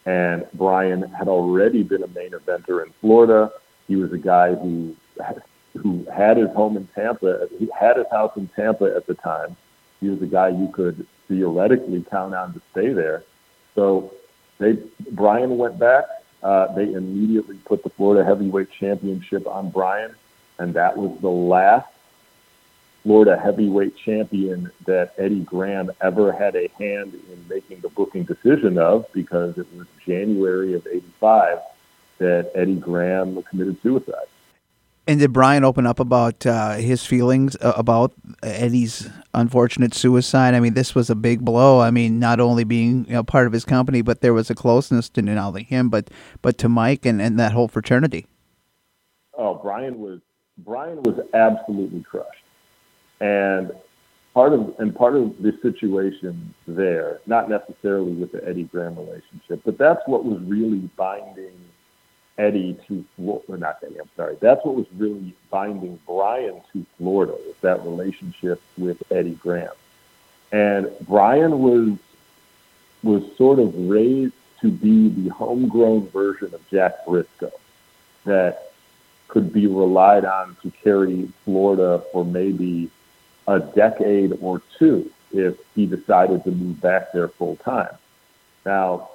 And 0.07 0.47
Brian 0.55 1.03
had 1.03 1.29
already 1.29 1.83
been 1.83 2.03
a 2.03 2.09
main 2.09 2.31
eventer 2.31 2.87
in 2.87 2.93
Florida. 3.01 3.51
He 3.89 3.97
was 3.97 4.13
a 4.13 4.19
guy 4.19 4.55
who 4.55 4.97
who 5.77 6.05
had 6.13 6.37
his 6.37 6.51
home 6.51 6.77
in 6.77 6.87
Tampa. 6.89 7.49
He 7.59 7.69
had 7.79 7.97
his 7.97 8.07
house 8.11 8.33
in 8.37 8.49
Tampa 8.49 8.95
at 8.97 9.07
the 9.07 9.15
time. 9.15 9.57
He 10.01 10.09
was 10.09 10.23
a 10.23 10.27
guy 10.27 10.49
you 10.49 10.69
could 10.73 11.07
theoretically 11.27 12.05
count 12.11 12.35
on 12.35 12.55
to 12.55 12.63
stay 12.73 12.93
there. 12.93 13.25
So 13.75 14.13
they 14.59 14.79
Brian 15.13 15.59
went 15.59 15.79
back. 15.79 16.05
Uh, 16.43 16.73
they 16.75 16.93
immediately 16.93 17.57
put 17.65 17.83
the 17.83 17.91
Florida 17.91 18.25
Heavyweight 18.25 18.71
Championship 18.71 19.47
on 19.47 19.71
Brian, 19.71 20.15
and 20.59 20.75
that 20.75 20.97
was 20.97 21.19
the 21.21 21.29
last 21.29 21.89
Florida 23.03 23.39
heavyweight 23.39 23.97
champion 23.97 24.71
that 24.85 25.15
Eddie 25.17 25.41
Graham 25.41 25.91
ever 26.01 26.31
had 26.33 26.55
a 26.57 26.69
hand 26.79 27.15
in 27.15 27.45
making 27.49 27.81
the 27.81 27.89
booking 27.89 28.25
decision 28.25 28.77
of 28.79 29.11
because 29.13 29.57
it 29.57 29.67
was 29.75 29.87
January 30.05 30.75
of 30.75 30.87
85 30.87 31.59
that 32.19 32.51
Eddie 32.55 32.77
Graham 32.77 33.43
committed 33.45 33.81
suicide. 33.83 34.27
And 35.09 35.19
did 35.19 35.33
Brian 35.33 35.65
open 35.65 35.87
up 35.87 36.01
about 36.01 36.45
uh, 36.45 36.75
his 36.75 37.07
feelings 37.07 37.57
uh, 37.63 37.73
about 37.79 38.13
Eddie's 38.43 39.09
unfortunate 39.33 39.95
suicide? 39.95 40.53
I 40.53 40.61
mean, 40.61 40.75
this 40.75 40.95
was 40.95 41.09
a 41.09 41.15
big 41.15 41.43
blow. 41.43 41.81
I 41.81 41.91
mean, 41.91 42.19
not 42.19 42.41
only 42.41 42.63
being 42.63 43.07
you 43.07 43.15
know, 43.15 43.25
part 43.25 43.47
of 43.47 43.55
his 43.55 43.65
company, 43.65 44.03
but 44.03 44.21
there 44.21 44.35
was 44.35 44.51
a 44.51 44.55
closeness 44.55 45.09
to 45.11 45.23
not 45.23 45.39
only 45.39 45.63
him, 45.63 45.89
but 45.89 46.11
but 46.43 46.59
to 46.59 46.69
Mike 46.69 47.07
and, 47.07 47.23
and 47.23 47.41
that 47.41 47.53
whole 47.53 47.69
fraternity. 47.69 48.27
Oh, 49.33 49.55
Brian 49.55 49.99
was 49.99 50.21
Brian 50.59 51.03
was 51.03 51.19
absolutely 51.33 52.03
crushed, 52.03 52.45
and 53.23 53.73
part 54.35 54.53
of 54.53 54.75
and 54.79 54.95
part 54.95 55.17
of 55.17 55.33
the 55.41 55.53
situation 55.63 56.55
there, 56.67 57.21
not 57.25 57.49
necessarily 57.49 58.13
with 58.13 58.33
the 58.33 58.47
Eddie 58.47 58.65
Graham 58.65 58.99
relationship, 58.99 59.63
but 59.65 59.79
that's 59.79 60.03
what 60.05 60.27
was 60.27 60.39
really 60.43 60.91
binding 60.99 61.55
Eddie 62.39 62.79
to 62.87 63.05
Florida. 63.17 63.57
Not 63.59 63.79
Eddie, 63.85 64.01
I'm 64.01 64.09
sorry. 64.17 64.37
That's 64.41 64.65
what 64.65 64.77
was 64.77 64.87
really 64.97 65.35
binding 65.51 65.99
Brian 66.07 66.61
to 66.73 66.87
Florida 66.97 67.33
was 67.33 67.57
that 67.63 67.85
relationship 67.85 68.63
with 68.79 69.03
Eddie 69.11 69.35
Graham. 69.35 69.75
And 70.53 70.91
Brian 71.03 71.59
was 71.59 71.99
was 73.03 73.23
sort 73.37 73.59
of 73.59 73.75
raised 73.77 74.35
to 74.61 74.71
be 74.71 75.09
the 75.09 75.29
homegrown 75.29 76.09
version 76.09 76.53
of 76.53 76.69
Jack 76.69 77.05
Brisco 77.07 77.53
that 78.25 78.73
could 79.29 79.53
be 79.53 79.67
relied 79.67 80.25
on 80.25 80.57
to 80.63 80.71
carry 80.83 81.31
Florida 81.45 82.03
for 82.13 82.25
maybe 82.25 82.91
a 83.47 83.61
decade 83.61 84.37
or 84.41 84.63
two 84.79 85.11
if 85.33 85.57
he 85.75 85.87
decided 85.87 86.43
to 86.45 86.51
move 86.51 86.81
back 86.81 87.13
there 87.13 87.29
full 87.29 87.57
time. 87.57 87.95
Now, 88.65 89.11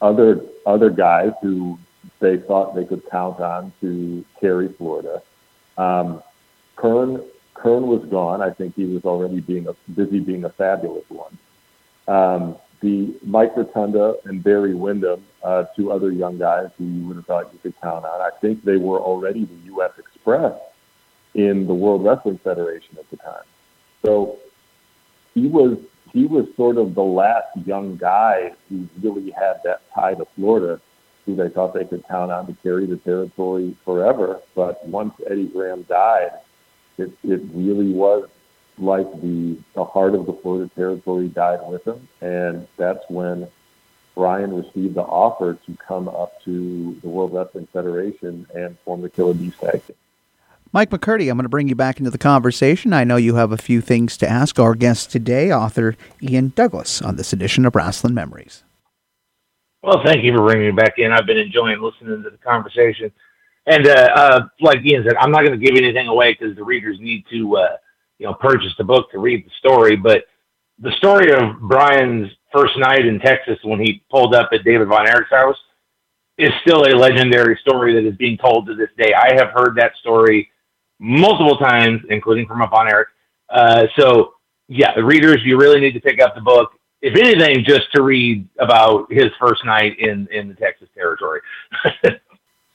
other 0.00 0.42
other 0.66 0.90
guys 0.90 1.32
who 1.40 1.78
they 2.22 2.38
thought 2.38 2.74
they 2.74 2.84
could 2.84 3.02
count 3.10 3.40
on 3.40 3.72
to 3.82 4.24
carry 4.40 4.68
Florida. 4.68 5.22
Um, 5.76 6.22
Keirn 6.78 7.22
Keirn 7.56 7.82
was 7.82 8.04
gone. 8.10 8.40
I 8.40 8.50
think 8.50 8.74
he 8.74 8.84
was 8.84 9.04
already 9.04 9.40
being 9.40 9.68
a, 9.68 9.74
busy 9.92 10.20
being 10.20 10.44
a 10.44 10.50
fabulous 10.50 11.04
one. 11.08 11.38
Um, 12.08 12.56
the 12.80 13.14
Mike 13.22 13.56
Rotunda 13.56 14.16
and 14.24 14.42
Barry 14.42 14.74
Windham, 14.74 15.24
uh, 15.44 15.64
two 15.76 15.92
other 15.92 16.10
young 16.10 16.38
guys 16.38 16.70
who 16.76 16.84
you 16.84 17.06
would 17.06 17.16
have 17.16 17.26
thought 17.26 17.52
you 17.52 17.58
could 17.58 17.80
count 17.80 18.04
on. 18.04 18.20
I 18.20 18.30
think 18.40 18.64
they 18.64 18.76
were 18.76 18.98
already 18.98 19.44
the 19.44 19.54
U.S. 19.66 19.92
Express 19.98 20.58
in 21.34 21.66
the 21.66 21.74
World 21.74 22.04
Wrestling 22.04 22.38
Federation 22.38 22.98
at 22.98 23.08
the 23.10 23.16
time. 23.18 23.44
So 24.04 24.38
he 25.34 25.46
was 25.46 25.78
he 26.12 26.26
was 26.26 26.46
sort 26.56 26.76
of 26.76 26.94
the 26.94 27.02
last 27.02 27.56
young 27.64 27.96
guy 27.96 28.52
who 28.68 28.88
really 29.00 29.30
had 29.30 29.60
that 29.64 29.82
tie 29.94 30.14
to 30.14 30.26
Florida 30.36 30.80
who 31.26 31.36
they 31.36 31.48
thought 31.48 31.74
they 31.74 31.84
could 31.84 32.04
count 32.08 32.30
on 32.30 32.46
to 32.46 32.56
carry 32.62 32.86
the 32.86 32.96
territory 32.96 33.76
forever. 33.84 34.40
But 34.54 34.84
once 34.86 35.14
Eddie 35.28 35.48
Graham 35.48 35.82
died, 35.82 36.32
it, 36.98 37.12
it 37.22 37.40
really 37.52 37.92
was 37.92 38.28
like 38.78 39.10
the, 39.20 39.58
the 39.74 39.84
heart 39.84 40.14
of 40.14 40.26
the 40.26 40.32
Florida 40.34 40.70
territory 40.74 41.28
died 41.28 41.60
with 41.66 41.86
him. 41.86 42.08
And 42.20 42.66
that's 42.76 43.04
when 43.08 43.48
Brian 44.14 44.54
received 44.54 44.94
the 44.94 45.02
offer 45.02 45.54
to 45.66 45.76
come 45.76 46.08
up 46.08 46.42
to 46.44 46.98
the 47.02 47.08
World 47.08 47.32
Wrestling 47.32 47.68
Federation 47.72 48.46
and 48.54 48.78
form 48.80 49.02
the 49.02 49.08
Killer 49.08 49.34
Bees 49.34 49.56
tag 49.56 49.86
team. 49.86 49.96
Mike 50.74 50.88
McCurdy, 50.88 51.30
I'm 51.30 51.36
going 51.36 51.44
to 51.44 51.50
bring 51.50 51.68
you 51.68 51.74
back 51.74 51.98
into 51.98 52.10
the 52.10 52.16
conversation. 52.16 52.94
I 52.94 53.04
know 53.04 53.16
you 53.16 53.34
have 53.34 53.52
a 53.52 53.58
few 53.58 53.82
things 53.82 54.16
to 54.16 54.28
ask 54.28 54.58
our 54.58 54.74
guest 54.74 55.10
today, 55.10 55.52
author 55.52 55.96
Ian 56.22 56.48
Douglass, 56.48 57.02
on 57.02 57.16
this 57.16 57.32
edition 57.34 57.66
of 57.66 57.74
Rasslin 57.74 58.12
Memories. 58.12 58.64
Well, 59.82 60.00
thank 60.04 60.22
you 60.22 60.32
for 60.32 60.42
bringing 60.42 60.66
me 60.66 60.72
back 60.72 60.94
in. 60.98 61.10
I've 61.10 61.26
been 61.26 61.38
enjoying 61.38 61.80
listening 61.80 62.22
to 62.22 62.30
the 62.30 62.38
conversation. 62.38 63.10
And 63.66 63.86
uh, 63.86 64.08
uh, 64.14 64.40
like 64.60 64.84
Ian 64.84 65.04
said, 65.04 65.16
I'm 65.16 65.32
not 65.32 65.44
going 65.44 65.58
to 65.58 65.64
give 65.64 65.76
anything 65.76 66.06
away 66.06 66.36
because 66.38 66.54
the 66.54 66.62
readers 66.62 66.98
need 67.00 67.24
to, 67.30 67.56
uh, 67.56 67.76
you 68.18 68.26
know, 68.26 68.34
purchase 68.34 68.72
the 68.78 68.84
book 68.84 69.10
to 69.10 69.18
read 69.18 69.44
the 69.44 69.50
story. 69.58 69.96
But 69.96 70.24
the 70.78 70.92
story 70.92 71.32
of 71.32 71.60
Brian's 71.62 72.30
first 72.52 72.78
night 72.78 73.06
in 73.06 73.18
Texas 73.18 73.58
when 73.64 73.80
he 73.80 74.04
pulled 74.10 74.34
up 74.34 74.50
at 74.52 74.64
David 74.64 74.88
Von 74.88 75.08
Erich's 75.08 75.30
house 75.30 75.56
is 76.38 76.50
still 76.62 76.84
a 76.84 76.94
legendary 76.94 77.58
story 77.60 77.92
that 77.94 78.06
is 78.06 78.16
being 78.16 78.38
told 78.38 78.66
to 78.66 78.74
this 78.74 78.90
day. 78.96 79.12
I 79.14 79.34
have 79.34 79.48
heard 79.48 79.76
that 79.76 79.96
story 80.00 80.50
multiple 81.00 81.56
times, 81.56 82.02
including 82.08 82.46
from 82.46 82.62
a 82.62 82.68
Von 82.68 82.88
Erich. 82.88 83.08
Uh, 83.48 83.86
so, 83.98 84.34
yeah, 84.68 84.94
the 84.94 85.04
readers, 85.04 85.40
you 85.44 85.58
really 85.58 85.80
need 85.80 85.92
to 85.92 86.00
pick 86.00 86.20
up 86.20 86.34
the 86.34 86.40
book 86.40 86.72
if 87.02 87.18
anything, 87.18 87.64
just 87.66 87.92
to 87.94 88.02
read 88.02 88.48
about 88.60 89.12
his 89.12 89.26
first 89.40 89.64
night 89.64 89.98
in, 89.98 90.28
in 90.30 90.48
the 90.48 90.54
Texas 90.54 90.88
territory. 90.94 91.40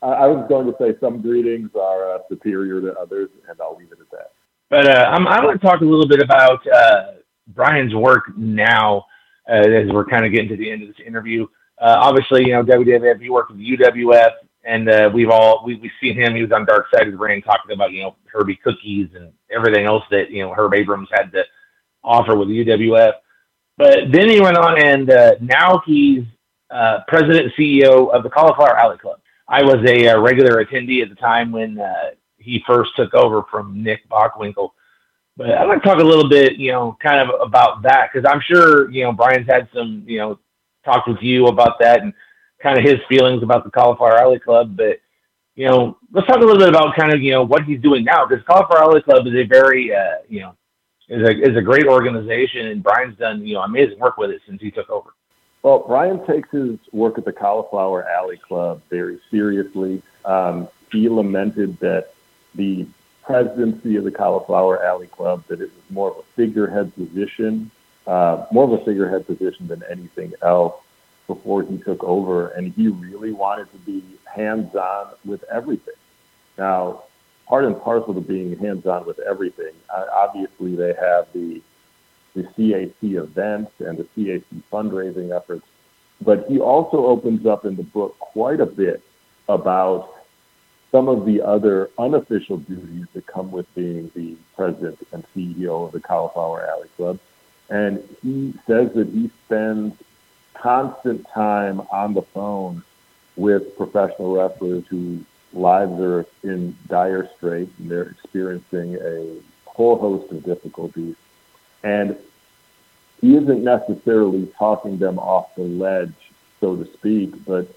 I 0.01 0.27
was 0.27 0.45
going 0.47 0.67
to 0.67 0.75
say 0.79 0.97
some 0.99 1.21
greetings 1.21 1.71
are 1.79 2.15
uh, 2.15 2.19
superior 2.29 2.81
to 2.81 2.93
others, 2.99 3.29
and 3.49 3.59
I'll 3.59 3.77
leave 3.77 3.91
it 3.91 3.99
at 3.99 4.11
that. 4.11 4.31
But 4.69 4.87
uh, 4.87 5.09
I'm, 5.09 5.27
I 5.27 5.43
want 5.43 5.59
to 5.59 5.65
talk 5.65 5.81
a 5.81 5.85
little 5.85 6.07
bit 6.07 6.21
about 6.21 6.59
uh, 6.67 7.13
Brian's 7.47 7.95
work 7.95 8.25
now 8.37 9.05
uh, 9.49 9.53
as 9.53 9.89
we're 9.91 10.05
kind 10.05 10.25
of 10.25 10.31
getting 10.31 10.49
to 10.49 10.57
the 10.57 10.69
end 10.69 10.83
of 10.83 10.89
this 10.89 11.05
interview. 11.05 11.47
Uh, 11.79 11.95
obviously, 11.99 12.45
you 12.45 12.51
know, 12.51 12.63
WWF, 12.63 13.21
he 13.21 13.29
worked 13.29 13.51
with 13.51 13.59
UWF, 13.59 14.31
and 14.65 14.89
uh, 14.89 15.09
we've 15.13 15.29
all, 15.29 15.63
we, 15.65 15.75
we've 15.75 15.91
seen 16.01 16.19
him. 16.19 16.35
He 16.35 16.41
was 16.41 16.51
on 16.51 16.65
Dark 16.65 16.87
Side 16.93 17.07
of 17.07 17.13
the 17.13 17.17
Ring 17.17 17.41
talking 17.41 17.71
about, 17.71 17.91
you 17.91 18.03
know, 18.03 18.15
Herbie 18.31 18.59
Cookies 18.63 19.09
and 19.15 19.31
everything 19.49 19.85
else 19.85 20.03
that, 20.11 20.29
you 20.29 20.43
know, 20.43 20.53
Herb 20.53 20.73
Abrams 20.73 21.09
had 21.11 21.31
to 21.31 21.43
offer 22.03 22.35
with 22.35 22.49
UWF. 22.49 23.13
But 23.77 24.11
then 24.11 24.29
he 24.29 24.41
went 24.41 24.57
on, 24.57 24.81
and 24.81 25.09
uh, 25.09 25.35
now 25.39 25.81
he's 25.85 26.23
uh, 26.71 26.99
president 27.07 27.45
and 27.45 27.53
CEO 27.53 28.11
of 28.11 28.23
the 28.23 28.29
Cauliflower 28.29 28.77
Alley 28.77 28.97
Club. 28.97 29.19
I 29.47 29.63
was 29.63 29.77
a, 29.87 30.09
uh, 30.09 30.19
regular 30.19 30.63
attendee 30.63 31.01
at 31.01 31.09
the 31.09 31.15
time 31.15 31.51
when 31.51 31.79
uh, 31.79 32.11
he 32.37 32.63
first 32.67 32.91
took 32.95 33.13
over 33.13 33.43
from 33.49 33.81
Nick 33.81 34.07
Bockwinkel. 34.09 34.71
But 35.37 35.51
I'd 35.51 35.65
like 35.65 35.83
to 35.83 35.87
talk 35.87 35.99
a 35.99 36.03
little 36.03 36.27
bit, 36.27 36.57
you 36.57 36.71
know, 36.71 36.97
kind 37.01 37.19
of 37.19 37.39
about 37.39 37.83
that 37.83 38.09
because 38.11 38.29
I'm 38.29 38.41
sure, 38.41 38.89
you 38.89 39.03
know, 39.03 39.13
Brian's 39.13 39.47
had 39.47 39.69
some, 39.73 40.03
you 40.07 40.17
know, 40.17 40.39
talk 40.83 41.05
with 41.05 41.21
you 41.21 41.45
about 41.47 41.79
that 41.79 42.01
and 42.01 42.11
kind 42.61 42.77
of 42.77 42.83
his 42.83 42.99
feelings 43.07 43.43
about 43.43 43.63
the 43.63 43.69
Cauliflower 43.69 44.17
Alley 44.17 44.39
Club. 44.39 44.75
But, 44.75 44.99
you 45.55 45.67
know, 45.67 45.97
let's 46.11 46.25
talk 46.27 46.37
a 46.37 46.39
little 46.39 46.57
bit 46.57 46.69
about 46.69 46.95
kind 46.95 47.13
of, 47.13 47.21
you 47.21 47.31
know, 47.31 47.43
what 47.43 47.65
he's 47.65 47.79
doing 47.81 48.03
now 48.03 48.25
because 48.25 48.43
Cauliflower 48.45 48.81
Alley 48.81 49.01
Club 49.01 49.27
is 49.27 49.35
a 49.35 49.43
very, 49.43 49.93
uh, 49.95 50.15
you 50.27 50.39
know, 50.39 50.55
is 51.09 51.27
a 51.27 51.49
is 51.49 51.55
a 51.55 51.61
great 51.61 51.85
organization, 51.85 52.67
and 52.67 52.83
Brian's 52.83 53.17
done 53.17 53.45
you 53.45 53.55
know 53.55 53.61
amazing 53.61 53.99
work 53.99 54.17
with 54.17 54.31
it 54.31 54.41
since 54.45 54.61
he 54.61 54.71
took 54.71 54.89
over. 54.89 55.11
Well, 55.63 55.83
Brian 55.87 56.25
takes 56.25 56.49
his 56.51 56.77
work 56.91 57.17
at 57.17 57.25
the 57.25 57.33
Cauliflower 57.33 58.07
Alley 58.07 58.37
Club 58.37 58.81
very 58.89 59.19
seriously. 59.31 60.01
Um, 60.23 60.67
he 60.91 61.09
lamented 61.09 61.79
that 61.79 62.13
the 62.55 62.87
presidency 63.23 63.97
of 63.97 64.03
the 64.03 64.11
Cauliflower 64.11 64.83
Alley 64.83 65.07
Club 65.07 65.43
that 65.47 65.59
it 65.59 65.69
was 65.73 65.83
more 65.89 66.11
of 66.11 66.17
a 66.17 66.23
figurehead 66.35 66.93
position, 66.95 67.69
uh, 68.05 68.45
more 68.51 68.63
of 68.63 68.81
a 68.81 68.85
figurehead 68.85 69.27
position 69.27 69.67
than 69.67 69.83
anything 69.89 70.33
else 70.41 70.75
before 71.27 71.63
he 71.63 71.77
took 71.79 72.03
over, 72.03 72.47
and 72.49 72.73
he 72.73 72.87
really 72.87 73.31
wanted 73.31 73.69
to 73.73 73.77
be 73.79 74.01
hands-on 74.23 75.07
with 75.25 75.43
everything. 75.51 75.93
Now, 76.57 77.03
part 77.47 77.65
and 77.65 77.79
parcel 77.81 78.13
to 78.13 78.21
being 78.21 78.57
hands-on 78.57 79.05
with 79.05 79.19
everything. 79.19 79.73
Uh, 79.89 80.05
obviously, 80.13 80.75
they 80.75 80.93
have 80.93 81.27
the 81.33 81.61
the 82.35 82.43
CAC 82.43 82.93
events 83.01 83.71
and 83.79 83.97
the 83.97 84.03
CAC 84.15 84.43
fundraising 84.71 85.35
efforts, 85.35 85.65
but 86.21 86.45
he 86.47 86.59
also 86.59 87.07
opens 87.07 87.47
up 87.47 87.65
in 87.65 87.75
the 87.75 87.83
book 87.83 88.17
quite 88.19 88.59
a 88.59 88.65
bit 88.65 89.01
about 89.49 90.13
some 90.91 91.07
of 91.07 91.25
the 91.25 91.41
other 91.41 91.89
unofficial 91.97 92.57
duties 92.57 93.07
that 93.13 93.25
come 93.25 93.51
with 93.51 93.73
being 93.73 94.11
the 94.13 94.35
president 94.55 94.99
and 95.11 95.25
CEO 95.35 95.85
of 95.85 95.91
the 95.91 95.99
Cauliflower 95.99 96.67
Alley 96.67 96.89
Club. 96.95 97.19
And 97.69 98.03
he 98.21 98.53
says 98.67 98.93
that 98.93 99.07
he 99.07 99.31
spends 99.45 99.95
constant 100.53 101.27
time 101.29 101.81
on 101.91 102.13
the 102.13 102.21
phone 102.21 102.83
with 103.35 103.75
professional 103.77 104.35
wrestlers 104.35 104.85
who 104.87 105.23
lives 105.53 105.99
are 105.99 106.25
in 106.43 106.75
dire 106.87 107.29
straits 107.37 107.71
and 107.79 107.89
they're 107.89 108.09
experiencing 108.09 108.95
a 108.95 109.37
whole 109.65 109.97
host 109.97 110.31
of 110.31 110.43
difficulties. 110.43 111.15
And 111.83 112.17
he 113.21 113.35
isn't 113.35 113.63
necessarily 113.63 114.47
talking 114.57 114.97
them 114.97 115.17
off 115.19 115.55
the 115.55 115.63
ledge, 115.63 116.13
so 116.59 116.75
to 116.75 116.85
speak, 116.93 117.45
but 117.45 117.67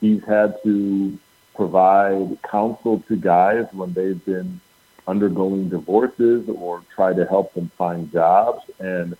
he's 0.00 0.22
had 0.24 0.62
to 0.62 1.18
provide 1.54 2.38
counsel 2.42 3.02
to 3.08 3.16
guys 3.16 3.66
when 3.72 3.92
they've 3.92 4.24
been 4.24 4.60
undergoing 5.06 5.68
divorces 5.68 6.48
or 6.48 6.82
try 6.94 7.12
to 7.12 7.24
help 7.26 7.54
them 7.54 7.70
find 7.76 8.12
jobs. 8.12 8.62
And 8.78 9.16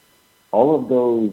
all 0.52 0.74
of 0.74 0.88
those 0.88 1.32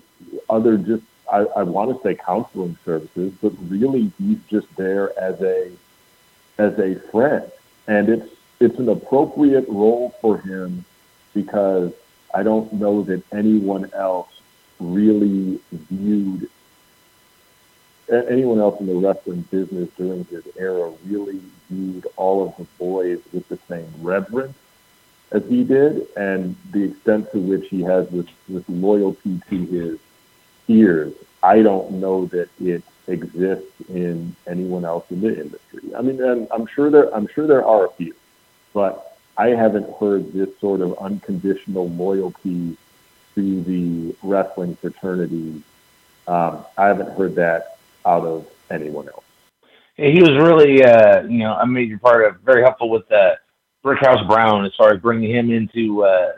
other 0.49 0.77
just, 0.77 1.03
I, 1.31 1.39
I 1.39 1.63
want 1.63 1.95
to 1.95 2.01
say 2.03 2.15
counseling 2.15 2.77
services, 2.85 3.33
but 3.41 3.53
really 3.67 4.11
he's 4.17 4.39
just 4.49 4.67
there 4.75 5.17
as 5.19 5.41
a, 5.41 5.71
as 6.57 6.77
a 6.79 6.95
friend. 7.11 7.49
And 7.87 8.09
it's, 8.09 8.29
it's 8.59 8.79
an 8.79 8.89
appropriate 8.89 9.67
role 9.67 10.15
for 10.21 10.37
him 10.37 10.85
because 11.33 11.93
I 12.33 12.43
don't 12.43 12.71
know 12.73 13.03
that 13.03 13.23
anyone 13.31 13.91
else 13.93 14.29
really 14.79 15.59
viewed 15.71 16.49
anyone 18.11 18.59
else 18.59 18.79
in 18.81 18.85
the 18.85 18.95
wrestling 18.95 19.41
business 19.49 19.89
during 19.97 20.25
his 20.25 20.43
era 20.57 20.91
really 21.05 21.39
viewed 21.69 22.05
all 22.17 22.45
of 22.45 22.55
the 22.57 22.65
boys 22.77 23.19
with 23.31 23.47
the 23.47 23.57
same 23.69 23.89
reverence 24.01 24.57
as 25.33 25.43
he 25.49 25.63
did, 25.63 26.07
and 26.15 26.55
the 26.71 26.83
extent 26.83 27.31
to 27.31 27.39
which 27.39 27.67
he 27.69 27.81
has 27.81 28.07
this, 28.09 28.27
with 28.47 28.69
loyalty 28.69 29.41
to 29.49 29.65
his 29.65 29.99
peers, 30.67 31.11
I 31.41 31.63
don't 31.63 31.93
know 31.93 32.27
that 32.27 32.49
it 32.61 32.83
exists 33.07 33.71
in 33.89 34.35
anyone 34.47 34.85
else 34.85 35.05
in 35.09 35.21
the 35.21 35.41
industry. 35.41 35.95
I 35.95 36.01
mean, 36.01 36.47
I'm 36.51 36.67
sure 36.67 36.89
there 36.89 37.13
I'm 37.13 37.27
sure 37.27 37.47
there 37.47 37.65
are 37.65 37.85
a 37.85 37.91
few, 37.91 38.15
but 38.73 39.17
I 39.37 39.49
haven't 39.49 39.89
heard 39.99 40.31
this 40.31 40.49
sort 40.59 40.81
of 40.81 40.97
unconditional 40.99 41.89
loyalty 41.89 42.77
to 43.35 43.63
the 43.63 44.15
wrestling 44.23 44.75
fraternity. 44.75 45.63
Um, 46.27 46.65
I 46.77 46.87
haven't 46.87 47.17
heard 47.17 47.35
that 47.35 47.77
out 48.05 48.25
of 48.25 48.47
anyone 48.69 49.07
else. 49.07 49.23
He 49.95 50.21
was 50.21 50.31
really, 50.31 50.83
uh, 50.83 51.23
you 51.23 51.39
know, 51.39 51.53
a 51.53 51.67
major 51.67 51.97
part 51.99 52.25
of, 52.25 52.41
very 52.41 52.63
helpful 52.63 52.89
with 52.89 53.11
uh, 53.11 53.35
Brickhouse 53.83 54.27
Brown 54.27 54.65
as 54.65 54.71
far 54.75 54.93
as 54.93 55.01
bringing 55.01 55.29
him 55.29 55.51
into 55.51 56.03
uh, 56.03 56.33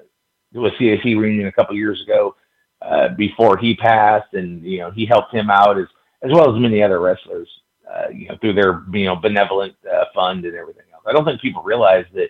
to 0.54 0.66
a 0.66 0.72
CAC 0.72 1.04
reunion 1.18 1.48
a 1.48 1.52
couple 1.52 1.76
years 1.76 2.02
ago 2.02 2.36
uh, 2.82 3.10
before 3.10 3.58
he 3.58 3.76
passed, 3.76 4.34
and 4.34 4.64
you 4.64 4.80
know, 4.80 4.92
he 4.92 5.06
helped 5.06 5.34
him 5.34 5.50
out 5.50 5.78
as 5.78 5.88
as 6.26 6.32
well 6.32 6.54
as 6.54 6.60
many 6.60 6.82
other 6.82 7.00
wrestlers, 7.00 7.50
uh, 7.90 8.10
you 8.10 8.28
know, 8.28 8.38
through 8.42 8.54
their 8.54 8.84
you 8.92 9.06
know 9.06 9.16
benevolent 9.16 9.76
uh, 9.92 10.06
fund 10.14 10.46
and 10.46 10.56
everything 10.56 10.86
else. 10.94 11.04
I 11.06 11.14
don't 11.14 11.26
think 11.26 11.42
people 11.42 11.64
realize 11.64 12.06
that 12.14 12.30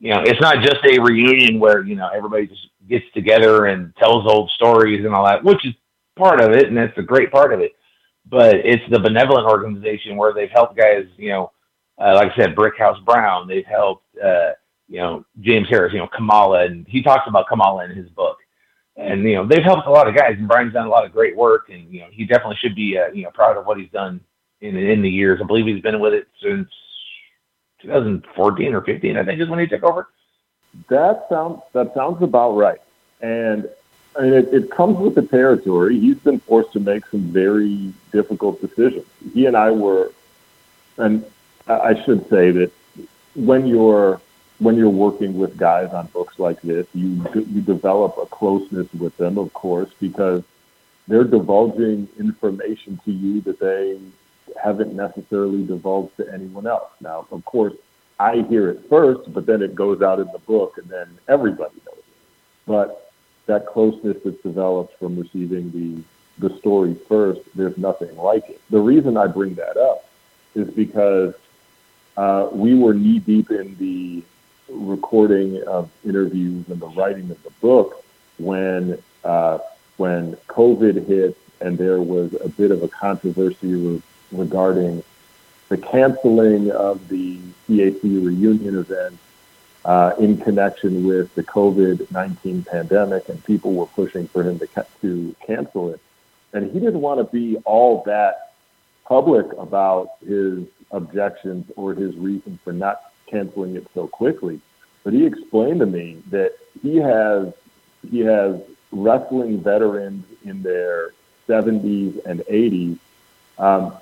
you 0.00 0.10
know, 0.10 0.22
it's 0.22 0.40
not 0.40 0.62
just 0.62 0.84
a 0.84 1.00
reunion 1.00 1.58
where, 1.58 1.82
you 1.82 1.96
know, 1.96 2.08
everybody 2.14 2.46
just 2.46 2.68
gets 2.88 3.06
together 3.14 3.66
and 3.66 3.94
tells 3.96 4.26
old 4.26 4.50
stories 4.50 5.04
and 5.04 5.14
all 5.14 5.24
that, 5.24 5.42
which 5.42 5.64
is 5.64 5.72
part 6.16 6.42
of 6.42 6.50
it, 6.52 6.68
and 6.68 6.76
that's 6.76 6.96
a 6.98 7.02
great 7.02 7.30
part 7.30 7.54
of 7.54 7.60
it. 7.60 7.72
But 8.26 8.56
it's 8.56 8.82
the 8.90 8.98
benevolent 8.98 9.46
organization 9.46 10.16
where 10.16 10.34
they've 10.34 10.50
helped 10.50 10.76
guys, 10.76 11.06
you 11.16 11.30
know, 11.30 11.52
uh, 11.98 12.14
like 12.16 12.32
I 12.32 12.36
said, 12.36 12.54
Brickhouse 12.54 13.02
Brown, 13.04 13.46
they've 13.46 13.64
helped, 13.64 14.04
uh, 14.22 14.50
you 14.88 14.98
know, 14.98 15.24
James 15.40 15.68
Harris, 15.70 15.92
you 15.92 16.00
know, 16.00 16.08
Kamala, 16.08 16.66
and 16.66 16.86
he 16.88 17.02
talks 17.02 17.26
about 17.26 17.48
Kamala 17.48 17.84
in 17.84 17.92
his 17.92 18.08
book. 18.10 18.38
And, 18.96 19.22
you 19.24 19.34
know, 19.34 19.46
they've 19.46 19.62
helped 19.62 19.86
a 19.86 19.90
lot 19.90 20.08
of 20.08 20.14
guys, 20.14 20.36
and 20.38 20.46
Brian's 20.46 20.72
done 20.72 20.86
a 20.86 20.90
lot 20.90 21.04
of 21.04 21.12
great 21.12 21.36
work, 21.36 21.68
and, 21.68 21.92
you 21.92 22.00
know, 22.00 22.06
he 22.10 22.24
definitely 22.24 22.56
should 22.60 22.76
be, 22.76 22.96
uh, 22.96 23.08
you 23.12 23.24
know, 23.24 23.30
proud 23.30 23.56
of 23.56 23.66
what 23.66 23.78
he's 23.78 23.90
done 23.90 24.20
in, 24.60 24.76
in 24.76 25.02
the 25.02 25.10
years. 25.10 25.40
I 25.42 25.46
believe 25.46 25.66
he's 25.66 25.82
been 25.82 25.98
with 25.98 26.14
it 26.14 26.28
since 26.40 26.68
2014 27.82 28.72
or 28.72 28.80
15, 28.82 29.16
I 29.16 29.24
think 29.24 29.40
is 29.40 29.48
when 29.48 29.58
he 29.58 29.66
took 29.66 29.82
over. 29.82 30.08
That 30.88 31.26
sounds 31.28 31.60
that 31.72 31.94
sounds 31.94 32.20
about 32.20 32.56
right. 32.56 32.80
And 33.20 33.68
mean, 34.20 34.32
it, 34.32 34.52
it 34.52 34.70
comes 34.70 34.98
with 34.98 35.14
the 35.14 35.22
territory. 35.22 35.98
He's 35.98 36.18
been 36.18 36.40
forced 36.40 36.72
to 36.72 36.80
make 36.80 37.06
some 37.06 37.20
very 37.20 37.92
difficult 38.12 38.60
decisions. 38.60 39.06
He 39.32 39.46
and 39.46 39.56
I 39.56 39.70
were, 39.70 40.12
and 40.96 41.24
I 41.66 42.02
should 42.04 42.28
say 42.28 42.50
that 42.50 42.70
when 43.34 43.66
you're 43.66 44.20
when 44.58 44.76
you're 44.76 44.88
working 44.88 45.38
with 45.38 45.56
guys 45.56 45.92
on 45.92 46.06
books 46.08 46.38
like 46.38 46.60
this, 46.62 46.86
you 46.94 47.24
you 47.34 47.60
develop 47.60 48.16
a 48.18 48.26
closeness 48.26 48.92
with 48.94 49.16
them, 49.16 49.38
of 49.38 49.52
course, 49.52 49.90
because 50.00 50.42
they're 51.08 51.24
divulging 51.24 52.08
information 52.18 52.98
to 53.04 53.12
you 53.12 53.40
that 53.42 53.58
they 53.58 53.98
haven't 54.62 54.94
necessarily 54.94 55.64
divulged 55.64 56.16
to 56.16 56.32
anyone 56.32 56.66
else. 56.66 56.90
Now, 57.00 57.26
of 57.30 57.44
course, 57.44 57.74
I 58.18 58.42
hear 58.42 58.70
it 58.70 58.88
first, 58.88 59.32
but 59.32 59.46
then 59.46 59.60
it 59.60 59.74
goes 59.74 60.00
out 60.02 60.20
in 60.20 60.28
the 60.32 60.38
book, 60.38 60.78
and 60.78 60.88
then 60.88 61.18
everybody 61.28 61.74
knows 61.84 61.98
it. 61.98 62.04
But 62.66 63.12
that 63.46 63.66
closeness 63.66 64.18
that's 64.24 64.40
developed 64.42 64.98
from 64.98 65.18
receiving 65.18 65.70
the 65.72 66.02
the 66.38 66.56
story 66.58 66.94
first, 67.08 67.40
there's 67.54 67.78
nothing 67.78 68.16
like 68.16 68.48
it. 68.48 68.60
The 68.68 68.80
reason 68.80 69.16
I 69.16 69.28
bring 69.28 69.54
that 69.54 69.76
up 69.76 70.04
is 70.56 70.68
because 70.68 71.34
uh, 72.16 72.48
we 72.52 72.74
were 72.74 72.92
knee 72.92 73.20
deep 73.20 73.50
in 73.52 73.76
the 73.78 74.22
recording 74.68 75.62
of 75.64 75.90
interviews 76.04 76.68
and 76.68 76.80
the 76.80 76.88
writing 76.88 77.30
of 77.30 77.42
the 77.42 77.50
book 77.60 78.04
when 78.38 78.98
uh, 79.24 79.58
when 79.96 80.34
COVID 80.48 81.06
hit 81.06 81.36
and 81.60 81.78
there 81.78 82.00
was 82.00 82.34
a 82.40 82.48
bit 82.48 82.70
of 82.70 82.82
a 82.82 82.88
controversy 82.88 84.02
regarding 84.32 85.02
the 85.68 85.78
canceling 85.78 86.70
of 86.70 87.08
the 87.08 87.38
CAC 87.68 88.02
reunion 88.02 88.78
event 88.78 89.18
uh, 89.84 90.12
in 90.18 90.36
connection 90.38 91.06
with 91.06 91.34
the 91.34 91.42
COVID 91.42 92.10
19 92.10 92.64
pandemic, 92.64 93.28
and 93.28 93.42
people 93.44 93.74
were 93.74 93.86
pushing 93.86 94.26
for 94.28 94.42
him 94.42 94.58
to, 94.58 94.66
ca- 94.66 94.84
to 95.02 95.34
cancel 95.46 95.90
it. 95.90 96.00
And 96.52 96.70
he 96.70 96.80
didn't 96.80 97.00
want 97.00 97.18
to 97.18 97.24
be 97.24 97.56
all 97.64 98.02
that 98.04 98.52
public 99.04 99.52
about 99.58 100.12
his 100.26 100.64
objections 100.90 101.70
or 101.76 101.94
his 101.94 102.16
reason 102.16 102.58
for 102.64 102.72
not 102.72 103.12
canceling 103.26 103.76
it 103.76 103.86
so 103.94 104.06
quickly. 104.06 104.60
But 105.02 105.12
he 105.12 105.26
explained 105.26 105.80
to 105.80 105.86
me 105.86 106.22
that 106.30 106.52
he 106.82 106.96
has 106.96 107.52
he 108.10 108.20
has 108.20 108.60
wrestling 108.92 109.60
veterans 109.60 110.24
in 110.44 110.62
their 110.62 111.12
70s 111.48 112.24
and 112.24 112.40
80s 112.40 112.98
um, 113.58 113.94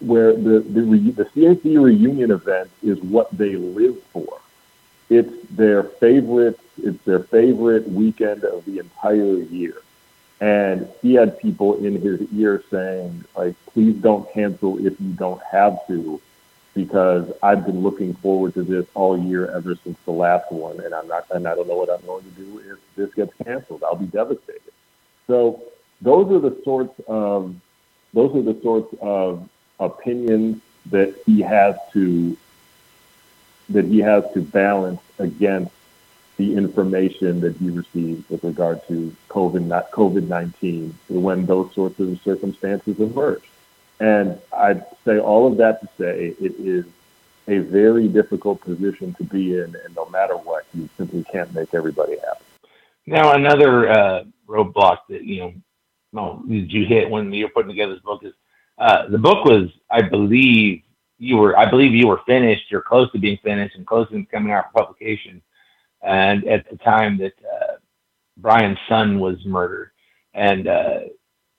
where 0.00 0.32
the 0.32 0.60
the, 0.60 0.82
re, 0.82 1.10
the 1.10 1.24
CAC 1.26 1.64
reunion 1.82 2.30
event 2.30 2.70
is 2.82 2.98
what 3.00 3.30
they 3.36 3.56
live 3.56 4.02
for. 4.12 4.40
It's 5.08 5.32
their 5.50 5.82
favorite. 5.82 6.58
It's 6.82 7.02
their 7.04 7.20
favorite 7.20 7.88
weekend 7.90 8.44
of 8.44 8.64
the 8.64 8.78
entire 8.78 9.36
year. 9.36 9.74
And 10.40 10.88
he 11.02 11.14
had 11.14 11.38
people 11.38 11.84
in 11.84 12.00
his 12.00 12.22
ear 12.32 12.64
saying, 12.70 13.24
like, 13.36 13.54
please 13.66 13.94
don't 13.96 14.32
cancel 14.32 14.78
if 14.78 14.98
you 14.98 15.10
don't 15.10 15.42
have 15.42 15.86
to, 15.88 16.20
because 16.74 17.30
I've 17.42 17.66
been 17.66 17.82
looking 17.82 18.14
forward 18.14 18.54
to 18.54 18.62
this 18.62 18.86
all 18.94 19.18
year 19.18 19.50
ever 19.50 19.74
since 19.82 19.98
the 20.04 20.12
last 20.12 20.50
one, 20.52 20.80
and 20.80 20.94
I'm 20.94 21.08
not, 21.08 21.26
and 21.30 21.46
I 21.46 21.54
don't 21.54 21.68
know 21.68 21.76
what 21.76 21.90
I'm 21.90 22.04
going 22.06 22.24
to 22.24 22.30
do 22.30 22.58
if 22.58 22.78
this 22.96 23.12
gets 23.14 23.32
canceled. 23.44 23.82
I'll 23.82 23.96
be 23.96 24.06
devastated. 24.06 24.72
So 25.26 25.62
those 26.00 26.30
are 26.32 26.38
the 26.38 26.60
sorts 26.64 26.98
of 27.06 27.54
those 28.12 28.34
are 28.34 28.42
the 28.42 28.60
sorts 28.62 28.94
of 29.00 29.48
opinions 29.78 30.60
that 30.86 31.14
he 31.26 31.40
has 31.40 31.76
to 31.92 32.36
that 33.68 33.84
he 33.84 33.98
has 33.98 34.24
to 34.34 34.40
balance 34.40 35.00
against 35.18 35.72
the 36.36 36.56
information 36.56 37.40
that 37.40 37.56
he 37.56 37.70
receives 37.70 38.28
with 38.30 38.42
regard 38.42 38.86
to 38.88 39.14
COVID 39.28 39.66
not 39.66 39.90
COVID 39.90 40.28
nineteen 40.28 40.96
when 41.08 41.46
those 41.46 41.74
sorts 41.74 41.98
of 42.00 42.20
circumstances 42.22 42.98
emerge. 42.98 43.49
And 44.00 44.40
I'd 44.52 44.84
say 45.04 45.18
all 45.18 45.46
of 45.46 45.58
that 45.58 45.80
to 45.82 45.88
say 45.98 46.34
it 46.40 46.54
is 46.58 46.86
a 47.48 47.58
very 47.58 48.08
difficult 48.08 48.60
position 48.60 49.14
to 49.14 49.24
be 49.24 49.54
in, 49.54 49.76
and 49.84 49.94
no 49.94 50.08
matter 50.08 50.36
what, 50.36 50.64
you 50.74 50.88
simply 50.96 51.24
can't 51.24 51.52
make 51.54 51.74
everybody 51.74 52.12
happy. 52.12 52.44
Now, 53.06 53.32
another 53.32 53.90
uh, 53.90 54.24
roadblock 54.48 54.98
that 55.08 55.24
you 55.24 55.40
know, 55.40 55.54
well, 56.12 56.42
did 56.48 56.72
you 56.72 56.86
hit 56.86 57.10
when 57.10 57.32
you're 57.32 57.50
putting 57.50 57.70
together 57.70 57.94
this 57.94 58.02
book 58.02 58.24
is 58.24 58.32
uh, 58.78 59.08
the 59.08 59.18
book 59.18 59.44
was, 59.44 59.68
I 59.90 60.00
believe, 60.00 60.82
you 61.18 61.36
were, 61.36 61.56
I 61.58 61.68
believe 61.68 61.92
you 61.92 62.08
were 62.08 62.22
finished. 62.26 62.70
You're 62.70 62.80
close 62.80 63.12
to 63.12 63.18
being 63.18 63.38
finished 63.42 63.76
and 63.76 63.86
close 63.86 64.08
to 64.08 64.24
coming 64.24 64.52
out 64.52 64.72
for 64.72 64.80
publication. 64.80 65.42
And 66.02 66.48
at 66.48 66.68
the 66.70 66.78
time 66.78 67.18
that 67.18 67.34
uh, 67.44 67.74
Brian's 68.38 68.78
son 68.88 69.20
was 69.20 69.44
murdered, 69.44 69.90
and 70.32 70.66
uh, 70.66 71.00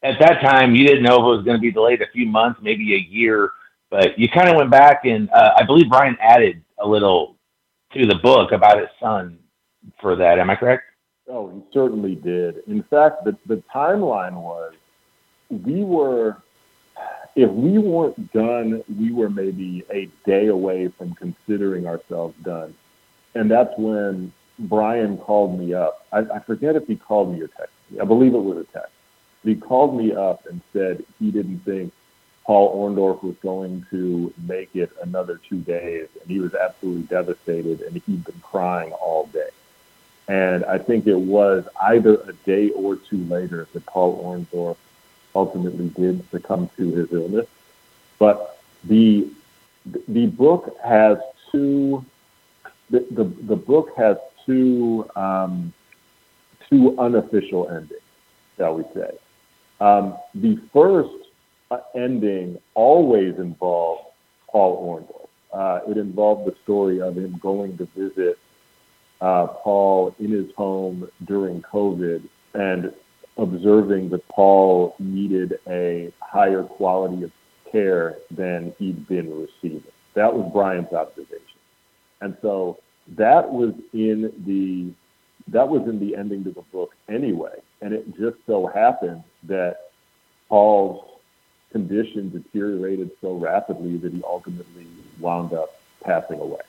at 0.03 0.19
that 0.19 0.41
time 0.41 0.75
you 0.75 0.85
didn't 0.85 1.03
know 1.03 1.15
if 1.15 1.21
it 1.21 1.37
was 1.37 1.45
going 1.45 1.57
to 1.57 1.61
be 1.61 1.71
delayed 1.71 2.01
a 2.01 2.07
few 2.11 2.25
months, 2.25 2.59
maybe 2.61 2.95
a 2.95 2.97
year. 2.97 3.51
But 3.89 4.17
you 4.17 4.29
kind 4.29 4.49
of 4.49 4.55
went 4.55 4.71
back, 4.71 5.05
and 5.05 5.29
uh, 5.31 5.51
I 5.57 5.63
believe 5.63 5.89
Brian 5.89 6.17
added 6.21 6.63
a 6.79 6.87
little 6.87 7.35
to 7.93 8.05
the 8.05 8.15
book 8.15 8.51
about 8.51 8.79
his 8.79 8.87
son 8.99 9.37
for 9.99 10.15
that. 10.15 10.39
Am 10.39 10.49
I 10.49 10.55
correct? 10.55 10.83
Oh, 11.27 11.49
he 11.49 11.61
certainly 11.73 12.15
did. 12.15 12.63
In 12.67 12.83
fact, 12.83 13.25
the, 13.25 13.37
the 13.47 13.61
timeline 13.73 14.33
was 14.33 14.73
we 15.49 15.83
were 15.83 16.37
if 17.35 17.49
we 17.49 17.77
weren't 17.77 18.31
done, 18.33 18.83
we 18.99 19.11
were 19.11 19.29
maybe 19.29 19.83
a 19.91 20.09
day 20.25 20.47
away 20.47 20.89
from 20.97 21.13
considering 21.15 21.87
ourselves 21.87 22.35
done. 22.43 22.75
And 23.35 23.49
that's 23.49 23.71
when 23.77 24.33
Brian 24.59 25.17
called 25.17 25.57
me 25.57 25.73
up. 25.73 26.05
I, 26.11 26.19
I 26.19 26.39
forget 26.45 26.75
if 26.75 26.87
he 26.87 26.95
called 26.95 27.33
me 27.33 27.41
or 27.41 27.47
texted 27.47 27.91
me. 27.91 27.99
I 28.01 28.05
believe 28.05 28.33
it 28.33 28.37
was 28.37 28.57
a 28.57 28.73
text. 28.73 28.91
He 29.43 29.55
called 29.55 29.97
me 29.97 30.13
up 30.13 30.45
and 30.45 30.61
said 30.71 31.03
he 31.19 31.31
didn't 31.31 31.59
think 31.59 31.93
Paul 32.43 32.75
Orndorff 32.75 33.23
was 33.23 33.35
going 33.37 33.85
to 33.91 34.33
make 34.47 34.75
it 34.75 34.91
another 35.01 35.39
two 35.49 35.59
days, 35.59 36.07
and 36.19 36.29
he 36.29 36.39
was 36.39 36.53
absolutely 36.53 37.03
devastated, 37.03 37.81
and 37.81 38.01
he'd 38.05 38.25
been 38.25 38.41
crying 38.41 38.91
all 38.93 39.27
day. 39.27 39.49
And 40.27 40.63
I 40.65 40.77
think 40.77 41.07
it 41.07 41.19
was 41.19 41.67
either 41.81 42.15
a 42.21 42.33
day 42.45 42.69
or 42.69 42.95
two 42.95 43.23
later 43.25 43.67
that 43.73 43.85
Paul 43.85 44.23
Orndorff 44.23 44.77
ultimately 45.35 45.89
did 45.89 46.29
succumb 46.29 46.69
to 46.77 46.91
his 46.91 47.11
illness. 47.11 47.47
But 48.19 48.59
the 48.83 49.29
the 50.07 50.27
book 50.27 50.77
has 50.83 51.17
two 51.51 52.05
the, 52.89 53.05
the, 53.09 53.23
the 53.23 53.55
book 53.55 53.95
has 53.97 54.17
two 54.45 55.09
um, 55.15 55.73
two 56.69 56.97
unofficial 56.99 57.69
endings, 57.69 58.01
shall 58.57 58.75
we 58.75 58.83
say. 58.93 59.11
Um, 59.82 60.17
the 60.36 60.57
first 60.71 61.09
uh, 61.71 61.79
ending 61.95 62.59
always 62.75 63.36
involved 63.39 64.03
Paul 64.47 64.77
Orndorff. 64.88 65.27
Uh, 65.51 65.89
it 65.89 65.97
involved 65.97 66.49
the 66.49 66.55
story 66.63 67.01
of 67.01 67.17
him 67.17 67.38
going 67.41 67.77
to 67.77 67.88
visit 67.97 68.38
uh, 69.21 69.47
Paul 69.47 70.15
in 70.19 70.32
his 70.32 70.53
home 70.55 71.09
during 71.25 71.61
COVID 71.63 72.29
and 72.53 72.93
observing 73.38 74.09
that 74.11 74.27
Paul 74.29 74.95
needed 74.99 75.59
a 75.67 76.13
higher 76.19 76.63
quality 76.63 77.23
of 77.23 77.32
care 77.71 78.17
than 78.29 78.73
he'd 78.77 79.07
been 79.07 79.29
receiving. 79.29 79.84
That 80.13 80.34
was 80.34 80.49
Brian's 80.53 80.93
observation. 80.93 81.39
And 82.21 82.38
so 82.41 82.77
that 83.17 83.51
was 83.51 83.73
in 83.93 84.32
the 84.45 84.93
that 85.51 85.67
was 85.67 85.88
in 85.89 85.99
the 85.99 86.15
ending 86.15 86.43
to 86.43 86.51
the 86.51 86.61
book 86.71 86.91
anyway. 87.09 87.55
And 87.82 87.93
it 87.93 88.15
just 88.17 88.38
so 88.45 88.67
happened 88.67 89.23
that 89.43 89.91
Paul's 90.49 91.05
condition 91.71 92.29
deteriorated 92.29 93.11
so 93.21 93.34
rapidly 93.34 93.97
that 93.97 94.13
he 94.13 94.21
ultimately 94.23 94.88
wound 95.19 95.53
up 95.53 95.82
passing 96.03 96.39
away. 96.39 96.61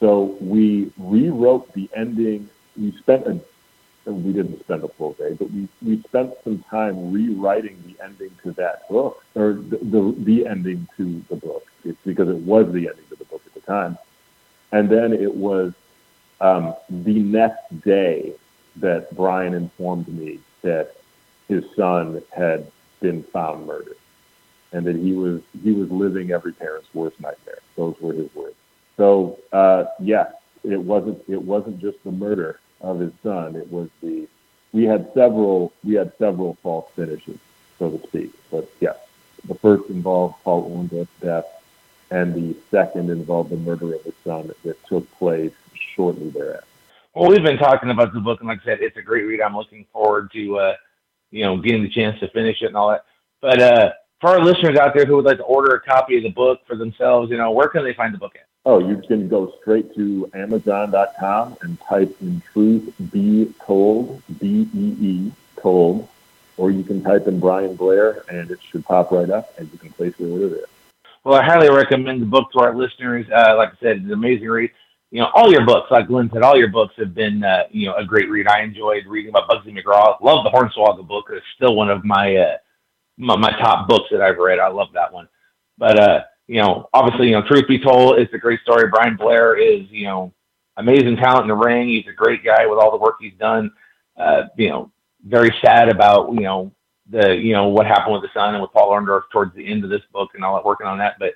So 0.00 0.36
we 0.40 0.92
rewrote 0.98 1.72
the 1.72 1.88
ending. 1.94 2.48
We 2.76 2.92
spent 2.98 3.26
a 3.26 3.40
we 4.06 4.32
didn't 4.32 4.60
spend 4.60 4.84
a 4.84 4.88
full 4.88 5.14
day, 5.14 5.32
but 5.32 5.50
we, 5.50 5.68
we 5.82 6.02
spent 6.02 6.34
some 6.44 6.62
time 6.70 7.10
rewriting 7.10 7.82
the 7.86 8.04
ending 8.04 8.30
to 8.42 8.52
that 8.52 8.86
book, 8.88 9.24
or 9.34 9.54
the, 9.54 9.78
the, 9.78 10.14
the 10.18 10.46
ending 10.46 10.86
to 10.98 11.22
the 11.30 11.36
book, 11.36 11.66
it's 11.84 11.98
because 12.04 12.28
it 12.28 12.36
was 12.36 12.66
the 12.66 12.88
ending 12.88 13.04
to 13.08 13.16
the 13.16 13.24
book 13.24 13.40
at 13.46 13.54
the 13.54 13.60
time. 13.60 13.96
And 14.72 14.90
then 14.90 15.12
it 15.12 15.34
was 15.34 15.72
um, 16.40 16.74
the 16.90 17.18
next 17.20 17.80
day 17.82 18.34
that 18.76 19.14
Brian 19.14 19.54
informed 19.54 20.08
me 20.08 20.40
that 20.62 20.96
his 21.48 21.64
son 21.76 22.22
had 22.34 22.70
been 23.00 23.22
found 23.22 23.66
murdered, 23.66 23.96
and 24.72 24.86
that 24.86 24.96
he 24.96 25.12
was 25.12 25.40
he 25.62 25.72
was 25.72 25.90
living 25.90 26.32
every 26.32 26.52
parent's 26.52 26.92
worst 26.94 27.20
nightmare. 27.20 27.58
Those 27.76 27.94
were 28.00 28.12
his 28.12 28.34
words. 28.34 28.56
So 28.96 29.38
uh, 29.52 29.84
yes, 30.00 30.32
it 30.62 30.80
wasn't 30.80 31.22
it 31.28 31.42
wasn't 31.42 31.80
just 31.80 32.02
the 32.04 32.12
murder 32.12 32.60
of 32.80 33.00
his 33.00 33.12
son. 33.22 33.56
It 33.56 33.70
was 33.70 33.88
the 34.02 34.26
we 34.72 34.84
had 34.84 35.12
several 35.14 35.72
we 35.84 35.94
had 35.94 36.12
several 36.18 36.54
false 36.62 36.90
finishes, 36.96 37.38
so 37.78 37.90
to 37.90 38.06
speak. 38.08 38.32
But 38.50 38.70
yes, 38.80 38.96
the 39.46 39.54
first 39.54 39.88
involved 39.88 40.36
Paul 40.42 40.70
Orndorff's 40.70 41.10
death, 41.20 41.46
and 42.10 42.34
the 42.34 42.56
second 42.70 43.10
involved 43.10 43.50
the 43.50 43.56
murder 43.56 43.94
of 43.94 44.02
his 44.02 44.14
son 44.24 44.50
that 44.64 44.84
took 44.86 45.10
place 45.18 45.52
shortly 45.74 46.30
thereafter. 46.30 46.66
Well, 47.14 47.30
we've 47.30 47.44
been 47.44 47.58
talking 47.58 47.90
about 47.90 48.12
the 48.12 48.20
book, 48.20 48.40
and 48.40 48.48
like 48.48 48.60
I 48.62 48.64
said, 48.64 48.78
it's 48.80 48.96
a 48.96 49.02
great 49.02 49.22
read. 49.22 49.40
I'm 49.40 49.56
looking 49.56 49.86
forward 49.92 50.32
to 50.32 50.58
uh, 50.58 50.76
you 51.30 51.44
know 51.44 51.56
getting 51.56 51.82
the 51.82 51.88
chance 51.88 52.18
to 52.20 52.28
finish 52.28 52.60
it 52.60 52.66
and 52.66 52.76
all 52.76 52.90
that. 52.90 53.04
But 53.40 53.60
uh, 53.60 53.92
for 54.20 54.30
our 54.30 54.40
listeners 54.40 54.76
out 54.76 54.94
there 54.94 55.04
who 55.04 55.16
would 55.16 55.24
like 55.24 55.36
to 55.36 55.44
order 55.44 55.74
a 55.74 55.80
copy 55.80 56.16
of 56.16 56.24
the 56.24 56.30
book 56.30 56.62
for 56.66 56.74
themselves, 56.74 57.30
you 57.30 57.36
know, 57.36 57.52
where 57.52 57.68
can 57.68 57.84
they 57.84 57.94
find 57.94 58.12
the 58.12 58.18
book 58.18 58.34
at? 58.34 58.46
Oh, 58.66 58.78
you 58.78 59.00
can 59.06 59.28
go 59.28 59.52
straight 59.60 59.94
to 59.94 60.28
Amazon.com 60.34 61.56
and 61.60 61.78
type 61.82 62.16
in 62.20 62.40
Truth 62.52 62.94
Bee 63.12 63.54
Told, 63.64 64.22
B 64.40 64.68
E 64.74 64.96
E, 65.00 65.32
told, 65.60 66.08
or 66.56 66.70
you 66.70 66.82
can 66.82 67.02
type 67.02 67.28
in 67.28 67.38
Brian 67.38 67.76
Blair 67.76 68.24
and 68.28 68.50
it 68.50 68.58
should 68.62 68.84
pop 68.84 69.12
right 69.12 69.30
up 69.30 69.52
and 69.58 69.70
you 69.70 69.78
can 69.78 69.92
place 69.92 70.14
your 70.18 70.30
order 70.30 70.48
there. 70.48 70.64
Well, 71.22 71.34
I 71.34 71.44
highly 71.44 71.70
recommend 71.70 72.22
the 72.22 72.26
book 72.26 72.50
to 72.52 72.60
our 72.60 72.74
listeners. 72.74 73.26
Uh, 73.30 73.54
like 73.56 73.70
I 73.70 73.76
said, 73.80 73.96
it's 73.98 74.06
an 74.06 74.12
amazing 74.12 74.48
read. 74.48 74.70
You 75.14 75.20
know, 75.20 75.30
all 75.32 75.48
your 75.48 75.64
books, 75.64 75.92
like 75.92 76.08
Glen 76.08 76.28
said, 76.32 76.42
all 76.42 76.58
your 76.58 76.70
books 76.70 76.92
have 76.96 77.14
been, 77.14 77.44
uh, 77.44 77.62
you 77.70 77.86
know, 77.86 77.94
a 77.94 78.04
great 78.04 78.28
read. 78.28 78.48
I 78.48 78.62
enjoyed 78.62 79.06
reading 79.06 79.28
about 79.28 79.48
Bugsy 79.48 79.68
McGraw. 79.68 80.20
Love 80.20 80.42
the 80.42 80.50
Hornswoggle 80.50 81.06
book. 81.06 81.26
It's 81.30 81.46
still 81.54 81.76
one 81.76 81.88
of 81.88 82.04
my, 82.04 82.34
uh, 82.34 82.56
my, 83.16 83.36
my 83.36 83.50
top 83.60 83.86
books 83.88 84.08
that 84.10 84.20
I've 84.20 84.38
read. 84.38 84.58
I 84.58 84.66
love 84.66 84.88
that 84.94 85.12
one. 85.12 85.28
But, 85.78 86.00
uh, 86.00 86.20
you 86.48 86.60
know, 86.60 86.88
obviously, 86.92 87.28
you 87.28 87.34
know, 87.34 87.46
truth 87.46 87.68
be 87.68 87.78
told, 87.78 88.18
it's 88.18 88.34
a 88.34 88.38
great 88.38 88.58
story. 88.62 88.90
Brian 88.90 89.14
Blair 89.14 89.56
is, 89.56 89.82
you 89.88 90.06
know, 90.06 90.34
amazing 90.78 91.14
talent 91.14 91.42
in 91.42 91.48
the 91.48 91.64
ring. 91.64 91.90
He's 91.90 92.08
a 92.08 92.12
great 92.12 92.44
guy 92.44 92.66
with 92.66 92.80
all 92.80 92.90
the 92.90 92.96
work 92.96 93.18
he's 93.20 93.38
done. 93.38 93.70
Uh, 94.16 94.46
you 94.56 94.68
know, 94.68 94.90
very 95.24 95.54
sad 95.64 95.90
about, 95.90 96.32
you 96.32 96.40
know, 96.40 96.72
the, 97.08 97.36
you 97.36 97.52
know, 97.52 97.68
what 97.68 97.86
happened 97.86 98.14
with 98.14 98.22
the 98.22 98.34
son 98.34 98.54
and 98.54 98.60
with 98.60 98.72
Paul 98.72 98.90
Orndorff 98.90 99.30
towards 99.30 99.54
the 99.54 99.64
end 99.64 99.84
of 99.84 99.90
this 99.90 100.02
book 100.12 100.30
and 100.34 100.44
all 100.44 100.56
that 100.56 100.64
working 100.64 100.88
on 100.88 100.98
that. 100.98 101.20
But 101.20 101.34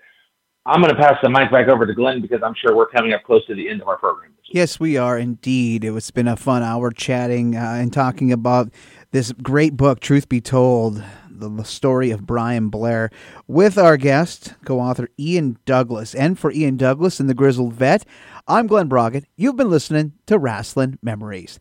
I'm 0.68 0.82
going 0.82 0.94
to 0.94 1.00
pass 1.00 1.14
the 1.22 1.30
mic 1.30 1.50
back 1.50 1.68
over 1.68 1.86
to 1.86 1.94
Glen 1.94 2.20
because 2.20 2.42
I'm 2.44 2.54
sure 2.54 2.76
we're 2.76 2.90
coming 2.90 3.14
up 3.14 3.22
close 3.24 3.44
to 3.46 3.54
the 3.54 3.70
end 3.70 3.80
of 3.80 3.88
our 3.88 3.96
program. 3.96 4.32
Yes, 4.44 4.78
we 4.78 4.98
are 4.98 5.18
indeed. 5.18 5.82
It's 5.82 6.10
been 6.10 6.28
a 6.28 6.36
fun 6.36 6.62
hour 6.62 6.90
chatting 6.90 7.56
uh, 7.56 7.78
and 7.80 7.90
talking 7.90 8.32
about 8.32 8.70
this 9.10 9.32
great 9.42 9.78
book, 9.78 9.98
Truth 10.00 10.28
Bee 10.28 10.42
Told 10.42 11.02
the 11.30 11.62
story 11.62 12.10
of 12.10 12.26
Brian 12.26 12.68
Blair, 12.68 13.10
with 13.46 13.78
our 13.78 13.96
guest, 13.96 14.54
co 14.64 14.78
author 14.80 15.08
Ian 15.18 15.56
Douglass. 15.64 16.14
And 16.14 16.38
for 16.38 16.52
Ian 16.52 16.76
Douglass 16.76 17.20
and 17.20 17.30
the 17.30 17.34
Grizzled 17.34 17.72
Vet, 17.72 18.04
I'm 18.46 18.66
Glen 18.66 18.88
Braget. 18.88 19.24
You've 19.36 19.56
been 19.56 19.70
listening 19.70 20.12
to 20.26 20.38
Rasslin' 20.38 20.98
Memories. 21.00 21.60